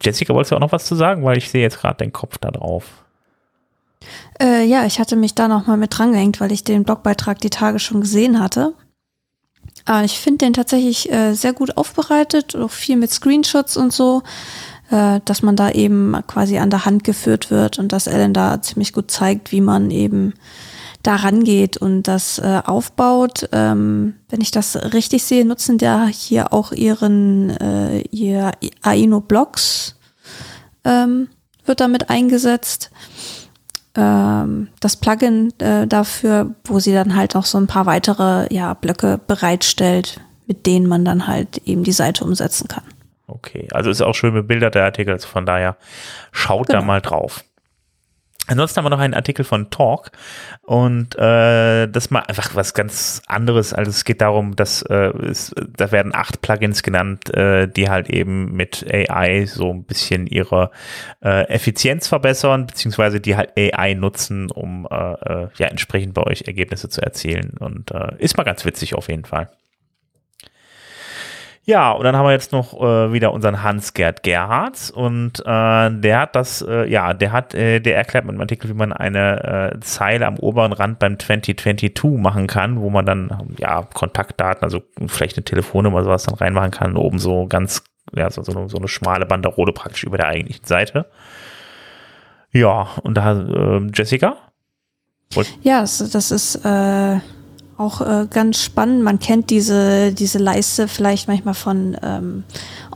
[0.00, 1.24] Jessica, wolltest du auch noch was zu sagen?
[1.24, 3.01] Weil ich sehe jetzt gerade den Kopf da drauf.
[4.42, 7.50] Äh, ja, ich hatte mich da noch mal mit drangehängt, weil ich den Blogbeitrag die
[7.50, 8.74] Tage schon gesehen hatte.
[9.88, 14.24] Äh, ich finde den tatsächlich äh, sehr gut aufbereitet, auch viel mit Screenshots und so,
[14.90, 18.60] äh, dass man da eben quasi an der Hand geführt wird und dass Ellen da
[18.60, 20.34] ziemlich gut zeigt, wie man eben
[21.04, 23.48] da rangeht und das äh, aufbaut.
[23.52, 28.50] Ähm, wenn ich das richtig sehe, nutzen da hier auch ihren äh, ihr
[28.82, 29.94] Aino Blocks
[30.84, 31.28] ähm,
[31.64, 32.90] wird damit eingesetzt
[33.96, 38.74] ähm, das Plugin äh, dafür, wo sie dann halt noch so ein paar weitere ja,
[38.74, 42.84] Blöcke bereitstellt, mit denen man dann halt eben die Seite umsetzen kann.
[43.26, 45.76] Okay, also ist auch schön bebildert der Artikel, also von daher
[46.32, 46.86] schaut da Genau.
[46.86, 47.44] mal drauf.
[48.48, 50.10] Ansonsten haben wir noch einen Artikel von Talk
[50.62, 53.72] und äh, das mal einfach was ganz anderes.
[53.72, 58.10] Also es geht darum, dass äh, es, da werden acht Plugins genannt, äh, die halt
[58.10, 60.72] eben mit AI so ein bisschen ihre
[61.22, 66.42] äh, Effizienz verbessern, beziehungsweise die halt AI nutzen, um äh, äh, ja entsprechend bei euch
[66.42, 67.52] Ergebnisse zu erzielen.
[67.60, 69.50] Und äh, ist mal ganz witzig auf jeden Fall.
[71.64, 76.18] Ja, und dann haben wir jetzt noch äh, wieder unseren Hans-Gerd Gerhards und äh, der
[76.18, 79.72] hat das, äh, ja, der hat, äh, der erklärt mit dem Artikel, wie man eine
[79.74, 84.82] äh, Zeile am oberen Rand beim 2022 machen kann, wo man dann, ja, Kontaktdaten, also
[85.06, 88.78] vielleicht eine Telefonnummer sowas dann reinmachen kann, oben so ganz, ja, so, so, eine, so
[88.78, 91.06] eine schmale Banderole praktisch über der eigentlichen Seite.
[92.50, 94.36] Ja, und da, äh, Jessica?
[95.62, 97.20] Ja, das, das ist äh,
[97.76, 99.02] auch äh, ganz spannend.
[99.02, 102.44] Man kennt diese, diese Leiste vielleicht manchmal von ähm,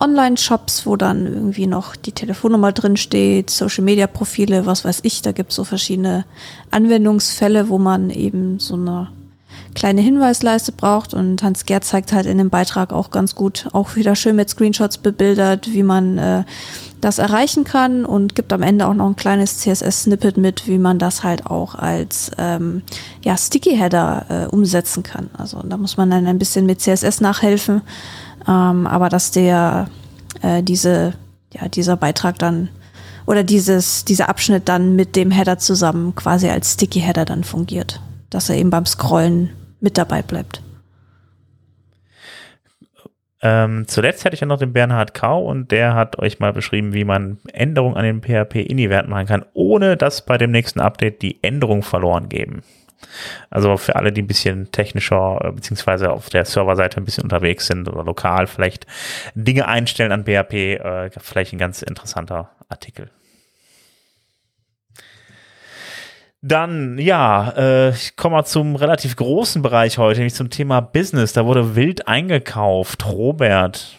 [0.00, 5.22] Online-Shops, wo dann irgendwie noch die Telefonnummer drin steht, Social-Media-Profile, was weiß ich.
[5.22, 6.24] Da gibt es so verschiedene
[6.70, 9.08] Anwendungsfälle, wo man eben so eine
[9.74, 11.14] kleine Hinweisleiste braucht.
[11.14, 14.50] Und Hans Gerd zeigt halt in dem Beitrag auch ganz gut, auch wieder schön mit
[14.50, 16.44] Screenshots bebildert, wie man äh,
[17.00, 20.98] das erreichen kann und gibt am Ende auch noch ein kleines CSS-Snippet mit, wie man
[20.98, 22.82] das halt auch als ähm,
[23.24, 25.30] ja, Sticky-Header äh, umsetzen kann.
[25.36, 27.82] Also da muss man dann ein bisschen mit CSS nachhelfen,
[28.48, 29.88] ähm, aber dass der
[30.42, 31.14] äh, diese
[31.52, 32.68] ja dieser Beitrag dann
[33.26, 38.00] oder dieses dieser Abschnitt dann mit dem Header zusammen quasi als Sticky-Header dann fungiert,
[38.30, 39.50] dass er eben beim Scrollen
[39.80, 40.62] mit dabei bleibt.
[43.42, 46.94] Ähm, zuletzt hatte ich ja noch den Bernhard Kau und der hat euch mal beschrieben,
[46.94, 51.42] wie man Änderungen an den PHP-INI-Wert machen kann, ohne dass bei dem nächsten Update die
[51.42, 52.62] Änderungen verloren geben.
[53.50, 57.66] Also für alle, die ein bisschen technischer äh, beziehungsweise auf der Serverseite ein bisschen unterwegs
[57.66, 58.86] sind oder lokal vielleicht
[59.34, 63.10] Dinge einstellen an PHP, äh, vielleicht ein ganz interessanter Artikel.
[66.46, 71.32] Dann, ja, äh, ich komme mal zum relativ großen Bereich heute, nämlich zum Thema Business.
[71.32, 73.04] Da wurde wild eingekauft.
[73.06, 73.98] Robert.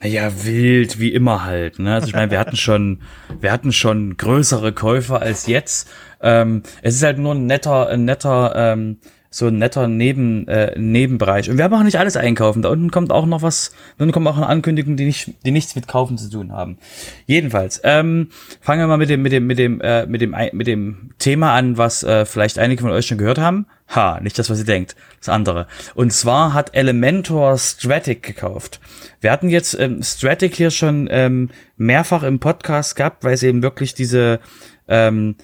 [0.00, 1.80] Naja, wild, wie immer halt.
[1.80, 1.94] Ne?
[1.94, 3.02] Also ich meine, wir hatten schon,
[3.40, 5.90] wir hatten schon größere Käufer als jetzt.
[6.22, 8.98] Ähm, es ist halt nur ein netter, ein netter ähm,
[9.30, 11.50] so ein netter Neben, äh, Nebenbereich.
[11.50, 12.62] Und wir haben auch nicht alles einkaufen.
[12.62, 15.50] Da unten kommt auch noch was, da unten kommen auch noch Ankündigungen, die nicht, die
[15.50, 16.78] nichts mit Kaufen zu tun haben.
[17.26, 18.28] Jedenfalls, ähm,
[18.60, 21.54] fangen wir mal mit dem, mit dem, mit dem, äh, mit dem, mit dem Thema
[21.54, 23.66] an, was äh, vielleicht einige von euch schon gehört haben.
[23.94, 25.66] Ha, nicht das, was ihr denkt, das andere.
[25.94, 28.80] Und zwar hat Elementor Stratic gekauft.
[29.20, 33.62] Wir hatten jetzt ähm, Stratic hier schon ähm, mehrfach im Podcast gehabt, weil es eben
[33.62, 34.40] wirklich diese
[34.88, 35.36] ähm,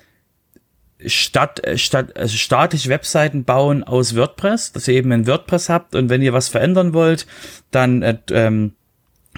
[1.07, 5.95] statt, äh, statt, also statisch Webseiten bauen aus WordPress, dass ihr eben ein WordPress habt
[5.95, 7.27] und wenn ihr was verändern wollt,
[7.71, 8.73] dann äh, ähm,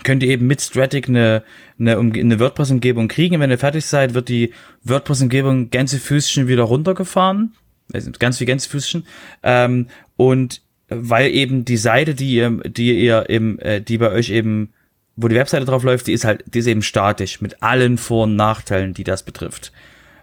[0.02, 1.42] könnt ihr eben mit Stratic eine,
[1.78, 3.40] eine, eine WordPress-Umgebung kriegen.
[3.40, 4.52] Wenn ihr fertig seid, wird die
[4.84, 7.54] WordPress-Umgebung Gänsefüßchen wieder runtergefahren.
[7.92, 9.06] Also ganz wie Gänsefüßchen.
[9.42, 14.30] Ähm, und weil eben die Seite, die ihr, die ihr eben, äh, die bei euch
[14.30, 14.72] eben,
[15.16, 18.24] wo die Webseite drauf läuft, die ist halt, die ist eben statisch mit allen Vor-
[18.24, 19.72] und Nachteilen, die das betrifft.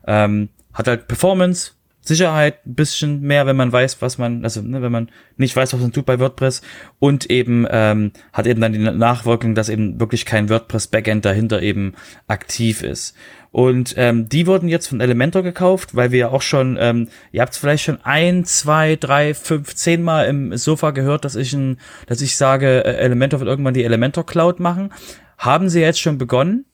[0.05, 1.71] Ähm, hat halt Performance,
[2.05, 5.73] Sicherheit ein bisschen mehr, wenn man weiß, was man, also ne, wenn man nicht weiß,
[5.73, 6.61] was man tut bei WordPress
[6.99, 11.93] und eben ähm, hat eben dann die Nachwirkung, dass eben wirklich kein WordPress-Backend dahinter eben
[12.27, 13.15] aktiv ist.
[13.51, 17.41] Und ähm, die wurden jetzt von Elementor gekauft, weil wir ja auch schon, ähm, ihr
[17.41, 21.53] habt es vielleicht schon ein, zwei, drei, fünf, zehn Mal im Sofa gehört, dass ich
[21.53, 21.77] ein,
[22.07, 24.91] dass ich sage, äh, Elementor wird irgendwann die Elementor Cloud machen.
[25.37, 26.65] Haben sie jetzt schon begonnen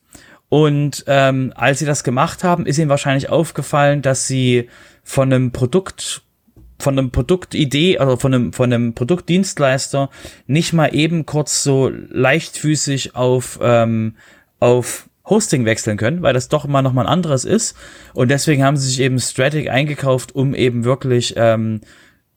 [0.50, 4.68] und ähm, als sie das gemacht haben, ist ihnen wahrscheinlich aufgefallen, dass sie
[5.04, 6.22] von einem Produkt,
[6.80, 10.10] von einem Produktidee, also von einem, von einem Produktdienstleister
[10.48, 14.16] nicht mal eben kurz so leichtfüßig auf, ähm,
[14.58, 17.76] auf Hosting wechseln können, weil das doch mal nochmal ein anderes ist.
[18.12, 21.80] Und deswegen haben sie sich eben Stratic eingekauft, um eben wirklich ähm,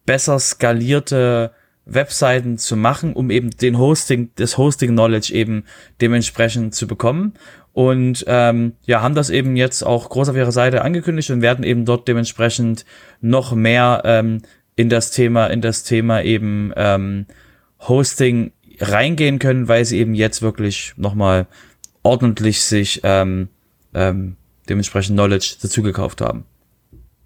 [0.06, 1.52] besser skalierte
[1.85, 5.65] Webseiten zu machen, um eben den Hosting, das Hosting Knowledge eben
[5.99, 7.34] dementsprechend zu bekommen
[7.74, 11.66] und ähm, ja, haben das eben jetzt auch groß auf ihrer Seite angekündigt und werden
[11.66, 12.86] eben dort dementsprechend
[13.20, 14.44] noch mehr ähm,
[14.76, 17.26] in das Thema, in das Thema eben ähm,
[17.80, 21.48] Hosting reingehen können, weil sie eben jetzt wirklich nochmal
[22.04, 23.50] ordentlich sich ähm,
[23.95, 24.38] ähm,
[24.70, 26.45] dementsprechend Knowledge dazu gekauft haben.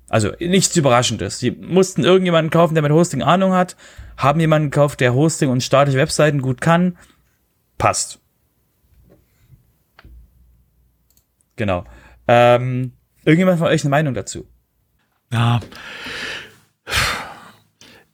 [0.10, 1.40] Also nichts Überraschendes.
[1.40, 3.76] Die mussten irgendjemanden kaufen, der mit Hosting Ahnung hat,
[4.16, 6.98] haben jemanden gekauft, der Hosting und statische Webseiten gut kann.
[7.78, 8.20] Passt.
[11.58, 11.84] Genau.
[12.28, 12.94] Ähm,
[13.26, 14.48] irgendjemand von euch eine Meinung dazu?
[15.32, 15.60] Ja.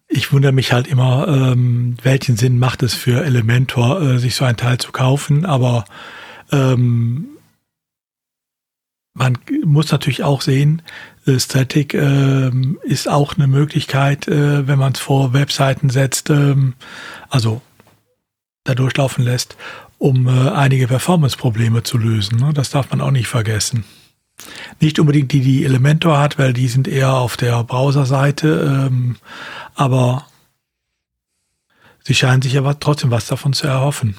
[0.08, 4.46] Ich wundere mich halt immer, ähm, welchen Sinn macht es für Elementor, äh, sich so
[4.46, 5.86] ein Teil zu kaufen, aber
[6.52, 7.30] ähm,
[9.16, 10.82] man muss natürlich auch sehen,
[11.26, 12.52] Static äh,
[12.84, 16.74] ist auch eine Möglichkeit, äh, wenn man es vor Webseiten setzt, ähm,
[17.30, 17.62] also
[18.64, 19.58] da durchlaufen lässt,
[20.04, 22.38] um äh, einige Performance-Probleme zu lösen.
[22.38, 22.52] Ne?
[22.54, 23.86] Das darf man auch nicht vergessen.
[24.82, 29.16] Nicht unbedingt die, die Elementor hat, weil die sind eher auf der Browserseite, ähm,
[29.76, 30.28] aber
[32.04, 34.18] sie scheinen sich aber trotzdem was davon zu erhoffen.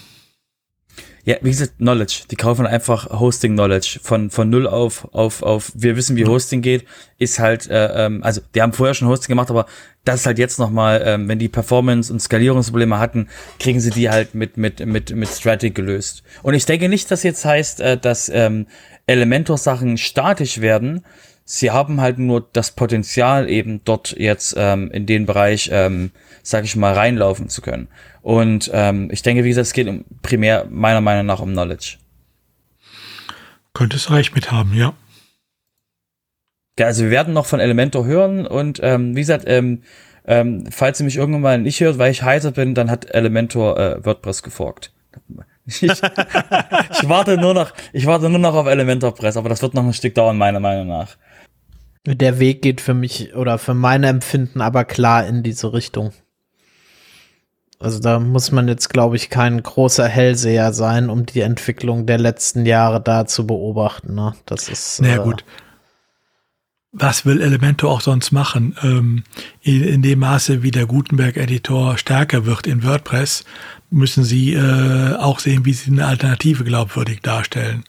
[1.26, 2.24] Ja, wie gesagt, Knowledge.
[2.30, 5.72] Die kaufen einfach Hosting Knowledge von von null auf auf auf.
[5.74, 6.84] Wir wissen, wie Hosting geht.
[7.18, 9.64] Ist halt, äh, ähm, also die haben vorher schon Hosting gemacht, aber
[10.04, 13.28] das ist halt jetzt noch mal, ähm, wenn die Performance und Skalierungsprobleme hatten,
[13.58, 16.22] kriegen sie die halt mit mit mit mit Stratic gelöst.
[16.42, 18.66] Und ich denke nicht, dass jetzt heißt, äh, dass ähm,
[19.06, 21.04] Elementor Sachen statisch werden.
[21.44, 26.10] Sie haben halt nur das Potenzial eben dort jetzt ähm, in den Bereich, ähm,
[26.42, 27.88] sag ich mal, reinlaufen zu können.
[28.22, 31.98] Und ähm, ich denke, wie gesagt, es geht um, primär meiner Meinung nach um Knowledge.
[33.74, 34.94] Könntest recht mit haben, ja.
[36.78, 39.82] Ja, also wir werden noch von Elementor hören und ähm, wie gesagt, ähm,
[40.26, 43.78] ähm, falls ihr mich irgendwann mal nicht hört, weil ich heiser bin, dann hat Elementor
[43.78, 44.92] äh, WordPress geforkt.
[45.66, 45.92] Ich, ich
[47.08, 49.92] warte nur noch, ich warte nur noch auf Elementor Press, aber das wird noch ein
[49.92, 51.16] Stück dauern, meiner Meinung nach.
[52.06, 56.12] Der Weg geht für mich oder für mein Empfinden aber klar in diese Richtung.
[57.78, 62.18] Also da muss man jetzt, glaube ich, kein großer Hellseher sein, um die Entwicklung der
[62.18, 64.14] letzten Jahre da zu beobachten.
[64.14, 64.34] Ne?
[64.46, 65.00] Das ist.
[65.00, 65.44] Na naja, äh, gut.
[66.96, 68.76] Was will Elementor auch sonst machen?
[68.82, 69.24] Ähm,
[69.60, 73.44] in, in, dem Maße, wie der Gutenberg-Editor stärker wird in WordPress,
[73.90, 77.84] müssen sie äh, auch sehen, wie sie eine Alternative glaubwürdig darstellen.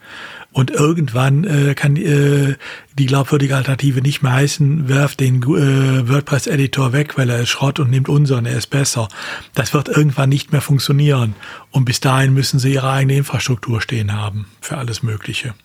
[0.55, 2.55] Und irgendwann äh, kann äh,
[2.97, 7.77] die glaubwürdige Alternative nicht mehr heißen, werft den äh, WordPress-Editor weg, weil er ist Schrott
[7.81, 9.09] und nimmt unseren, er ist besser.
[9.53, 11.35] Das wird irgendwann nicht mehr funktionieren.
[11.71, 15.55] Und bis dahin müssen sie ihre eigene Infrastruktur stehen haben für alles Mögliche.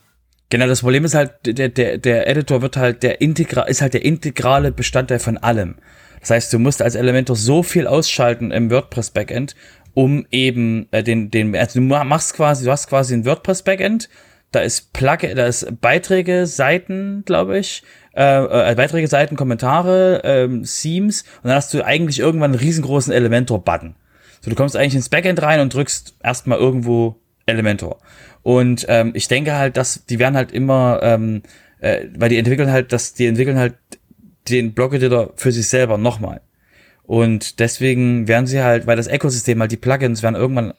[0.49, 3.95] Genau, das Problem ist halt, der, der, der Editor wird halt der integra ist halt
[3.95, 5.77] der integrale Bestandteil von allem.
[6.19, 9.55] Das heißt, du musst als Elementor so viel ausschalten im WordPress Backend,
[9.95, 14.09] um eben äh, den, den, also du machst quasi, du hast quasi ein WordPress Backend,
[14.53, 17.83] da ist Plugin, da ist Beiträge, Seiten, glaube ich,
[18.15, 23.13] äh, äh, Beiträge, Seiten, Kommentare, ähm, Themes und dann hast du eigentlich irgendwann einen riesengroßen
[23.13, 23.95] Elementor-Button.
[24.41, 27.99] So, du kommst eigentlich ins Backend rein und drückst erstmal irgendwo Elementor.
[28.43, 31.43] Und ähm, ich denke halt, dass die werden halt immer, ähm,
[31.81, 33.75] äh, weil die entwickeln halt, dass die entwickeln halt
[34.49, 36.41] den Blog-Editor für sich selber nochmal.
[37.11, 40.75] Und deswegen werden sie halt, weil das Ökosystem halt die Plugins werden irgendwann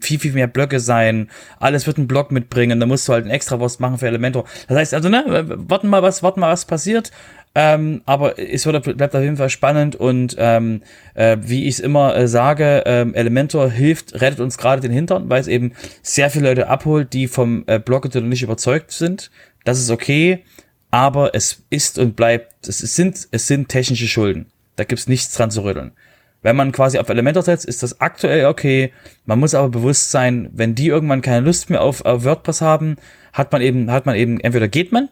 [0.00, 1.30] viel, viel mehr Blöcke sein.
[1.60, 2.80] Alles wird einen Block mitbringen.
[2.80, 4.46] Da musst du halt ein extra was machen für Elementor.
[4.66, 7.12] Das heißt also, ne, warten mal was, warten mal was passiert.
[7.54, 10.82] Ähm, aber es wird, bleibt auf jeden Fall spannend und ähm,
[11.14, 15.30] äh, wie ich es immer äh, sage, ähm, Elementor hilft, rettet uns gerade den Hintern,
[15.30, 19.30] weil es eben sehr viele Leute abholt, die vom äh, Block-Editor nicht überzeugt sind.
[19.62, 20.42] Das ist okay,
[20.90, 24.46] aber es ist und bleibt, es sind, es sind technische Schulden.
[24.80, 25.92] Da gibt's nichts dran zu rütteln.
[26.40, 28.94] Wenn man quasi auf Elementor setzt, ist das aktuell okay.
[29.26, 32.96] Man muss aber bewusst sein, wenn die irgendwann keine Lust mehr auf, auf WordPress haben,
[33.34, 35.10] hat man eben, hat man eben, entweder geht man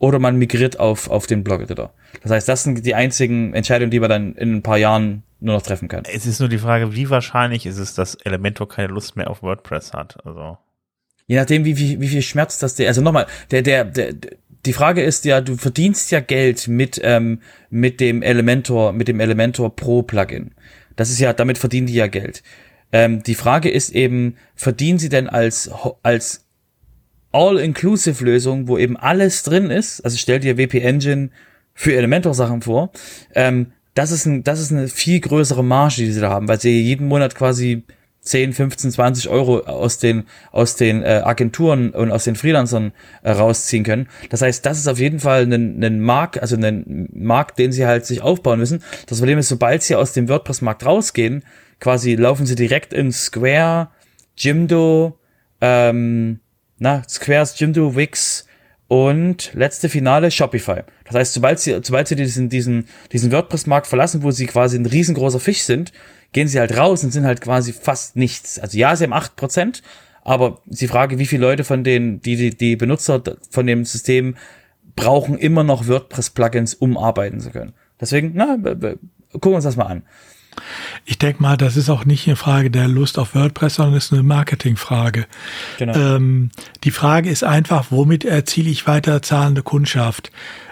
[0.00, 1.94] oder man migriert auf, auf den Blog-Editor.
[2.24, 5.54] Das heißt, das sind die einzigen Entscheidungen, die man dann in ein paar Jahren nur
[5.54, 6.02] noch treffen kann.
[6.12, 9.44] Es ist nur die Frage, wie wahrscheinlich ist es, dass Elementor keine Lust mehr auf
[9.44, 10.26] WordPress hat.
[10.26, 10.58] Also.
[11.28, 14.14] Je nachdem, wie, wie, wie viel Schmerz das der, also nochmal, der, der, der,
[14.66, 19.20] die Frage ist ja, du verdienst ja Geld mit, ähm, mit dem Elementor, mit dem
[19.20, 20.52] Elementor Pro Plugin.
[20.96, 22.42] Das ist ja, damit verdienen die ja Geld.
[22.92, 25.70] Ähm, die Frage ist eben, verdienen sie denn als,
[26.02, 26.46] als
[27.32, 31.30] All-Inclusive-Lösung, wo eben alles drin ist, also stell dir WP Engine
[31.74, 32.92] für Elementor-Sachen vor,
[33.34, 36.60] ähm, das ist ein, das ist eine viel größere Marge, die sie da haben, weil
[36.60, 37.82] sie jeden Monat quasi
[38.24, 42.92] 10, 15, 20 Euro aus den, aus den äh, Agenturen und aus den Freelancern
[43.22, 44.08] äh, rausziehen können.
[44.30, 47.86] Das heißt, das ist auf jeden Fall ein, ein Markt, also ein Markt, den sie
[47.86, 48.82] halt sich aufbauen müssen.
[49.06, 51.44] Das Problem ist, sobald sie aus dem WordPress-Markt rausgehen,
[51.80, 53.88] quasi laufen sie direkt in Square,
[54.36, 55.18] Jimdo,
[55.60, 56.40] ähm,
[56.78, 58.46] na, Squares, Jimdo, Wix
[58.88, 60.82] und letzte Finale Shopify.
[61.04, 64.86] Das heißt, sobald sie, sobald sie diesen, diesen, diesen WordPress-Markt verlassen, wo sie quasi ein
[64.86, 65.92] riesengroßer Fisch sind,
[66.34, 68.58] gehen sie halt raus und sind halt quasi fast nichts.
[68.58, 69.82] Also ja, sie haben acht Prozent,
[70.22, 74.34] aber sie frage, wie viele Leute von denen, die, die, die Benutzer von dem System
[74.96, 77.72] brauchen immer noch WordPress-Plugins, um arbeiten zu können.
[78.00, 80.02] Deswegen, na, gucken wir uns das mal an.
[81.04, 84.12] Ich denke mal, das ist auch nicht eine Frage der Lust auf WordPress, sondern ist
[84.12, 85.26] eine Marketingfrage.
[85.78, 85.94] Genau.
[85.96, 86.50] Ähm,
[86.84, 90.30] die Frage ist einfach, womit erziele ich weiter zahlende Kundschaft?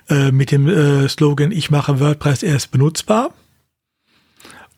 [0.08, 3.32] Äh, mit dem äh, Slogan, ich mache WordPress erst benutzbar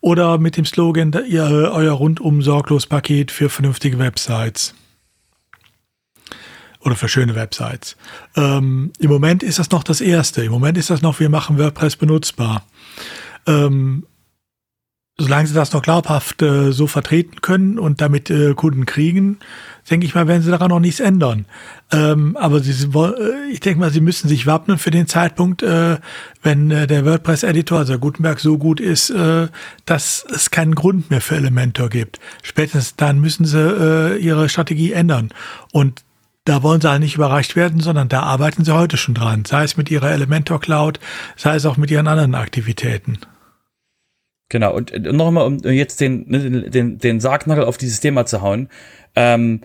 [0.05, 4.75] oder mit dem Slogan, ihr, euer rundum sorglos Paket für vernünftige Websites.
[6.79, 7.97] Oder für schöne Websites.
[8.35, 10.43] Ähm, Im Moment ist das noch das Erste.
[10.43, 12.67] Im Moment ist das noch, wir machen WordPress benutzbar.
[13.47, 14.05] Ähm,
[15.17, 19.37] solange sie das noch glaubhaft äh, so vertreten können und damit äh, Kunden kriegen,
[19.89, 21.45] denke ich mal, werden sie daran noch nichts ändern.
[21.91, 25.97] Ähm, aber sie, äh, ich denke mal, sie müssen sich wappnen für den Zeitpunkt, äh,
[26.43, 29.47] wenn äh, der WordPress-Editor, also Gutenberg, so gut ist, äh,
[29.85, 32.19] dass es keinen Grund mehr für Elementor gibt.
[32.43, 35.29] Spätestens dann müssen sie äh, ihre Strategie ändern.
[35.71, 36.03] Und
[36.43, 39.45] da wollen sie halt nicht überreicht werden, sondern da arbeiten sie heute schon dran.
[39.45, 40.99] Sei es mit ihrer Elementor Cloud,
[41.37, 43.19] sei es auch mit ihren anderen Aktivitäten.
[44.49, 48.69] Genau, und nochmal, um jetzt den, den, den, den Sargnagel auf dieses Thema zu hauen.
[49.15, 49.61] Ähm,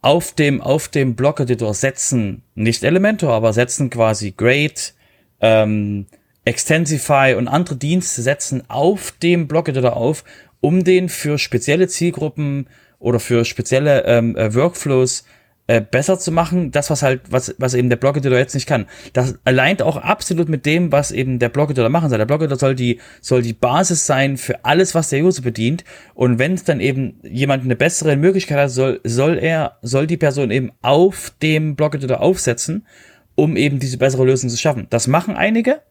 [0.00, 4.94] auf dem, auf dem Block-Editor setzen, nicht Elementor, aber setzen quasi Great,
[5.40, 6.06] ähm,
[6.44, 10.24] Extensify und andere Dienste setzen auf dem Block-Editor auf,
[10.60, 12.68] um den für spezielle Zielgruppen
[12.98, 15.24] oder für spezielle ähm, äh, Workflows
[15.68, 18.86] äh, besser zu machen, das was halt, was, was eben der Blog-Editor jetzt nicht kann.
[19.12, 22.16] Das alleint auch absolut mit dem, was eben der Blog-Editor machen soll.
[22.16, 25.84] Der Blog-Editor soll die, soll die Basis sein für alles, was der User bedient.
[26.14, 30.16] Und wenn es dann eben jemand eine bessere Möglichkeit hat, soll, soll er, soll die
[30.16, 32.86] Person eben auf dem Blog-Editor aufsetzen,
[33.34, 34.86] um eben diese bessere Lösung zu schaffen.
[34.88, 35.82] Das machen einige,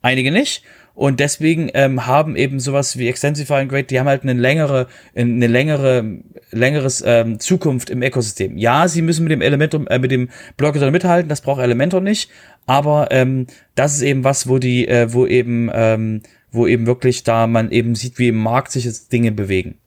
[0.00, 0.62] einige nicht.
[0.98, 4.88] Und deswegen ähm, haben eben sowas wie Extensify und Grade, die haben halt eine längere,
[5.14, 8.58] eine längere, längeres ähm, Zukunft im Ökosystem.
[8.58, 12.32] Ja, sie müssen mit dem Elementor, äh, mit dem Blogger mithalten, das braucht Elementor nicht,
[12.66, 13.46] aber ähm,
[13.76, 17.70] das ist eben was, wo die, äh, wo eben, ähm, wo eben wirklich da man
[17.70, 19.78] eben sieht, wie im Markt sich jetzt Dinge bewegen.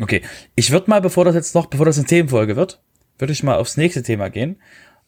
[0.00, 0.22] Okay,
[0.54, 2.80] ich würde mal, bevor das jetzt noch, bevor das eine Themenfolge wird,
[3.18, 4.58] würde ich mal aufs nächste Thema gehen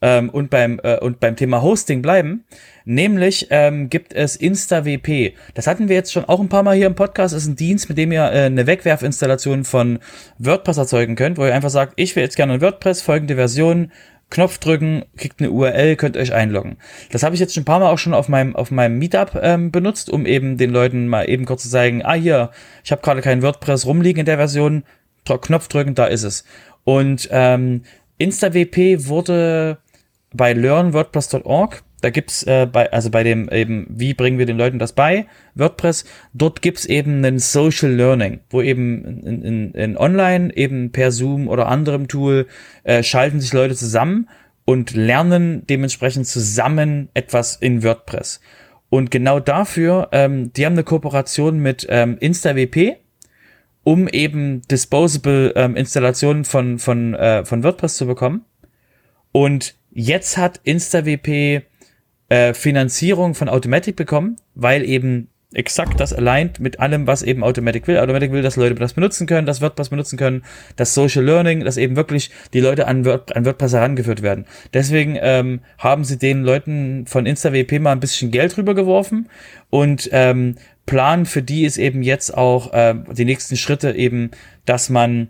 [0.04, 2.44] ähm, und beim äh, und beim Thema Hosting bleiben.
[2.84, 5.32] Nämlich ähm, gibt es InstaWP.
[5.54, 7.34] Das hatten wir jetzt schon auch ein paar Mal hier im Podcast.
[7.34, 9.98] Das ist ein Dienst, mit dem ihr äh, eine Wegwerfinstallation von
[10.38, 13.92] WordPress erzeugen könnt, wo ihr einfach sagt, ich will jetzt gerne ein WordPress, folgende Version,
[14.28, 16.76] Knopf drücken, kriegt eine URL, könnt euch einloggen.
[17.10, 19.40] Das habe ich jetzt schon ein paar Mal auch schon auf meinem auf meinem Meetup
[19.40, 22.50] ähm, benutzt, um eben den Leuten mal eben kurz zu zeigen, ah hier,
[22.84, 24.84] ich habe gerade kein WordPress rumliegen in der Version,
[25.24, 26.44] Knopf drücken, da ist es.
[26.84, 27.84] Und ähm,
[28.18, 29.78] InstaWP wurde
[30.34, 34.78] bei learnwordpress.org, da gibt's äh, bei, also bei dem eben, wie bringen wir den Leuten
[34.78, 36.04] das bei, WordPress,
[36.34, 41.48] dort gibt's eben einen Social Learning, wo eben in, in, in online, eben per Zoom
[41.48, 42.46] oder anderem Tool,
[42.82, 44.28] äh, schalten sich Leute zusammen
[44.66, 48.40] und lernen dementsprechend zusammen etwas in WordPress.
[48.90, 52.98] Und genau dafür, ähm, die haben eine Kooperation mit ähm, InstaWP,
[53.82, 58.44] um eben disposable ähm, Installationen von, von, äh, von WordPress zu bekommen.
[59.32, 61.62] Und Jetzt hat InstaWP
[62.28, 67.86] äh, Finanzierung von Automatic bekommen, weil eben exakt das aligned mit allem, was eben Automatic
[67.86, 67.98] will.
[67.98, 70.42] Automatic will, dass Leute das benutzen können, das WordPress benutzen können,
[70.74, 74.46] das Social Learning, dass eben wirklich die Leute an, Word, an WordPress herangeführt werden.
[74.72, 79.28] Deswegen ähm, haben sie den Leuten von InstaWP mal ein bisschen Geld rübergeworfen
[79.70, 80.56] und ähm,
[80.86, 84.32] Plan für die ist eben jetzt auch äh, die nächsten Schritte eben,
[84.66, 85.28] dass man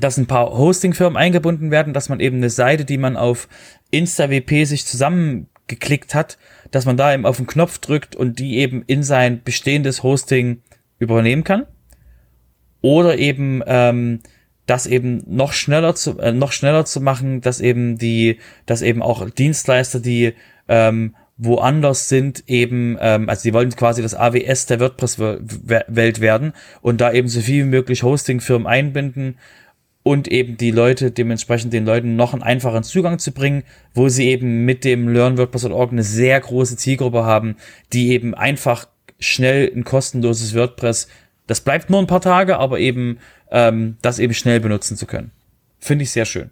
[0.00, 3.48] dass ein paar Hostingfirmen eingebunden werden, dass man eben eine Seite, die man auf
[3.90, 6.38] InstaWP sich zusammengeklickt hat,
[6.70, 10.62] dass man da eben auf den Knopf drückt und die eben in sein bestehendes Hosting
[10.98, 11.66] übernehmen kann.
[12.80, 14.20] Oder eben ähm,
[14.66, 19.02] das eben noch schneller zu äh, noch schneller zu machen, dass eben die, dass eben
[19.02, 20.34] auch Dienstleister, die
[20.68, 27.00] ähm, woanders sind, eben, ähm, also die wollen quasi das AWS der WordPress-Welt werden und
[27.00, 29.36] da eben so viel wie möglich Hostingfirmen einbinden,
[30.02, 33.62] und eben die Leute, dementsprechend den Leuten noch einen einfachen Zugang zu bringen,
[33.94, 37.56] wo sie eben mit dem LearnWordPress.org eine sehr große Zielgruppe haben,
[37.92, 38.88] die eben einfach
[39.20, 41.08] schnell ein kostenloses WordPress,
[41.46, 43.18] das bleibt nur ein paar Tage, aber eben
[43.50, 45.30] ähm, das eben schnell benutzen zu können.
[45.78, 46.50] Finde ich sehr schön.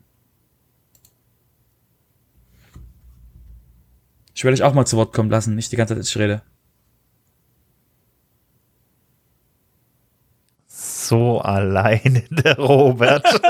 [4.34, 6.42] Ich werde euch auch mal zu Wort kommen lassen, nicht die ganze Zeit ich rede.
[11.10, 13.26] So alleine, der Robert.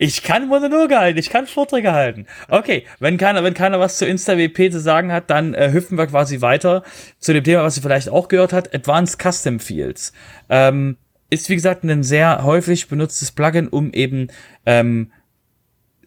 [0.00, 2.26] Ich kann Monologe halten, ich kann Vorträge halten.
[2.46, 6.06] Okay, wenn keiner, wenn keiner was zu InstaWP zu sagen hat, dann äh, hüpfen wir
[6.06, 6.84] quasi weiter
[7.18, 10.12] zu dem Thema, was ihr vielleicht auch gehört habt, Advanced Custom Fields.
[10.48, 10.98] Ähm,
[11.30, 14.28] ist wie gesagt ein sehr häufig benutztes Plugin, um eben
[14.66, 15.10] ähm,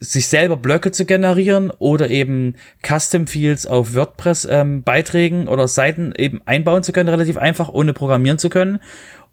[0.02, 2.56] sich selber Blöcke zu generieren oder eben
[2.86, 7.94] Custom Fields auf WordPress ähm, Beiträgen oder Seiten eben einbauen zu können, relativ einfach, ohne
[7.94, 8.80] programmieren zu können.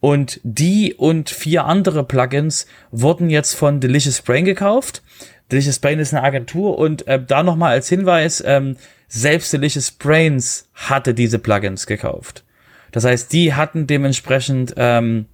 [0.01, 5.03] Und die und vier andere Plugins wurden jetzt von Delicious Brain gekauft.
[5.51, 8.77] Delicious Brain ist eine Agentur und äh, da nochmal als Hinweis, ähm,
[9.09, 12.45] selbst Delicious Brains hatte diese Plugins gekauft.
[12.93, 15.25] Das heißt, die hatten dementsprechend ähm,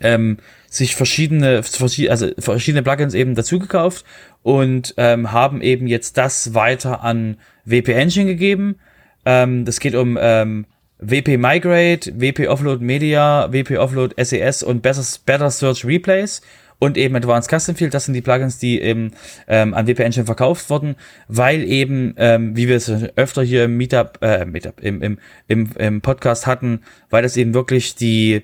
[0.00, 0.38] ähm,
[0.68, 1.62] sich verschiedene,
[2.08, 4.04] also verschiedene Plugins eben dazu gekauft
[4.46, 8.76] und ähm, haben eben jetzt das weiter an WP Engine gegeben.
[9.24, 10.66] Ähm, das geht um ähm,
[11.00, 16.42] WP Migrate, WP Offload Media, WP Offload SES und Better, Better Search Replays
[16.78, 17.92] und eben Advanced Custom Field.
[17.92, 19.14] Das sind die Plugins, die eben
[19.48, 20.94] ähm, an WP Engine verkauft wurden,
[21.26, 25.18] weil eben, ähm, wie wir es öfter hier im Meetup, äh, Meetup, im, im,
[25.48, 28.42] im, im Podcast hatten, weil das eben wirklich die,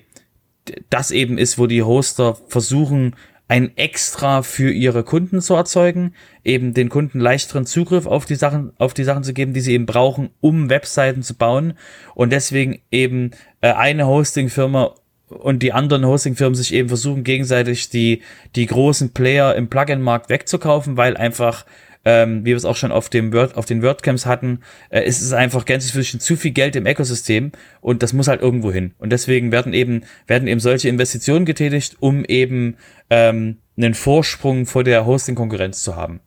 [0.89, 3.15] das eben ist, wo die Hoster versuchen,
[3.53, 8.73] ein Extra für ihre Kunden zu erzeugen, eben den Kunden leichteren Zugriff auf die Sachen,
[8.79, 11.75] auf die Sachen zu geben, die sie eben brauchen, um Webseiten zu bauen
[12.15, 13.29] und deswegen eben
[13.61, 14.95] äh, eine Hostingfirma
[15.27, 18.23] und die anderen Hostingfirmen sich eben versuchen gegenseitig die
[18.55, 21.63] die großen Player im Plugin-Markt wegzukaufen, weil einfach
[22.05, 24.59] ähm, wie wir es auch schon auf dem Word, auf den WordCamps hatten,
[24.89, 27.51] äh, ist es einfach gänzlich zu viel Geld im Ökosystem
[27.81, 28.93] und das muss halt irgendwo hin.
[28.97, 32.75] Und deswegen werden eben, werden eben solche Investitionen getätigt, um eben
[33.13, 36.19] ähm, einen Vorsprung vor der Hosting-Konkurrenz zu haben.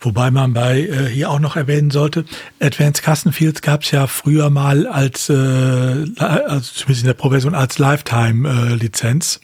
[0.00, 2.24] Wobei man bei äh, hier auch noch erwähnen sollte,
[2.60, 7.54] Advanced Custom Fields gab es ja früher mal als, äh, also zumindest in der Pro-Version
[7.54, 9.40] als Lifetime-Lizenz.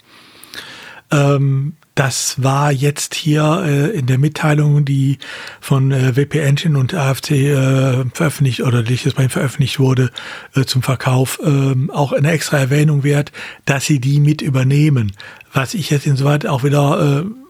[1.11, 5.19] Äh, ähm, das war jetzt hier äh, in der Mitteilung, die
[5.61, 10.11] von äh, WP Engine und AFC äh, veröffentlicht oder das bei veröffentlicht wurde
[10.55, 13.31] äh, zum Verkauf, äh, auch eine extra Erwähnung wert,
[13.65, 15.13] dass sie die mit übernehmen.
[15.53, 17.44] Was ich jetzt insoweit auch wieder äh,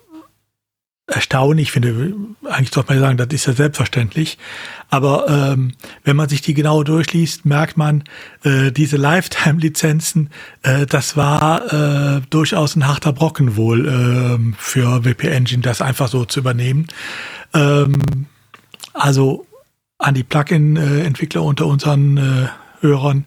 [1.07, 2.15] erstaunlich finde.
[2.45, 4.39] Eigentlich sollte man sagen, das ist ja selbstverständlich.
[4.89, 5.73] Aber ähm,
[6.03, 8.05] wenn man sich die genau durchliest, merkt man,
[8.43, 10.31] äh, diese Lifetime-Lizenzen,
[10.63, 16.09] äh, das war äh, durchaus ein harter Brocken wohl äh, für WP Engine, das einfach
[16.09, 16.87] so zu übernehmen.
[17.53, 18.27] Ähm,
[18.95, 19.47] also
[19.99, 22.49] an die Plugin-Entwickler unter unseren äh,
[22.81, 23.27] Hörern,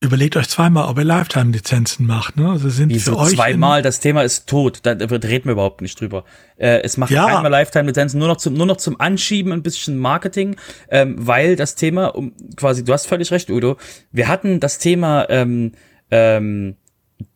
[0.00, 2.36] Überlegt euch zweimal, ob ihr Lifetime-Lizenzen macht.
[2.36, 2.48] Ne?
[2.48, 3.82] Also sind Wieso für euch zweimal?
[3.82, 4.78] Das Thema ist tot.
[4.84, 6.24] Da reden wir überhaupt nicht drüber.
[6.56, 7.26] Äh, es macht Ja.
[7.26, 10.54] einmal Lifetime-Lizenzen, nur noch zum nur noch zum Anschieben, ein bisschen Marketing,
[10.88, 13.76] ähm, weil das Thema, um, quasi, du hast völlig recht, Udo.
[14.12, 15.72] Wir hatten das Thema ähm,
[16.12, 16.76] ähm,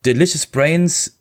[0.05, 1.19] Delicious Brains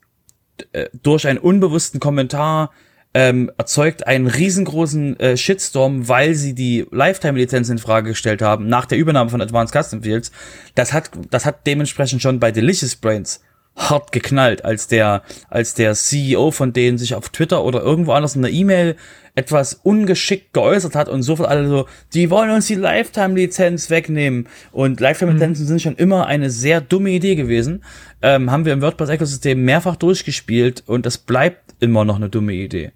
[0.71, 2.71] äh, durch einen unbewussten Kommentar
[3.15, 8.87] ähm, erzeugt einen riesengroßen äh, Shitstorm, weil sie die Lifetime-Lizenz in Frage gestellt haben nach
[8.87, 10.33] der Übernahme von Advanced Custom Fields.
[10.75, 13.41] Das hat, das hat dementsprechend schon bei Delicious Brains
[13.77, 18.37] hart geknallt, als der, als der CEO von denen sich auf Twitter oder irgendwo anders
[18.37, 18.97] in der E-Mail
[19.35, 24.47] etwas ungeschickt geäußert hat und sofort alle so, die wollen uns die Lifetime-Lizenz wegnehmen.
[24.73, 27.83] Und Lifetime-Lizenzen sind schon immer eine sehr dumme Idee gewesen.
[28.21, 32.93] Ähm, haben wir im WordPress-Ökosystem mehrfach durchgespielt und das bleibt immer noch eine dumme Idee.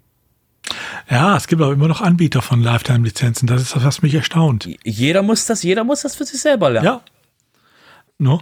[1.09, 3.47] Ja, es gibt aber immer noch Anbieter von Lifetime-Lizenzen.
[3.47, 4.67] Das ist das, was mich erstaunt.
[4.83, 6.85] Jeder muss das, jeder muss das für sich selber lernen.
[6.85, 7.01] Ja.
[8.17, 8.41] No.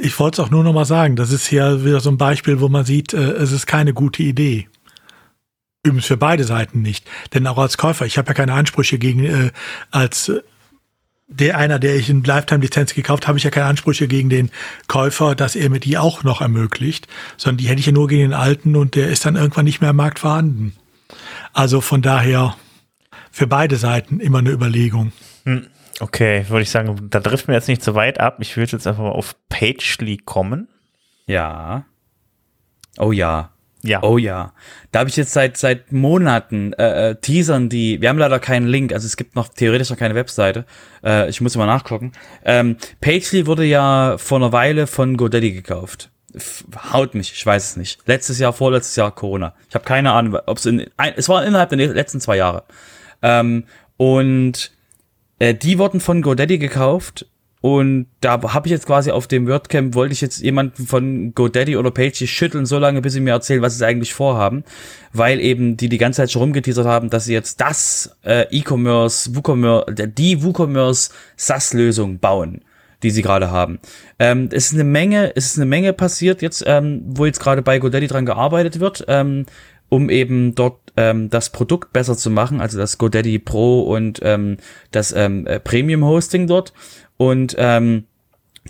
[0.00, 1.16] Ich wollte es auch nur noch mal sagen.
[1.16, 4.22] Das ist hier wieder so ein Beispiel, wo man sieht, äh, es ist keine gute
[4.22, 4.68] Idee.
[5.82, 7.06] Übrigens für beide Seiten nicht.
[7.34, 9.50] Denn auch als Käufer, ich habe ja keine Ansprüche gegen, äh,
[9.90, 10.40] als äh,
[11.26, 14.50] der einer, der ich eine Lifetime-Lizenz gekauft habe, ich ja keine Ansprüche gegen den
[14.86, 17.06] Käufer, dass er mir die auch noch ermöglicht,
[17.36, 19.82] sondern die hätte ich ja nur gegen den alten und der ist dann irgendwann nicht
[19.82, 20.74] mehr am Markt vorhanden.
[21.58, 22.54] Also von daher
[23.32, 25.10] für beide Seiten immer eine Überlegung.
[25.98, 28.36] Okay, würde ich sagen, da driften wir jetzt nicht so weit ab.
[28.38, 30.68] Ich würde jetzt einfach mal auf Pagely kommen.
[31.26, 31.84] Ja.
[32.96, 33.50] Oh ja.
[33.82, 34.04] Ja.
[34.04, 34.52] Oh ja.
[34.92, 38.00] Da habe ich jetzt seit seit Monaten äh, äh, Teasern, die.
[38.00, 40.64] Wir haben leider keinen Link, also es gibt noch theoretisch noch keine Webseite.
[41.02, 42.12] Äh, ich muss mal nachgucken.
[42.44, 46.12] Ähm, Pagely wurde ja vor einer Weile von GoDaddy gekauft.
[46.92, 48.00] Haut mich, ich weiß es nicht.
[48.06, 49.54] Letztes Jahr, vorletztes Jahr Corona.
[49.68, 50.86] Ich habe keine Ahnung, ob es in.
[51.16, 52.64] Es war innerhalb der letzten zwei Jahre.
[53.22, 53.64] Ähm,
[53.96, 54.72] und
[55.38, 57.26] äh, die wurden von GoDaddy gekauft
[57.60, 61.76] und da habe ich jetzt quasi auf dem WordCamp, wollte ich jetzt jemanden von GoDaddy
[61.76, 64.62] oder Pagey schütteln, so lange, bis sie mir erzählen, was sie eigentlich vorhaben,
[65.12, 69.34] weil eben die die ganze Zeit schon rumgeteasert haben, dass sie jetzt das äh, E-Commerce,
[69.34, 72.62] WooCommerce, die WooCommerce SaaS-Lösung bauen
[73.02, 73.78] die sie gerade haben.
[74.18, 77.62] Ähm, es ist eine Menge, es ist eine Menge passiert jetzt, ähm, wo jetzt gerade
[77.62, 79.46] bei GoDaddy dran gearbeitet wird, ähm,
[79.88, 84.58] um eben dort ähm, das Produkt besser zu machen, also das GoDaddy Pro und ähm,
[84.90, 86.72] das ähm, äh, Premium Hosting dort.
[87.16, 88.04] Und ähm,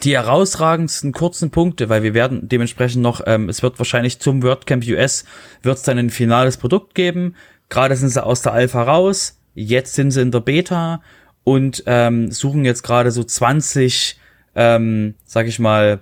[0.03, 4.87] die herausragendsten kurzen Punkte, weil wir werden dementsprechend noch, ähm, es wird wahrscheinlich zum WordCamp
[4.87, 5.25] US,
[5.63, 7.35] wird es dann ein finales Produkt geben.
[7.69, 11.03] Gerade sind sie aus der Alpha raus, jetzt sind sie in der Beta
[11.45, 14.19] und ähm, suchen jetzt gerade so 20,
[14.55, 16.01] ähm, sag ich mal,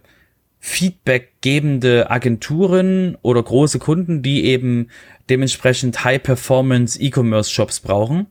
[0.58, 4.88] Feedback-gebende Agenturen oder große Kunden, die eben
[5.30, 8.26] dementsprechend High-Performance E-Commerce-Shops brauchen.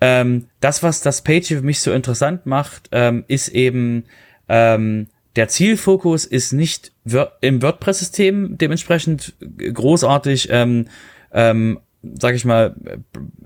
[0.00, 4.04] Ähm, das, was das Page für mich so interessant macht, ähm, ist eben
[4.48, 5.06] ähm,
[5.36, 6.92] der Zielfokus ist nicht
[7.40, 9.34] im WordPress-System dementsprechend
[9.72, 10.88] großartig, ähm,
[11.32, 12.74] ähm, sag ich mal,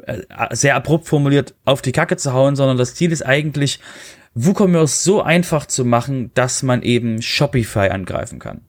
[0.07, 0.23] äh,
[0.53, 3.81] sehr abrupt formuliert auf die Kacke zu hauen, sondern das Ziel ist eigentlich,
[4.35, 8.63] WooCommerce so einfach zu machen, dass man eben Shopify angreifen kann.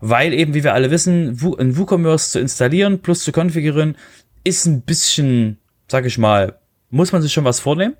[0.00, 3.96] Weil eben, wie wir alle wissen, ein WooCommerce zu installieren plus zu konfigurieren,
[4.44, 5.58] ist ein bisschen,
[5.88, 6.58] sag ich mal,
[6.90, 7.96] muss man sich schon was vornehmen.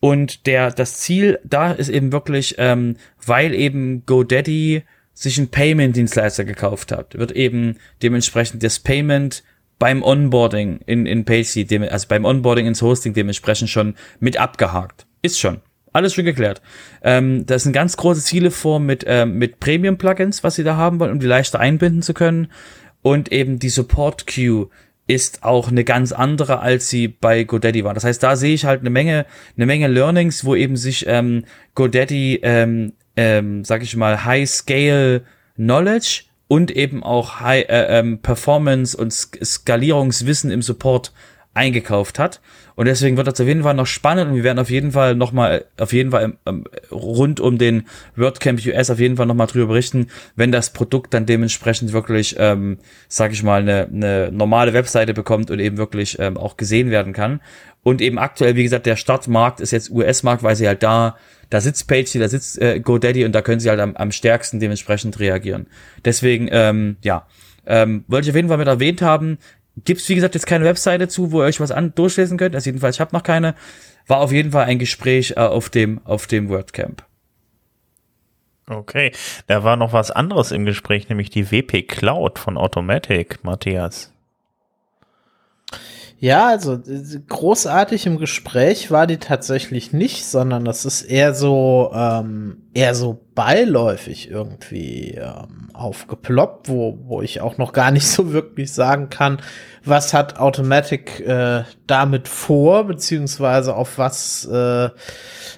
[0.00, 6.44] Und der, das Ziel da ist eben wirklich, ähm, weil eben GoDaddy sich einen Payment-Dienstleister
[6.44, 9.42] gekauft hat, wird eben dementsprechend das Payment
[9.78, 15.06] beim Onboarding in, in Pagey, dem, also beim Onboarding ins Hosting dementsprechend schon mit abgehakt.
[15.22, 15.60] Ist schon.
[15.92, 16.60] Alles schon geklärt.
[17.02, 21.00] Ähm, da sind ganz große Ziele vor mit, ähm, mit Premium-Plugins, was sie da haben
[21.00, 22.48] wollen, um die leichter einbinden zu können.
[23.02, 24.68] Und eben die Support-Queue
[25.06, 27.94] ist auch eine ganz andere, als sie bei GoDaddy war.
[27.94, 29.24] Das heißt, da sehe ich halt eine Menge,
[29.56, 31.44] eine Menge Learnings, wo eben sich ähm,
[31.74, 35.22] GoDaddy, ähm, ähm, sag ich mal, High-Scale
[35.56, 41.12] Knowledge und eben auch High äh, ähm, Performance und Sk Skalierungswissen im Support
[41.54, 42.40] eingekauft hat.
[42.78, 45.16] Und deswegen wird das auf jeden Fall noch spannend und wir werden auf jeden Fall
[45.16, 49.66] nochmal, auf jeden Fall ähm, rund um den WordCamp US auf jeden Fall nochmal drüber
[49.66, 50.06] berichten,
[50.36, 52.78] wenn das Produkt dann dementsprechend wirklich, ähm,
[53.08, 57.12] sag ich mal, eine, eine normale Webseite bekommt und eben wirklich ähm, auch gesehen werden
[57.12, 57.40] kann.
[57.82, 61.16] Und eben aktuell, wie gesagt, der Startmarkt ist jetzt US-Markt, weil sie halt da,
[61.50, 64.60] da sitzt Page, da sitzt äh, GoDaddy und da können sie halt am, am stärksten
[64.60, 65.66] dementsprechend reagieren.
[66.04, 67.26] Deswegen, ähm, ja,
[67.68, 69.38] ähm, wollte ich auf jeden Fall mit erwähnt haben.
[69.84, 72.54] Gibt's wie gesagt, jetzt keine Webseite zu, wo ihr euch was an durchlesen könnt.
[72.54, 73.54] Also jedenfalls, ich habe noch keine.
[74.06, 77.04] War auf jeden Fall ein Gespräch äh, auf dem, auf dem WordCamp.
[78.68, 79.12] Okay,
[79.46, 84.12] da war noch was anderes im Gespräch, nämlich die WP Cloud von Automatic, Matthias.
[86.20, 86.80] Ja, also
[87.28, 93.20] großartig im Gespräch war die tatsächlich nicht, sondern das ist eher so ähm, eher so
[93.38, 99.40] beiläufig irgendwie ähm, aufgeploppt, wo wo ich auch noch gar nicht so wirklich sagen kann,
[99.84, 104.88] was hat Automatic äh, damit vor, beziehungsweise auf was äh,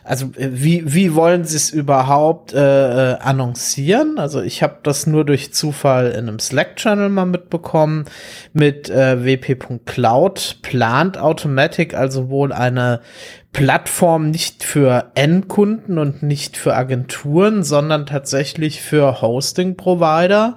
[0.05, 4.19] also äh, wie, wie wollen sie es überhaupt äh, äh, annoncieren?
[4.19, 8.05] Also ich habe das nur durch Zufall in einem Slack-Channel mal mitbekommen.
[8.53, 13.01] Mit äh, wp.cloud plant Automatic also wohl eine
[13.53, 20.57] Plattform nicht für Endkunden und nicht für Agenturen, sondern tatsächlich für Hosting-Provider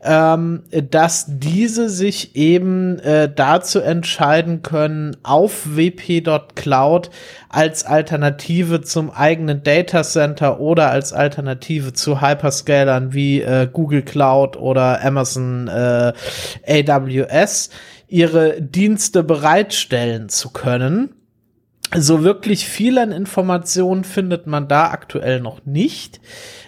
[0.00, 7.10] ähm, dass diese sich eben äh, dazu entscheiden können, auf wp.cloud
[7.48, 14.56] als Alternative zum eigenen Data Center oder als Alternative zu Hyperscalern wie äh, Google Cloud
[14.56, 16.12] oder Amazon äh,
[16.66, 17.70] AWS
[18.06, 21.17] ihre Dienste bereitstellen zu können.
[21.96, 26.20] So wirklich viel an Informationen findet man da aktuell noch nicht.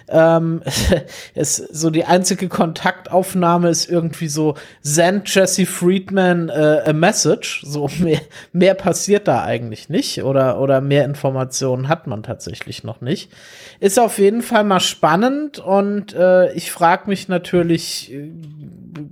[0.07, 0.61] Ähm,
[1.35, 7.63] es, so die einzige Kontaktaufnahme ist irgendwie so send Jesse Friedman äh, a message.
[7.65, 8.21] So mehr,
[8.51, 13.31] mehr passiert da eigentlich nicht oder oder mehr Informationen hat man tatsächlich noch nicht.
[13.79, 18.31] Ist auf jeden Fall mal spannend und äh, ich frage mich natürlich äh,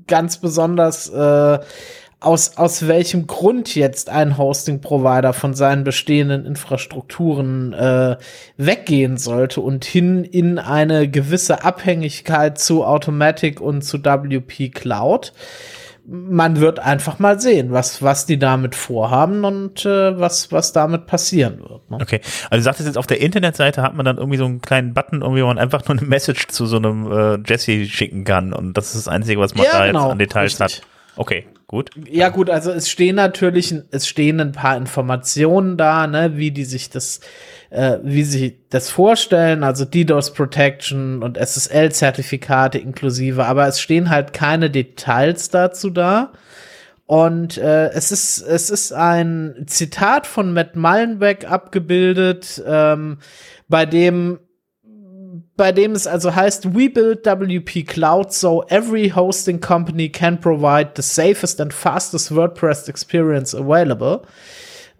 [0.07, 1.59] ganz besonders äh,
[2.21, 8.17] aus, aus welchem Grund jetzt ein Hosting-Provider von seinen bestehenden Infrastrukturen äh,
[8.57, 15.31] weggehen sollte und hin in eine gewisse Abhängigkeit zu Automatic und zu WP Cloud.
[16.11, 21.05] Man wird einfach mal sehen, was, was die damit vorhaben und äh, was, was damit
[21.05, 21.89] passieren wird.
[21.89, 21.99] Ne?
[22.01, 22.19] Okay,
[22.49, 25.21] also du sagtest jetzt, auf der Internetseite hat man dann irgendwie so einen kleinen Button,
[25.21, 28.73] irgendwie, wo man einfach nur eine Message zu so einem äh, Jesse schicken kann und
[28.73, 30.81] das ist das Einzige, was man ja, da genau, jetzt an Details richtig.
[30.81, 30.87] hat.
[31.15, 31.91] Okay, gut.
[32.09, 36.65] Ja, gut, also es stehen natürlich, es stehen ein paar Informationen da, ne, wie die
[36.65, 37.21] sich das,
[37.69, 44.33] äh, wie sie das vorstellen, also DDoS Protection und SSL-Zertifikate inklusive, aber es stehen halt
[44.33, 46.33] keine Details dazu da.
[47.05, 53.19] Und äh, es ist es ist ein Zitat von Matt Mullenbeck abgebildet, ähm,
[53.67, 54.39] bei dem
[55.59, 60.91] bei dem es also heißt, we build WP Cloud so every hosting company can provide
[60.95, 64.21] the safest and fastest WordPress experience available.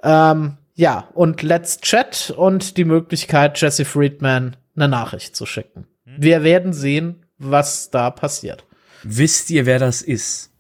[0.04, 5.88] Ähm, ja, und Let's Chat und die Möglichkeit, Jesse Friedman eine Nachricht zu schicken.
[6.04, 6.16] Hm.
[6.18, 8.66] Wir werden sehen, was da passiert.
[9.04, 10.52] Wisst ihr, wer das ist?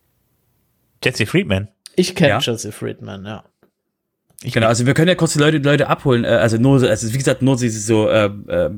[1.03, 1.67] Jesse Friedman.
[1.97, 2.39] Ich kenne ja.
[2.39, 3.43] Jesse Friedman, ja.
[4.43, 6.23] Ich genau, also wir können ja kurz die Leute, die Leute abholen.
[6.23, 8.69] Äh, also nur, also wie gesagt, nur sie so äh, äh,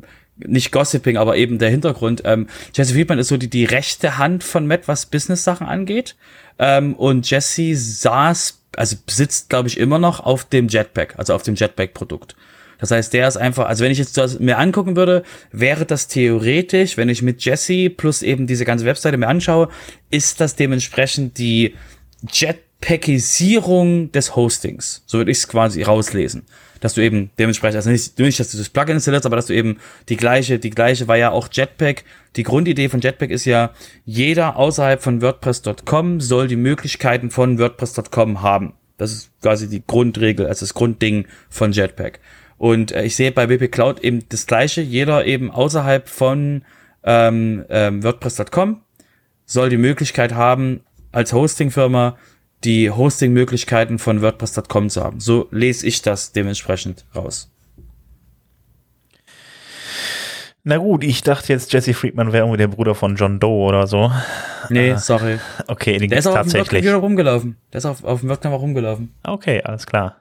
[0.48, 2.22] nicht Gossiping, aber eben der Hintergrund.
[2.26, 6.16] Ähm, Jesse Friedman ist so die, die rechte Hand von Matt, was Business-Sachen angeht.
[6.60, 11.44] Ähm, und Jesse saß, also besitzt, glaube ich, immer noch auf dem Jetpack, also auf
[11.44, 12.36] dem Jetpack-Produkt.
[12.80, 16.08] Das heißt, der ist einfach, also wenn ich jetzt das mir angucken würde, wäre das
[16.08, 19.70] theoretisch, wenn ich mit Jesse plus eben diese ganze Webseite mir anschaue,
[20.10, 21.76] ist das dementsprechend die
[22.28, 25.04] Jetpackisierung des Hostings.
[25.06, 26.44] So würde ich es quasi rauslesen
[26.82, 29.54] dass du eben dementsprechend, also nicht, nicht, dass du das Plugin installierst, aber dass du
[29.54, 29.78] eben
[30.10, 32.04] die gleiche, die gleiche war ja auch Jetpack.
[32.36, 33.72] Die Grundidee von Jetpack ist ja,
[34.04, 38.74] jeder außerhalb von WordPress.com soll die Möglichkeiten von WordPress.com haben.
[38.98, 42.20] Das ist quasi die Grundregel, also das Grundding von Jetpack.
[42.58, 44.82] Und äh, ich sehe bei WP Cloud eben das gleiche.
[44.82, 46.64] Jeder eben außerhalb von
[47.04, 48.82] ähm, ähm, WordPress.com
[49.46, 50.82] soll die Möglichkeit haben,
[51.12, 52.18] als Hostingfirma
[52.64, 55.20] die Hosting-Möglichkeiten von WordPress.com zu haben.
[55.20, 57.52] So lese ich das dementsprechend raus.
[60.64, 63.88] Na gut, ich dachte jetzt, Jesse Friedman wäre irgendwie der Bruder von John Doe oder
[63.88, 64.12] so.
[64.70, 65.40] Nee, äh, sorry.
[65.68, 66.86] Okay, den der ist auch tatsächlich.
[66.88, 67.58] auf dem rumgelaufen.
[67.74, 69.12] Der ist auf, auf dem WordCamp rumgelaufen.
[69.24, 70.18] Okay, alles klar.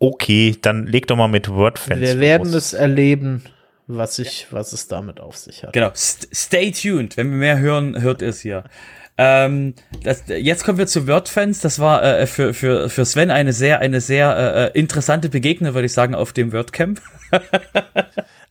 [0.00, 2.00] Okay, dann leg doch mal mit WordFans.
[2.00, 3.44] Wir werden es erleben.
[3.86, 5.72] was ich, was es damit auf sich hat.
[5.72, 5.92] Genau.
[5.94, 7.16] St stay tuned.
[7.16, 8.64] Wenn wir mehr hören, hört es hier.
[9.16, 11.60] Ähm, das, jetzt kommen wir zu WordFans.
[11.60, 15.74] Das war äh, für, für, für Sven eine sehr, eine sehr äh, äh interessante Begegnung,
[15.74, 17.00] würde ich sagen, auf dem WordCamp.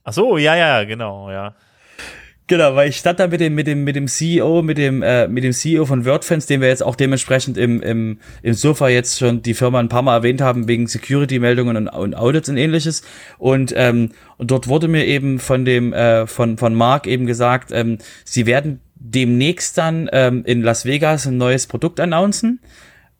[0.04, 1.54] Ach so, ja, ja, genau, ja.
[2.46, 5.26] Genau, weil ich stand da mit dem, mit dem, mit dem CEO, mit dem, äh,
[5.28, 9.18] mit dem CEO von WordFans, den wir jetzt auch dementsprechend im, im, im Sofa jetzt
[9.18, 13.02] schon die Firma ein paar Mal erwähnt haben, wegen Security-Meldungen und, und Audits und ähnliches.
[13.38, 17.70] Und, ähm, und dort wurde mir eben von dem, äh, von, von Mark eben gesagt,
[17.72, 17.96] ähm,
[18.26, 22.60] sie werden demnächst dann ähm, in Las Vegas ein neues Produkt announcen.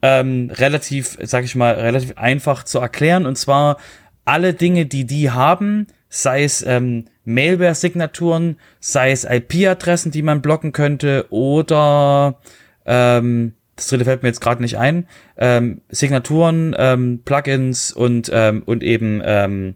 [0.02, 3.24] Ähm, relativ, sag ich mal, relativ einfach zu erklären.
[3.24, 3.78] Und zwar
[4.26, 10.72] alle Dinge, die die haben, sei es ähm, Mailware-Signaturen, sei es IP-Adressen, die man blocken
[10.72, 12.38] könnte oder
[12.86, 18.62] ähm, das dritte fällt mir jetzt gerade nicht ein, ähm, Signaturen, ähm, Plugins und, ähm,
[18.66, 19.74] und eben ähm,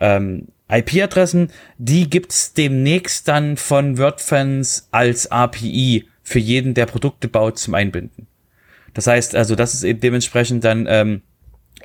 [0.00, 7.58] ähm, IP-Adressen, die gibt's demnächst dann von WordFans als API für jeden, der Produkte baut,
[7.58, 8.26] zum Einbinden.
[8.94, 11.22] Das heißt also, das ist eben dementsprechend dann ähm,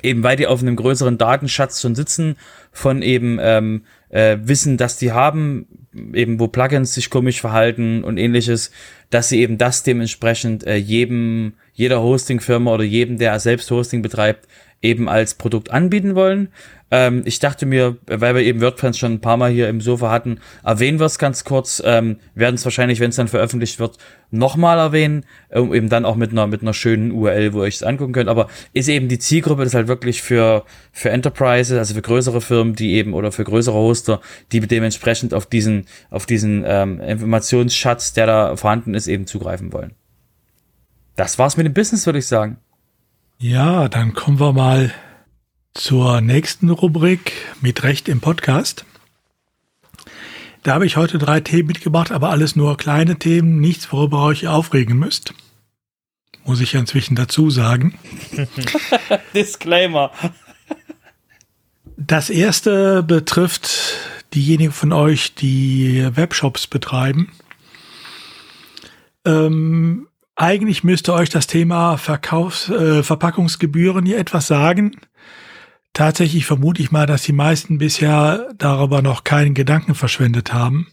[0.02, 2.36] eben weil die auf einem größeren Datenschatz schon sitzen,
[2.72, 5.66] von eben ähm, äh, wissen, dass die haben,
[6.14, 8.70] eben wo Plugins sich komisch verhalten und ähnliches,
[9.10, 14.46] dass sie eben das dementsprechend äh, jedem, jeder Hosting-Firma oder jedem, der selbst Hosting betreibt,
[14.80, 16.48] eben als Produkt anbieten wollen.
[16.92, 20.10] Ähm, ich dachte mir, weil wir eben WordPress schon ein paar Mal hier im Sofa
[20.10, 23.96] hatten, erwähnen wir es ganz kurz, ähm, werden es wahrscheinlich, wenn es dann veröffentlicht wird,
[24.30, 27.82] nochmal erwähnen, um eben dann auch mit einer, mit einer schönen URL, wo ihr es
[27.82, 28.28] angucken könnt.
[28.28, 32.42] Aber ist eben die Zielgruppe, das ist halt wirklich für, für Enterprises, also für größere
[32.42, 34.20] Firmen, die eben, oder für größere Hoster,
[34.52, 39.94] die dementsprechend auf diesen, auf diesen ähm, Informationsschatz, der da vorhanden ist, eben zugreifen wollen.
[41.16, 42.58] Das war's mit dem Business, würde ich sagen.
[43.38, 44.92] Ja, dann kommen wir mal
[45.74, 48.84] zur nächsten Rubrik mit Recht im Podcast.
[50.62, 54.26] Da habe ich heute drei Themen mitgebracht, aber alles nur kleine Themen, nichts, worüber ihr
[54.26, 55.34] euch aufregen müsst.
[56.44, 57.98] Muss ich ja inzwischen dazu sagen.
[59.34, 60.10] Disclaimer.
[61.96, 63.96] Das erste betrifft
[64.34, 67.32] diejenigen von euch, die Webshops betreiben.
[69.24, 74.96] Ähm, eigentlich müsste euch das Thema Verkaufs-, äh, Verpackungsgebühren hier etwas sagen.
[75.92, 80.88] Tatsächlich vermute ich mal, dass die meisten bisher darüber noch keinen Gedanken verschwendet haben.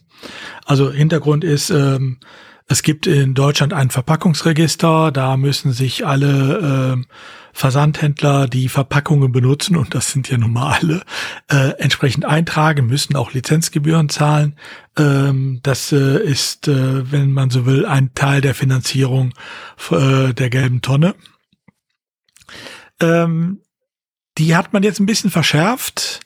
[0.66, 2.18] Also Hintergrund ist, ähm,
[2.66, 7.06] es gibt in Deutschland ein Verpackungsregister, da müssen sich alle ähm,
[7.52, 11.02] Versandhändler, die Verpackungen benutzen, und das sind ja nun mal alle,
[11.50, 14.54] äh, entsprechend eintragen, müssen auch Lizenzgebühren zahlen.
[14.96, 19.32] Ähm, das äh, ist, äh, wenn man so will, ein Teil der Finanzierung
[19.90, 21.14] äh, der gelben Tonne.
[23.00, 23.62] Ähm,
[24.40, 26.20] die hat man jetzt ein bisschen verschärft.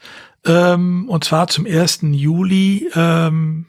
[0.47, 2.01] Ähm, und zwar zum 1.
[2.13, 3.67] Juli ähm,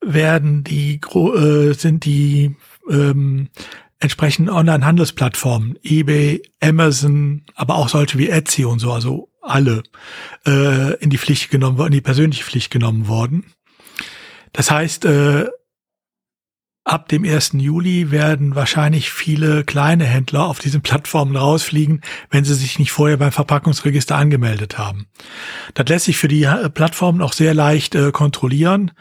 [0.00, 2.56] werden die äh, sind die
[2.88, 3.48] ähm,
[4.00, 9.82] entsprechenden Online-Handelsplattformen, eBay, Amazon, aber auch solche wie Etsy und so, also alle,
[10.46, 13.44] äh, in die Pflicht genommen worden, in die persönliche Pflicht genommen worden.
[14.52, 15.46] Das heißt, äh,
[16.88, 17.52] ab dem 1.
[17.54, 22.00] Juli werden wahrscheinlich viele kleine Händler auf diesen Plattformen rausfliegen,
[22.30, 25.06] wenn sie sich nicht vorher beim Verpackungsregister angemeldet haben.
[25.74, 28.92] Das lässt sich für die äh, Plattformen auch sehr leicht äh, kontrollieren,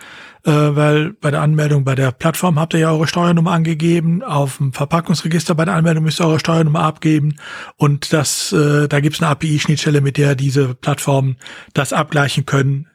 [0.43, 4.57] äh, weil bei der Anmeldung bei der Plattform habt ihr ja eure Steuernummer angegeben, auf
[4.57, 7.37] dem Verpackungsregister bei der Anmeldung müsst ihr eure Steuernummer abgeben
[7.77, 11.37] und das, äh, da gibt es eine API-Schnittstelle, mit der diese Plattformen
[11.73, 12.87] das abgleichen können.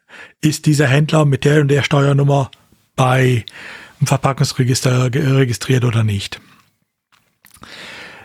[0.42, 2.50] Ist dieser Händler mit der und der Steuernummer
[2.94, 3.46] bei
[4.02, 6.40] im Verpackungsregister registriert oder nicht.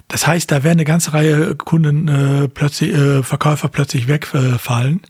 [0.07, 5.01] Das heißt, da werden eine ganze Reihe Kunden äh, plötzlich, äh, Verkäufer plötzlich wegfallen.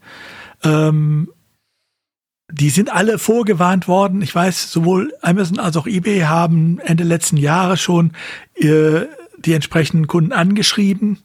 [0.64, 1.32] Ähm,
[2.52, 4.22] die sind alle vorgewarnt worden.
[4.22, 8.12] Ich weiß, sowohl Amazon als auch eBay haben Ende letzten Jahres schon
[8.56, 9.06] äh,
[9.38, 11.20] die entsprechenden Kunden angeschrieben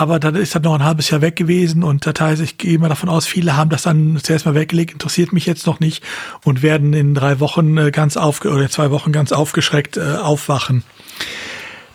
[0.00, 2.78] aber dann ist das noch ein halbes Jahr weg gewesen und das heißt, ich gehe
[2.78, 6.02] mal davon aus, viele haben das dann zuerst mal weggelegt, interessiert mich jetzt noch nicht
[6.42, 10.84] und werden in drei Wochen äh, ganz aufge oder zwei Wochen ganz aufgeschreckt äh, aufwachen.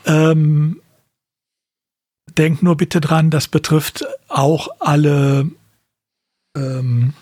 [0.05, 0.81] Ähm,
[2.37, 5.49] denkt nur bitte dran, das betrifft auch alle
[6.55, 7.13] ähm,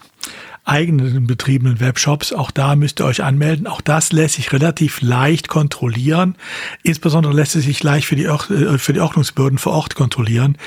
[0.66, 2.34] eigenen betriebenen Webshops.
[2.34, 3.68] Auch da müsst ihr euch anmelden.
[3.68, 6.36] Auch das lässt sich relativ leicht kontrollieren.
[6.84, 10.58] Insbesondere lässt es sich leicht für die, äh, für die Ordnungsbehörden vor Ort kontrollieren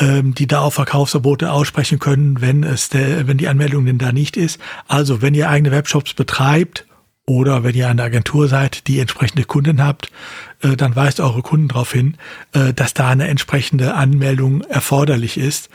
[0.00, 4.12] ähm, die da auch Verkaufsverbote aussprechen können, wenn es der, wenn die Anmeldung denn da
[4.12, 4.58] nicht ist.
[4.88, 6.86] Also, wenn ihr eigene Webshops betreibt
[7.26, 10.10] oder wenn ihr eine Agentur seid, die entsprechende Kunden habt,
[10.62, 12.16] äh, dann weist eure Kunden darauf hin,
[12.52, 15.68] äh, dass da eine entsprechende Anmeldung erforderlich ist.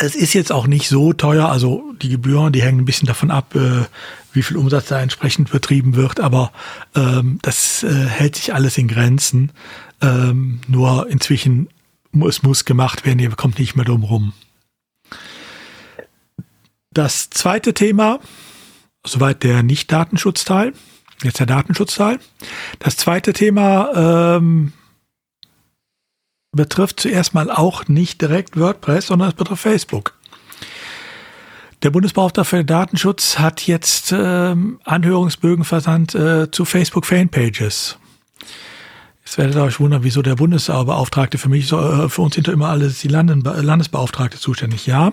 [0.00, 3.32] Es ist jetzt auch nicht so teuer, also die Gebühren, die hängen ein bisschen davon
[3.32, 3.84] ab, äh,
[4.32, 6.52] wie viel Umsatz da entsprechend betrieben wird, aber
[6.94, 9.50] ähm, das äh, hält sich alles in Grenzen.
[10.00, 11.68] Ähm, nur inzwischen,
[12.28, 14.34] es muss gemacht werden, ihr kommt nicht mehr drum rum.
[16.92, 18.20] Das zweite Thema,
[19.04, 20.74] soweit der Nicht-Datenschutzteil,
[21.24, 22.20] jetzt der Datenschutzteil.
[22.78, 24.72] Das zweite Thema ähm,
[26.52, 30.14] betrifft zuerst mal auch nicht direkt WordPress, sondern es betrifft Facebook.
[31.82, 37.98] Der Bundesbeauftragte für Datenschutz hat jetzt ähm, Anhörungsbögen versandt äh, zu Facebook Fanpages.
[39.24, 42.52] Jetzt werdet ihr euch wundern, wieso der Bundesbeauftragte für mich, äh, für uns sind ja
[42.52, 45.12] immer alles die Landesbeauftragte zuständig, ja.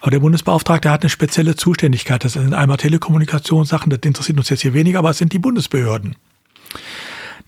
[0.00, 2.24] Aber der Bundesbeauftragte hat eine spezielle Zuständigkeit.
[2.24, 6.16] Das sind einmal Telekommunikationssachen, das interessiert uns jetzt hier weniger, aber es sind die Bundesbehörden.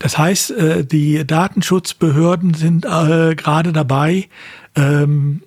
[0.02, 4.28] Das heißt, äh, die Datenschutzbehörden sind äh, gerade dabei,
[4.74, 5.42] ähm,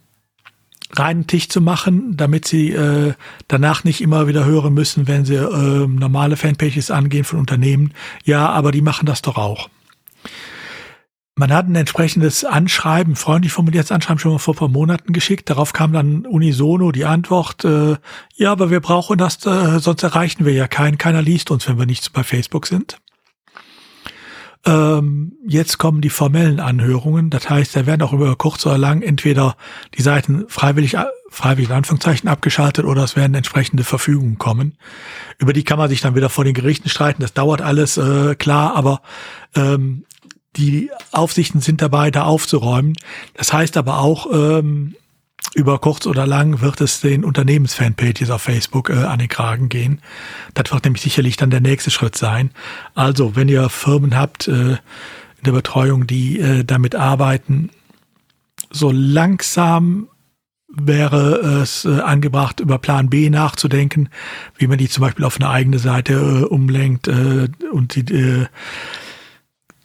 [0.93, 3.15] reinen Tisch zu machen, damit sie äh,
[3.49, 7.93] danach nicht immer wieder hören müssen, wenn sie äh, normale Fanpages angehen von Unternehmen.
[8.23, 9.69] Ja, aber die machen das doch auch.
[11.35, 15.49] Man hat ein entsprechendes Anschreiben, freundlich formuliertes Anschreiben schon mal vor ein paar Monaten geschickt.
[15.49, 17.97] Darauf kam dann unisono die Antwort, äh,
[18.35, 20.97] ja, aber wir brauchen das, äh, sonst erreichen wir ja keinen.
[20.97, 22.99] Keiner liest uns, wenn wir nicht bei Facebook sind.
[24.65, 27.29] Ähm, jetzt kommen die formellen Anhörungen.
[27.29, 29.55] Das heißt, da werden auch über kurz oder lang entweder
[29.95, 30.97] die Seiten freiwillig,
[31.29, 34.77] freiwillig in Anführungszeichen abgeschaltet oder es werden entsprechende Verfügungen kommen.
[35.37, 37.21] Über die kann man sich dann wieder vor den Gerichten streiten.
[37.21, 39.01] Das dauert alles, äh, klar, aber
[39.55, 40.05] ähm,
[40.55, 42.93] die Aufsichten sind dabei, da aufzuräumen.
[43.35, 44.95] Das heißt aber auch, ähm,
[45.53, 50.01] über kurz oder lang wird es den Unternehmensfanpages auf Facebook äh, an den Kragen gehen.
[50.53, 52.51] Das wird nämlich sicherlich dann der nächste Schritt sein.
[52.93, 57.69] Also, wenn ihr Firmen habt äh, in der Betreuung, die äh, damit arbeiten,
[58.71, 60.09] so langsam
[60.67, 64.09] wäre es äh, angebracht, über Plan B nachzudenken,
[64.57, 68.47] wie man die zum Beispiel auf eine eigene Seite äh, umlenkt äh, und die äh,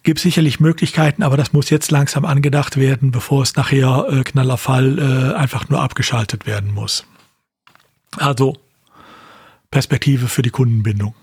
[0.03, 4.57] gibt sicherlich Möglichkeiten, aber das muss jetzt langsam angedacht werden, bevor es nachher äh, knaller
[4.57, 7.05] Fall äh, einfach nur abgeschaltet werden muss.
[8.17, 8.55] Also
[9.71, 11.15] Perspektive für die Kundenbindung.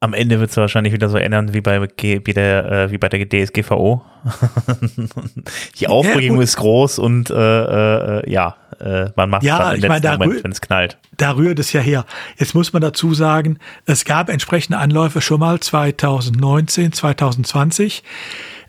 [0.00, 3.08] Am Ende wird es wahrscheinlich wieder so ändern wie bei, wie der, äh, wie bei
[3.08, 4.02] der DSGVO.
[5.80, 10.18] die Aufregung ja, ist groß und äh, äh, ja, äh, man macht ja, dann im
[10.18, 10.98] Moment, wenn es knallt.
[11.16, 12.04] Da rührt es ja her.
[12.36, 18.02] Jetzt muss man dazu sagen, es gab entsprechende Anläufe schon mal 2019, 2020.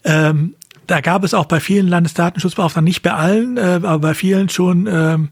[0.06, 0.56] Ähm,
[0.88, 4.88] da gab es auch bei vielen Landesdatenschutzbeauftragten, nicht bei allen, äh, aber bei vielen schon
[4.92, 5.30] ähm,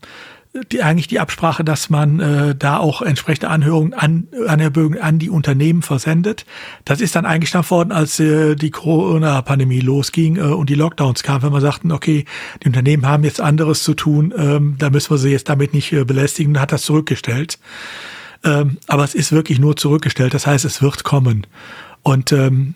[0.72, 5.30] die, eigentlich die Absprache, dass man äh, da auch entsprechende Anhörungen an, Anhörungen an die
[5.30, 6.46] Unternehmen versendet.
[6.86, 11.44] Das ist dann eingestampft worden, als äh, die Corona-Pandemie losging äh, und die Lockdowns kamen,
[11.44, 12.26] wenn man sagten, okay,
[12.64, 15.92] die Unternehmen haben jetzt anderes zu tun, ähm, da müssen wir sie jetzt damit nicht
[15.94, 17.60] äh, belästigen, hat das zurückgestellt.
[18.44, 21.48] Ähm, aber es ist wirklich nur zurückgestellt, das heißt, es wird kommen.
[22.04, 22.76] Und ähm,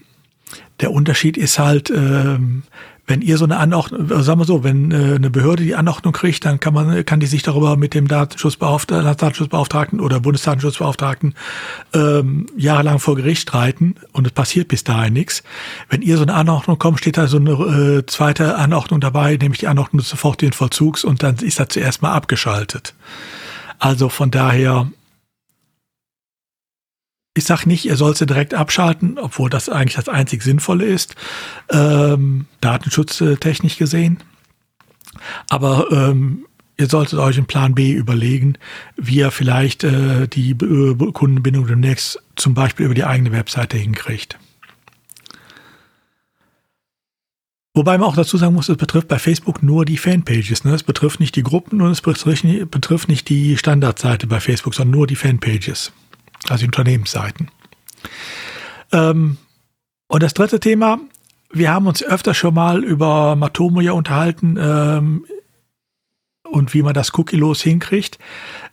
[0.80, 2.64] der Unterschied ist halt, ähm,
[3.12, 6.46] wenn ihr so eine Anordnung, sagen wir so, wenn äh, eine Behörde die Anordnung kriegt,
[6.46, 11.36] dann kann man, kann die sich darüber mit dem Datenschutzbeauftragten, Datenschutzbeauftragten oder Bundesdatenschutzbeauftragten
[11.94, 15.44] ähm, jahrelang vor Gericht streiten und es passiert bis dahin nichts.
[15.90, 19.60] Wenn ihr so eine Anordnung kommt, steht da so eine äh, zweite Anordnung dabei, nämlich
[19.60, 22.94] die Anordnung des sofortigen Vollzugs und dann ist das zuerst mal abgeschaltet.
[23.78, 24.88] Also von daher
[27.34, 31.16] ich sage nicht, ihr sollt sie direkt abschalten, obwohl das eigentlich das einzig Sinnvolle ist,
[31.70, 34.18] ähm, datenschutztechnisch gesehen.
[35.50, 36.46] Aber ähm,
[36.78, 38.58] ihr solltet euch einen Plan B überlegen,
[38.98, 44.38] wie ihr vielleicht äh, die äh, Kundenbindung demnächst zum Beispiel über die eigene Webseite hinkriegt.
[47.74, 50.66] Wobei man auch dazu sagen muss, es betrifft bei Facebook nur die Fanpages.
[50.66, 50.74] Ne?
[50.74, 55.08] Es betrifft nicht die Gruppen und es betrifft nicht die Standardseite bei Facebook, sondern nur
[55.08, 55.94] die Fanpages
[56.50, 57.50] also Unternehmensseiten.
[58.92, 59.38] Ähm,
[60.08, 61.00] und das dritte Thema,
[61.52, 65.26] wir haben uns öfter schon mal über Matomo ja unterhalten ähm,
[66.52, 68.20] und wie man das cookie-los hinkriegt.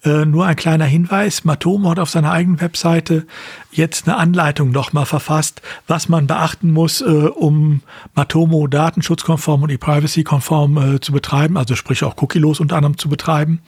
[0.05, 3.27] Äh, nur ein kleiner Hinweis, Matomo hat auf seiner eigenen Webseite
[3.71, 7.83] jetzt eine Anleitung nochmal verfasst, was man beachten muss, äh, um
[8.15, 13.61] Matomo datenschutzkonform und e-privacy-konform äh, zu betreiben, also sprich auch cookie-los unter anderem zu betreiben.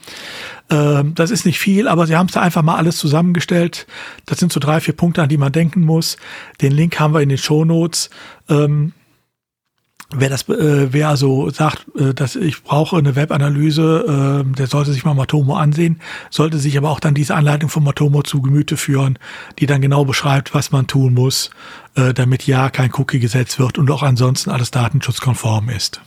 [0.69, 3.87] Ähm, das ist nicht viel, aber sie haben es da einfach mal alles zusammengestellt.
[4.25, 6.17] Das sind so drei, vier Punkte, an die man denken muss.
[6.61, 8.09] Den Link haben wir in den Show Notes.
[8.49, 8.93] Ähm,
[10.13, 14.91] Wer das, äh, wer also sagt, äh, dass ich brauche eine Webanalyse, äh, der sollte
[14.91, 18.77] sich mal Matomo ansehen, sollte sich aber auch dann diese Anleitung von Matomo zu Gemüte
[18.77, 19.17] führen,
[19.59, 21.49] die dann genau beschreibt, was man tun muss,
[21.95, 26.01] äh, damit ja kein Cookie gesetzt wird und auch ansonsten alles datenschutzkonform ist.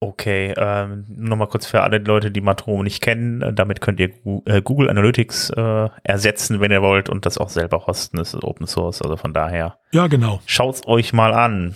[0.00, 3.42] Okay, ähm, nochmal kurz für alle Leute, die Matromo nicht kennen.
[3.42, 4.10] äh, Damit könnt ihr
[4.44, 8.18] äh, Google Analytics äh, ersetzen, wenn ihr wollt, und das auch selber hosten.
[8.18, 10.40] Das ist Open Source, also von daher Ja, genau.
[10.46, 11.74] schaut's euch mal an.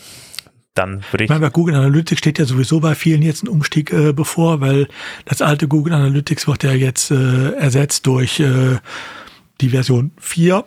[0.74, 1.28] Dann würde Ich ich.
[1.28, 4.88] meine, bei Google Analytics steht ja sowieso bei vielen jetzt ein Umstieg äh, bevor, weil
[5.26, 8.78] das alte Google Analytics wird ja jetzt äh, ersetzt durch äh,
[9.60, 10.64] die Version 4.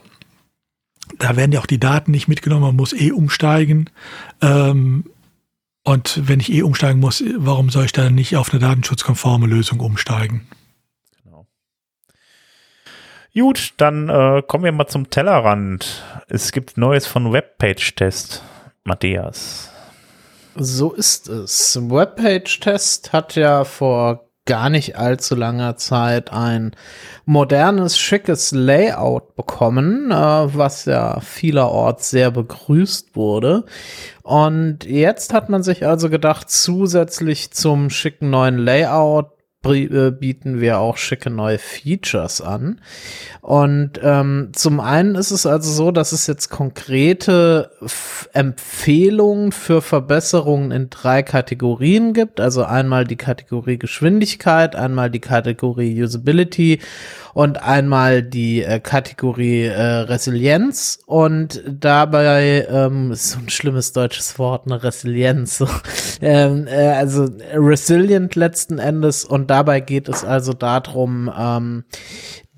[1.20, 3.90] Da werden ja auch die Daten nicht mitgenommen, man muss eh umsteigen.
[4.42, 5.06] Ähm,
[5.84, 9.80] und wenn ich eh umsteigen muss, warum soll ich dann nicht auf eine datenschutzkonforme Lösung
[9.80, 10.48] umsteigen?
[11.24, 11.48] Genau.
[13.34, 16.04] Gut, dann äh, kommen wir mal zum Tellerrand.
[16.28, 18.44] Es gibt Neues von Webpage-Test.
[18.84, 19.72] Matthias.
[20.58, 21.78] So ist es.
[21.82, 26.76] Webpage-Test hat ja vor gar nicht allzu langer Zeit ein
[27.26, 33.66] modernes, schickes Layout bekommen, äh, was ja vielerorts sehr begrüßt wurde.
[34.22, 39.35] Und jetzt hat man sich also gedacht, zusätzlich zum schicken neuen Layout
[39.66, 42.82] bieten wir auch schicke neue Features an.
[43.42, 49.82] Und ähm, zum einen ist es also so, dass es jetzt konkrete F Empfehlungen für
[49.82, 52.40] Verbesserungen in drei Kategorien gibt.
[52.40, 56.80] Also einmal die Kategorie Geschwindigkeit, einmal die Kategorie Usability
[57.36, 61.00] und einmal die äh, Kategorie äh, Resilienz.
[61.06, 65.64] Und dabei ähm, ist so ein schlimmes deutsches Wort, eine Resilienz.
[66.22, 69.26] Ähm, äh, also resilient letzten Endes.
[69.26, 71.84] Und dabei geht es also darum, ähm,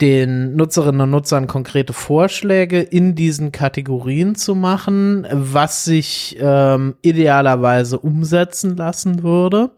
[0.01, 7.99] den Nutzerinnen und Nutzern konkrete Vorschläge in diesen Kategorien zu machen, was sich ähm, idealerweise
[7.99, 9.71] umsetzen lassen würde.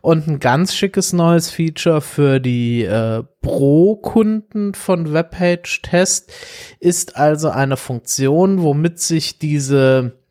[0.00, 6.32] Und ein ganz schickes neues Feature für die äh, Pro-Kunden von Webpage Test
[6.80, 10.21] ist also eine Funktion, womit sich diese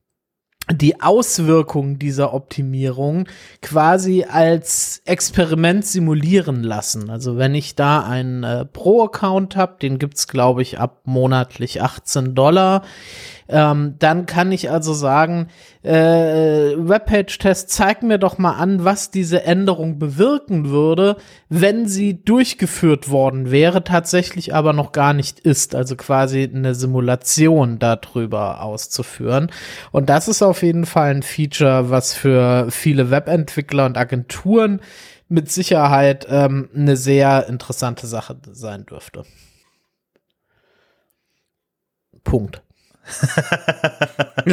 [0.73, 3.27] die Auswirkungen dieser Optimierung
[3.61, 7.10] quasi als Experiment simulieren lassen.
[7.10, 12.35] Also wenn ich da einen äh, Pro-Account habe, den gibt's glaube ich ab monatlich 18
[12.35, 12.84] Dollar,
[13.52, 15.48] ähm, dann kann ich also sagen,
[15.84, 21.18] äh, Webpage-Test, zeig mir doch mal an, was diese Änderung bewirken würde,
[21.49, 25.76] wenn sie durchgeführt worden wäre, tatsächlich aber noch gar nicht ist.
[25.76, 29.52] Also quasi eine Simulation darüber auszuführen.
[29.91, 34.82] Und das ist auf jeden Fall ein Feature, was für viele Webentwickler und Agenturen
[35.28, 39.23] mit Sicherheit ähm, eine sehr interessante Sache sein dürfte.
[42.23, 42.61] Punkt.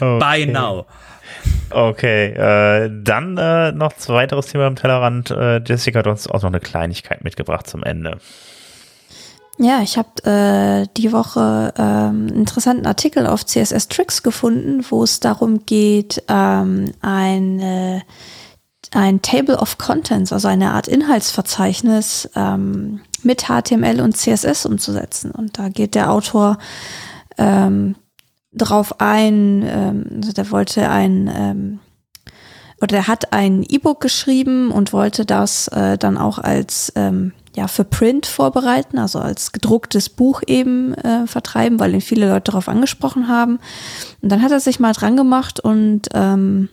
[0.00, 0.86] By now.
[1.70, 5.30] Okay, äh, dann äh, noch ein weiteres Thema am Tellerrand.
[5.30, 8.18] Äh, Jessica hat uns auch noch eine Kleinigkeit mitgebracht zum Ende.
[9.58, 15.04] Ja, ich habe äh, die Woche ähm, einen interessanten Artikel auf CSS Tricks gefunden, wo
[15.04, 18.02] es darum geht, ähm, ein,
[18.92, 25.30] ein Table of Contents, also eine Art Inhaltsverzeichnis ähm, mit HTML und CSS umzusetzen.
[25.30, 26.58] Und da geht der Autor
[27.38, 27.94] ähm,
[28.52, 31.80] drauf ein, ähm, also der wollte ein ähm,
[32.82, 37.68] oder der hat ein E-Book geschrieben und wollte das äh, dann auch als ähm, ja
[37.68, 42.68] für Print vorbereiten, also als gedrucktes Buch eben äh, vertreiben, weil ihn viele Leute darauf
[42.68, 43.60] angesprochen haben.
[44.20, 46.68] Und dann hat er sich mal dran gemacht und ähm,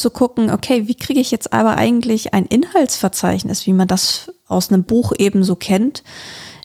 [0.00, 4.72] zu gucken, okay, wie kriege ich jetzt aber eigentlich ein Inhaltsverzeichnis, wie man das aus
[4.72, 6.02] einem Buch eben so kennt,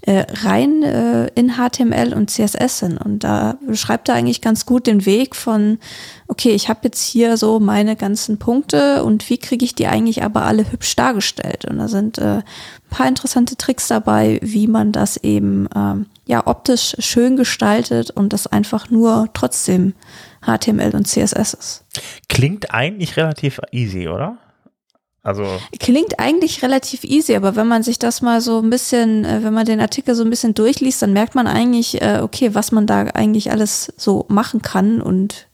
[0.06, 2.98] äh, rein äh, in HTML und CSS hin.
[2.98, 5.80] Und da beschreibt er eigentlich ganz gut den Weg von,
[6.28, 10.24] okay, ich habe jetzt hier so meine ganzen Punkte und wie kriege ich die eigentlich
[10.24, 11.66] aber alle hübsch dargestellt?
[11.66, 12.44] Und da sind äh, ein
[12.91, 18.45] paar interessante Tricks dabei, wie man das eben ähm, ja optisch schön gestaltet und das
[18.45, 19.94] einfach nur trotzdem
[20.45, 21.85] HTML und CSS ist.
[22.30, 24.38] Klingt eigentlich relativ easy, oder?
[25.23, 25.43] Also,
[25.80, 29.53] Klingt eigentlich relativ easy, aber wenn man sich das mal so ein bisschen, äh, wenn
[29.53, 32.85] man den Artikel so ein bisschen durchliest, dann merkt man eigentlich, äh, okay, was man
[32.85, 35.47] da eigentlich alles so machen kann und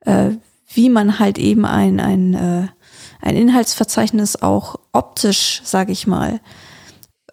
[0.00, 0.32] äh,
[0.74, 2.68] wie man halt eben ein, ein,
[3.22, 6.40] ein Inhaltsverzeichnis auch optisch, sage ich mal,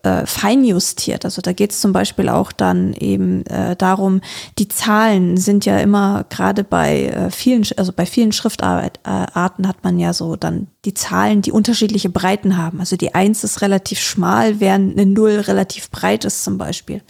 [0.04, 1.26] äh, feinjustiert.
[1.26, 4.22] Also da geht es zum Beispiel auch dann eben äh, darum,
[4.58, 10.00] die Zahlen sind ja immer gerade bei äh, vielen, also bei vielen Schriftarten hat man
[10.00, 12.80] ja so dann die Zahlen, die unterschiedliche Breiten haben.
[12.80, 17.02] Also die Eins ist relativ schmal, während eine Null relativ breit ist zum Beispiel.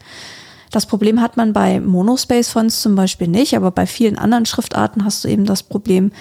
[0.72, 5.24] Das Problem hat man bei Monospace-Fonts zum Beispiel nicht, aber bei vielen anderen Schriftarten hast
[5.24, 6.12] du eben das Problem,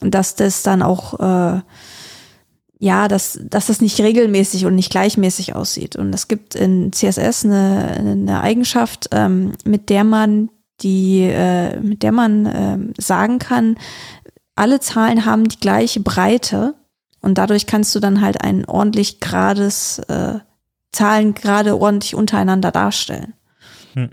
[0.00, 1.60] dass das dann auch äh,
[2.82, 5.94] ja, dass, dass das nicht regelmäßig und nicht gleichmäßig aussieht.
[5.94, 10.50] Und es gibt in CSS eine, eine Eigenschaft, ähm, mit der man
[10.80, 13.76] die, äh, mit der man ähm, sagen kann,
[14.56, 16.74] alle Zahlen haben die gleiche Breite
[17.20, 20.40] und dadurch kannst du dann halt ein ordentlich gerades äh,
[20.90, 23.34] Zahlen gerade ordentlich untereinander darstellen.
[23.94, 24.10] Hm.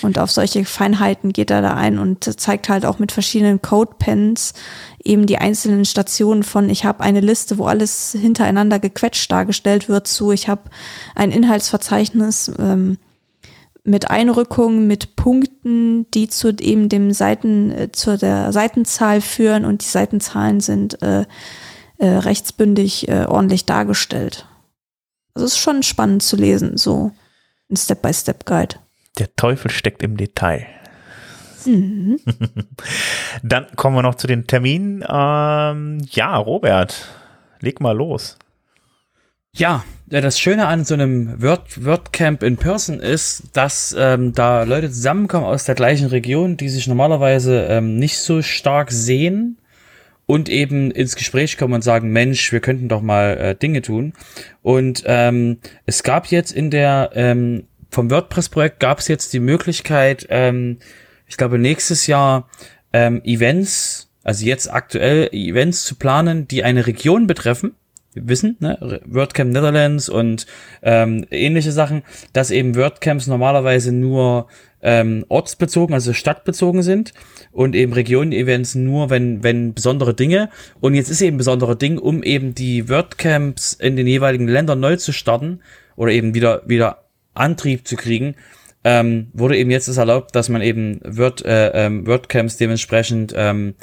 [0.00, 4.54] Und auf solche Feinheiten geht er da ein und zeigt halt auch mit verschiedenen Code-Pens
[5.04, 10.08] eben die einzelnen Stationen von, ich habe eine Liste, wo alles hintereinander gequetscht dargestellt wird,
[10.08, 10.62] zu, ich habe
[11.14, 12.98] ein Inhaltsverzeichnis ähm,
[13.84, 19.82] mit Einrückungen, mit Punkten, die zu eben dem Seiten, äh, zu der Seitenzahl führen und
[19.82, 21.26] die Seitenzahlen sind äh,
[21.98, 24.46] äh, rechtsbündig äh, ordentlich dargestellt.
[25.34, 27.12] Also ist schon spannend zu lesen, so
[27.70, 28.76] ein Step-by-Step-Guide.
[29.18, 30.66] Der Teufel steckt im Detail.
[31.66, 32.18] Mhm.
[33.42, 35.04] Dann kommen wir noch zu den Terminen.
[35.08, 37.08] Ähm, ja, Robert,
[37.60, 38.38] leg mal los.
[39.54, 44.90] Ja, das Schöne an so einem Word, WordCamp in Person ist, dass ähm, da Leute
[44.90, 49.58] zusammenkommen aus der gleichen Region, die sich normalerweise ähm, nicht so stark sehen
[50.26, 54.14] und eben ins Gespräch kommen und sagen, Mensch, wir könnten doch mal äh, Dinge tun.
[54.62, 60.26] Und ähm, es gab jetzt in der ähm, vom WordPress-Projekt gab es jetzt die Möglichkeit,
[60.30, 60.78] ähm,
[61.26, 62.48] ich glaube nächstes Jahr
[62.92, 67.74] ähm, Events, also jetzt aktuell Events zu planen, die eine Region betreffen
[68.14, 70.46] wir wissen, ne, WordCamp Netherlands und
[70.82, 72.02] ähm, ähnliche Sachen,
[72.32, 74.48] dass eben WordCamps normalerweise nur
[74.82, 77.14] ähm, ortsbezogen, also stadtbezogen sind
[77.52, 80.50] und eben Regionen-Events nur, wenn, wenn besondere Dinge.
[80.80, 84.96] Und jetzt ist eben besondere Ding, um eben die WordCamps in den jeweiligen Ländern neu
[84.96, 85.60] zu starten
[85.96, 87.01] oder eben wieder, wieder
[87.34, 88.34] Antrieb zu kriegen,
[88.84, 93.74] ähm, wurde eben jetzt es erlaubt, dass man eben Word, äh, ähm, WordCamps dementsprechend ähm,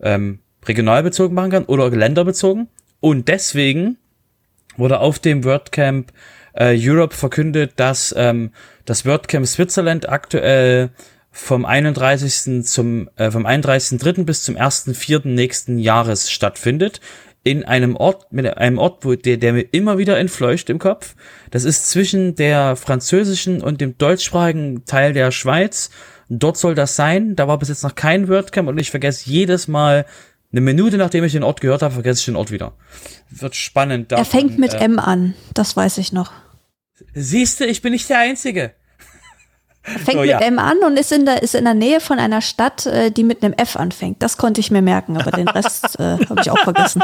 [0.00, 2.68] ähm, regional bezogen machen kann oder länderbezogen.
[3.00, 3.96] Und deswegen
[4.76, 6.12] wurde auf dem WordCamp
[6.54, 8.50] äh, Europe verkündet, dass ähm,
[8.84, 10.90] das WordCamp Switzerland aktuell
[11.30, 12.64] vom 31.
[12.64, 14.24] zum äh, vom 31.3.
[14.24, 15.28] bis zum 1.4.
[15.28, 17.00] nächsten Jahres stattfindet
[17.44, 21.14] in einem Ort mit einem Ort, wo der der mir immer wieder entfleucht im Kopf.
[21.50, 25.90] Das ist zwischen der französischen und dem deutschsprachigen Teil der Schweiz.
[26.28, 27.36] Dort soll das sein.
[27.36, 30.06] Da war bis jetzt noch kein WordCamp und ich vergesse jedes Mal
[30.52, 32.74] eine Minute nachdem ich den Ort gehört habe, vergesse ich den Ort wieder.
[33.30, 34.12] Wird spannend.
[34.12, 36.32] Davon, er fängt mit äh, M an, das weiß ich noch.
[37.14, 38.72] Siehst du, ich bin nicht der Einzige.
[39.82, 40.38] Fängt so, mit ja.
[40.40, 43.24] M an und ist in, der, ist in der Nähe von einer Stadt, äh, die
[43.24, 44.22] mit einem F anfängt.
[44.22, 47.02] Das konnte ich mir merken, aber den Rest äh, habe ich auch vergessen.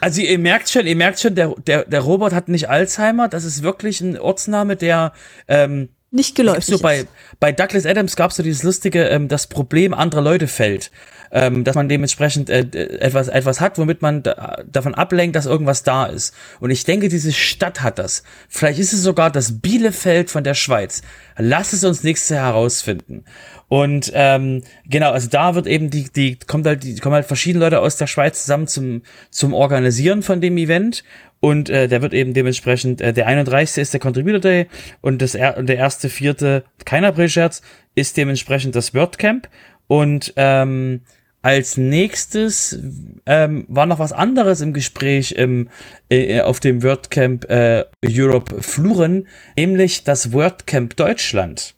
[0.00, 3.28] Also ihr merkt schon, ihr merkt schon, der, der, der Robert hat nicht Alzheimer.
[3.28, 5.12] Das ist wirklich ein Ortsname, der
[5.46, 7.06] ähm, nicht geläufig so bei,
[7.38, 10.90] bei Douglas Adams gab es so dieses lustige, ähm, das Problem anderer Leute fällt
[11.32, 12.66] ähm, dass man dementsprechend äh,
[12.98, 16.34] etwas, etwas hat, womit man da, davon ablenkt, dass irgendwas da ist.
[16.58, 18.22] Und ich denke, diese Stadt hat das.
[18.48, 21.02] Vielleicht ist es sogar das Bielefeld von der Schweiz.
[21.36, 23.24] Lass es uns nächstes Jahr herausfinden.
[23.68, 27.64] Und ähm, genau, also da wird eben die, die kommt halt, die kommen halt verschiedene
[27.64, 31.04] Leute aus der Schweiz zusammen zum zum Organisieren von dem Event
[31.40, 33.82] und äh, der wird eben dementsprechend äh, der 31.
[33.82, 34.66] ist der Contributor Day
[35.00, 37.62] und das er und der erste vierte keiner Pre-Scherz
[37.94, 39.48] ist dementsprechend das WordCamp
[39.86, 41.00] und ähm,
[41.42, 42.78] als nächstes
[43.24, 45.70] ähm, war noch was anderes im Gespräch im,
[46.10, 49.26] äh, auf dem WordCamp äh, Europe Fluren,
[49.56, 51.74] nämlich das WordCamp Deutschland.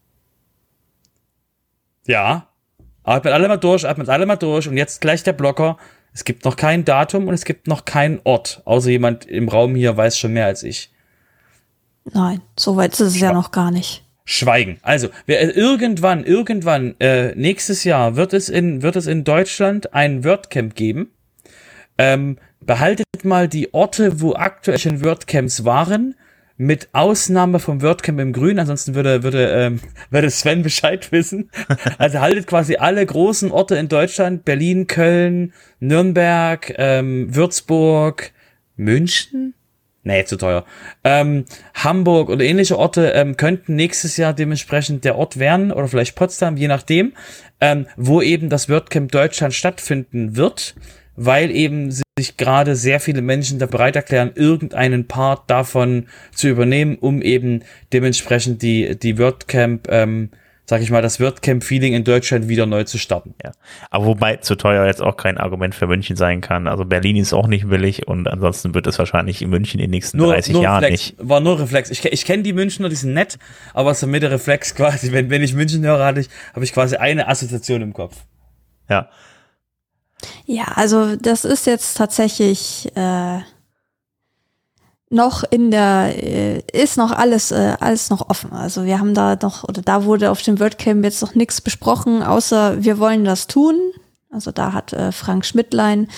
[2.07, 2.49] Ja,
[3.05, 5.77] atmet alle mal durch, atmet alle mal durch und jetzt gleich der Blocker.
[6.15, 9.75] Es gibt noch kein Datum und es gibt noch keinen Ort, außer jemand im Raum
[9.75, 10.91] hier weiß schon mehr als ich.
[12.05, 14.05] Nein, so weit ist es ja noch gar nicht.
[14.25, 14.79] Schweigen.
[14.83, 19.95] Also, wer, äh, irgendwann, irgendwann, äh, nächstes Jahr wird es in, wird es in Deutschland
[19.95, 21.11] ein WordCamp geben.
[21.99, 26.15] Ähm, behaltet mal die Orte, wo aktuell schon WordCamps waren,
[26.57, 29.81] mit Ausnahme vom WordCamp im Grün, ansonsten würde, würde, ähm,
[30.11, 31.51] würde Sven Bescheid wissen.
[31.99, 38.33] Also haltet quasi alle großen Orte in Deutschland, Berlin, Köln, Nürnberg, ähm, Würzburg,
[38.77, 39.55] München,
[40.05, 40.65] Nee, zu teuer.
[41.05, 46.17] Ähm, Hamburg oder ähnliche Orte ähm, könnten nächstes Jahr dementsprechend der Ort werden oder vielleicht
[46.17, 47.13] Potsdam, je nachdem,
[47.61, 50.75] ähm, wo eben das WordCamp Deutschland stattfinden wird,
[51.17, 56.97] weil eben sich gerade sehr viele Menschen da bereit erklären, irgendeinen Part davon zu übernehmen,
[56.99, 57.63] um eben
[57.93, 60.31] dementsprechend die, die WordCamp ähm,
[60.65, 63.35] sag ich mal, das WordCamp-Feeling in Deutschland wieder neu zu starten.
[63.45, 63.53] Ja.
[63.91, 66.69] Aber wobei zu teuer jetzt auch kein Argument für München sein kann.
[66.69, 69.91] Also Berlin ist auch nicht billig und ansonsten wird es wahrscheinlich in München in den
[69.91, 71.11] nächsten nur, 30 nur Jahren Reflex.
[71.11, 71.29] nicht.
[71.29, 71.91] War nur Reflex.
[71.91, 73.39] Ich, ich kenne die Münchner, die sind nett,
[73.75, 76.73] aber so mit der Reflex quasi, wenn, wenn ich München höre, habe ich, hab ich
[76.73, 78.17] quasi eine Assoziation im Kopf.
[78.89, 79.09] Ja.
[80.47, 83.41] Ja, also das ist jetzt tatsächlich äh,
[85.13, 88.53] noch in der, äh, ist noch alles, äh, alles noch offen.
[88.53, 92.23] Also wir haben da noch, oder da wurde auf dem WordCamp jetzt noch nichts besprochen,
[92.23, 93.77] außer wir wollen das tun.
[94.31, 96.09] Also da hat äh, Frank Schmidtlein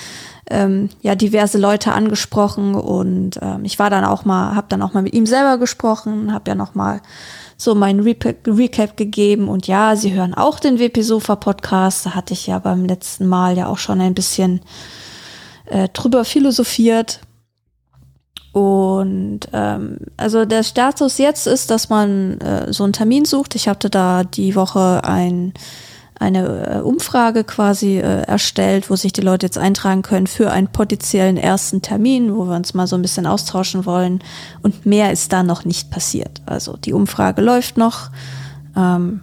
[0.48, 4.92] ähm, ja diverse Leute angesprochen und ähm, ich war dann auch mal, habe dann auch
[4.92, 7.00] mal mit ihm selber gesprochen, habe ja noch mal
[7.64, 12.06] so meinen Recap, gegeben und ja, sie hören auch den WP Sofa Podcast.
[12.06, 14.60] Da hatte ich ja beim letzten Mal ja auch schon ein bisschen
[15.66, 17.20] äh, drüber philosophiert.
[18.52, 23.56] Und ähm, also der Status jetzt ist, dass man äh, so einen Termin sucht.
[23.56, 25.54] Ich hatte da die Woche ein
[26.18, 30.68] eine äh, Umfrage quasi äh, erstellt, wo sich die Leute jetzt eintragen können für einen
[30.68, 34.22] potenziellen ersten Termin, wo wir uns mal so ein bisschen austauschen wollen.
[34.62, 36.42] Und mehr ist da noch nicht passiert.
[36.46, 38.10] Also die Umfrage läuft noch.
[38.76, 39.20] Ähm,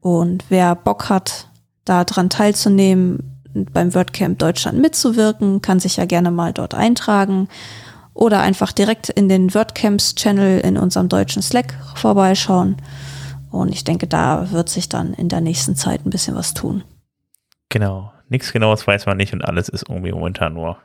[0.00, 1.48] und wer Bock hat,
[1.84, 3.38] da dran teilzunehmen,
[3.72, 7.48] beim WordCamp Deutschland mitzuwirken, kann sich ja gerne mal dort eintragen
[8.14, 12.76] oder einfach direkt in den WordCamps-Channel in unserem deutschen Slack vorbeischauen.
[13.50, 16.84] Und ich denke, da wird sich dann in der nächsten Zeit ein bisschen was tun.
[17.68, 18.12] Genau.
[18.28, 20.78] Nichts Genaues weiß man nicht und alles ist irgendwie momentan nur,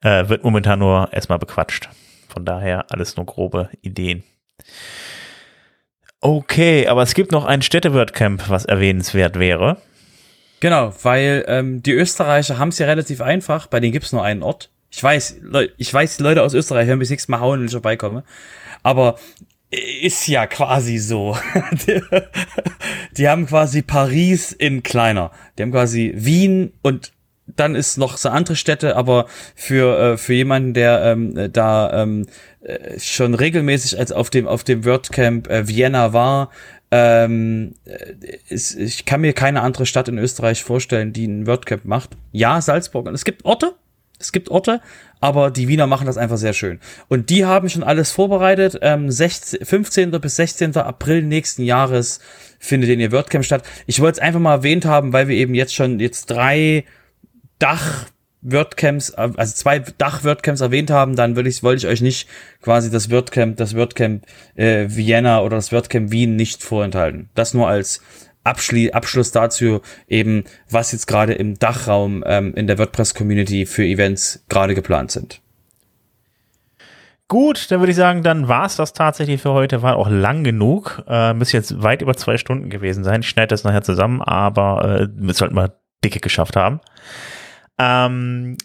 [0.00, 1.88] äh, wird momentan nur erstmal bequatscht.
[2.28, 4.24] Von daher alles nur grobe Ideen.
[6.20, 9.76] Okay, aber es gibt noch ein Städte-WordCamp, was erwähnenswert wäre.
[10.60, 14.24] Genau, weil ähm, die Österreicher haben es ja relativ einfach, bei denen gibt es nur
[14.24, 14.70] einen Ort.
[14.90, 15.42] Ich weiß,
[15.76, 18.24] ich weiß, die Leute aus Österreich hören bis nächstes Mal hauen, wenn ich vorbeikomme.
[18.82, 19.16] Aber
[19.74, 21.36] ist ja quasi so.
[21.86, 22.00] die,
[23.16, 25.30] die haben quasi Paris in kleiner.
[25.56, 27.12] Die haben quasi Wien und
[27.46, 32.26] dann ist noch so andere Städte, aber für äh, für jemanden, der ähm, da ähm,
[32.62, 36.50] äh, schon regelmäßig als auf dem auf dem WordCamp äh, Vienna war,
[36.90, 38.14] ähm, äh,
[38.48, 42.10] ist, ich kann mir keine andere Stadt in Österreich vorstellen, die ein WordCamp macht.
[42.32, 43.06] Ja, Salzburg.
[43.06, 43.74] Und es gibt Orte,
[44.18, 44.80] es gibt Orte,
[45.24, 46.80] aber die Wiener machen das einfach sehr schön.
[47.08, 48.78] Und die haben schon alles vorbereitet.
[48.82, 50.10] Ähm, 16, 15.
[50.10, 50.76] bis 16.
[50.76, 52.20] April nächsten Jahres
[52.58, 53.62] findet in ihr WordCamp statt.
[53.86, 56.84] Ich wollte es einfach mal erwähnt haben, weil wir eben jetzt schon jetzt drei
[57.58, 58.04] Dach
[58.42, 62.28] WordCamps, also zwei Dach-WordCamps erwähnt haben, dann würde ich, wollte ich euch nicht
[62.60, 64.26] quasi das WordCamp, das WordCamp
[64.56, 67.30] äh, Vienna oder das WordCamp Wien nicht vorenthalten.
[67.34, 68.02] Das nur als
[68.44, 74.44] Abschli Abschluss dazu eben, was jetzt gerade im Dachraum ähm, in der WordPress-Community für Events
[74.48, 75.40] gerade geplant sind.
[77.26, 79.82] Gut, dann würde ich sagen, dann war es das tatsächlich für heute.
[79.82, 81.02] War auch lang genug.
[81.08, 83.22] Äh, müsste jetzt weit über zwei Stunden gewesen sein.
[83.22, 85.72] Ich schneide das nachher zusammen, aber äh, wir sollten mal
[86.04, 86.80] dicke geschafft haben.
[87.78, 88.58] Ähm,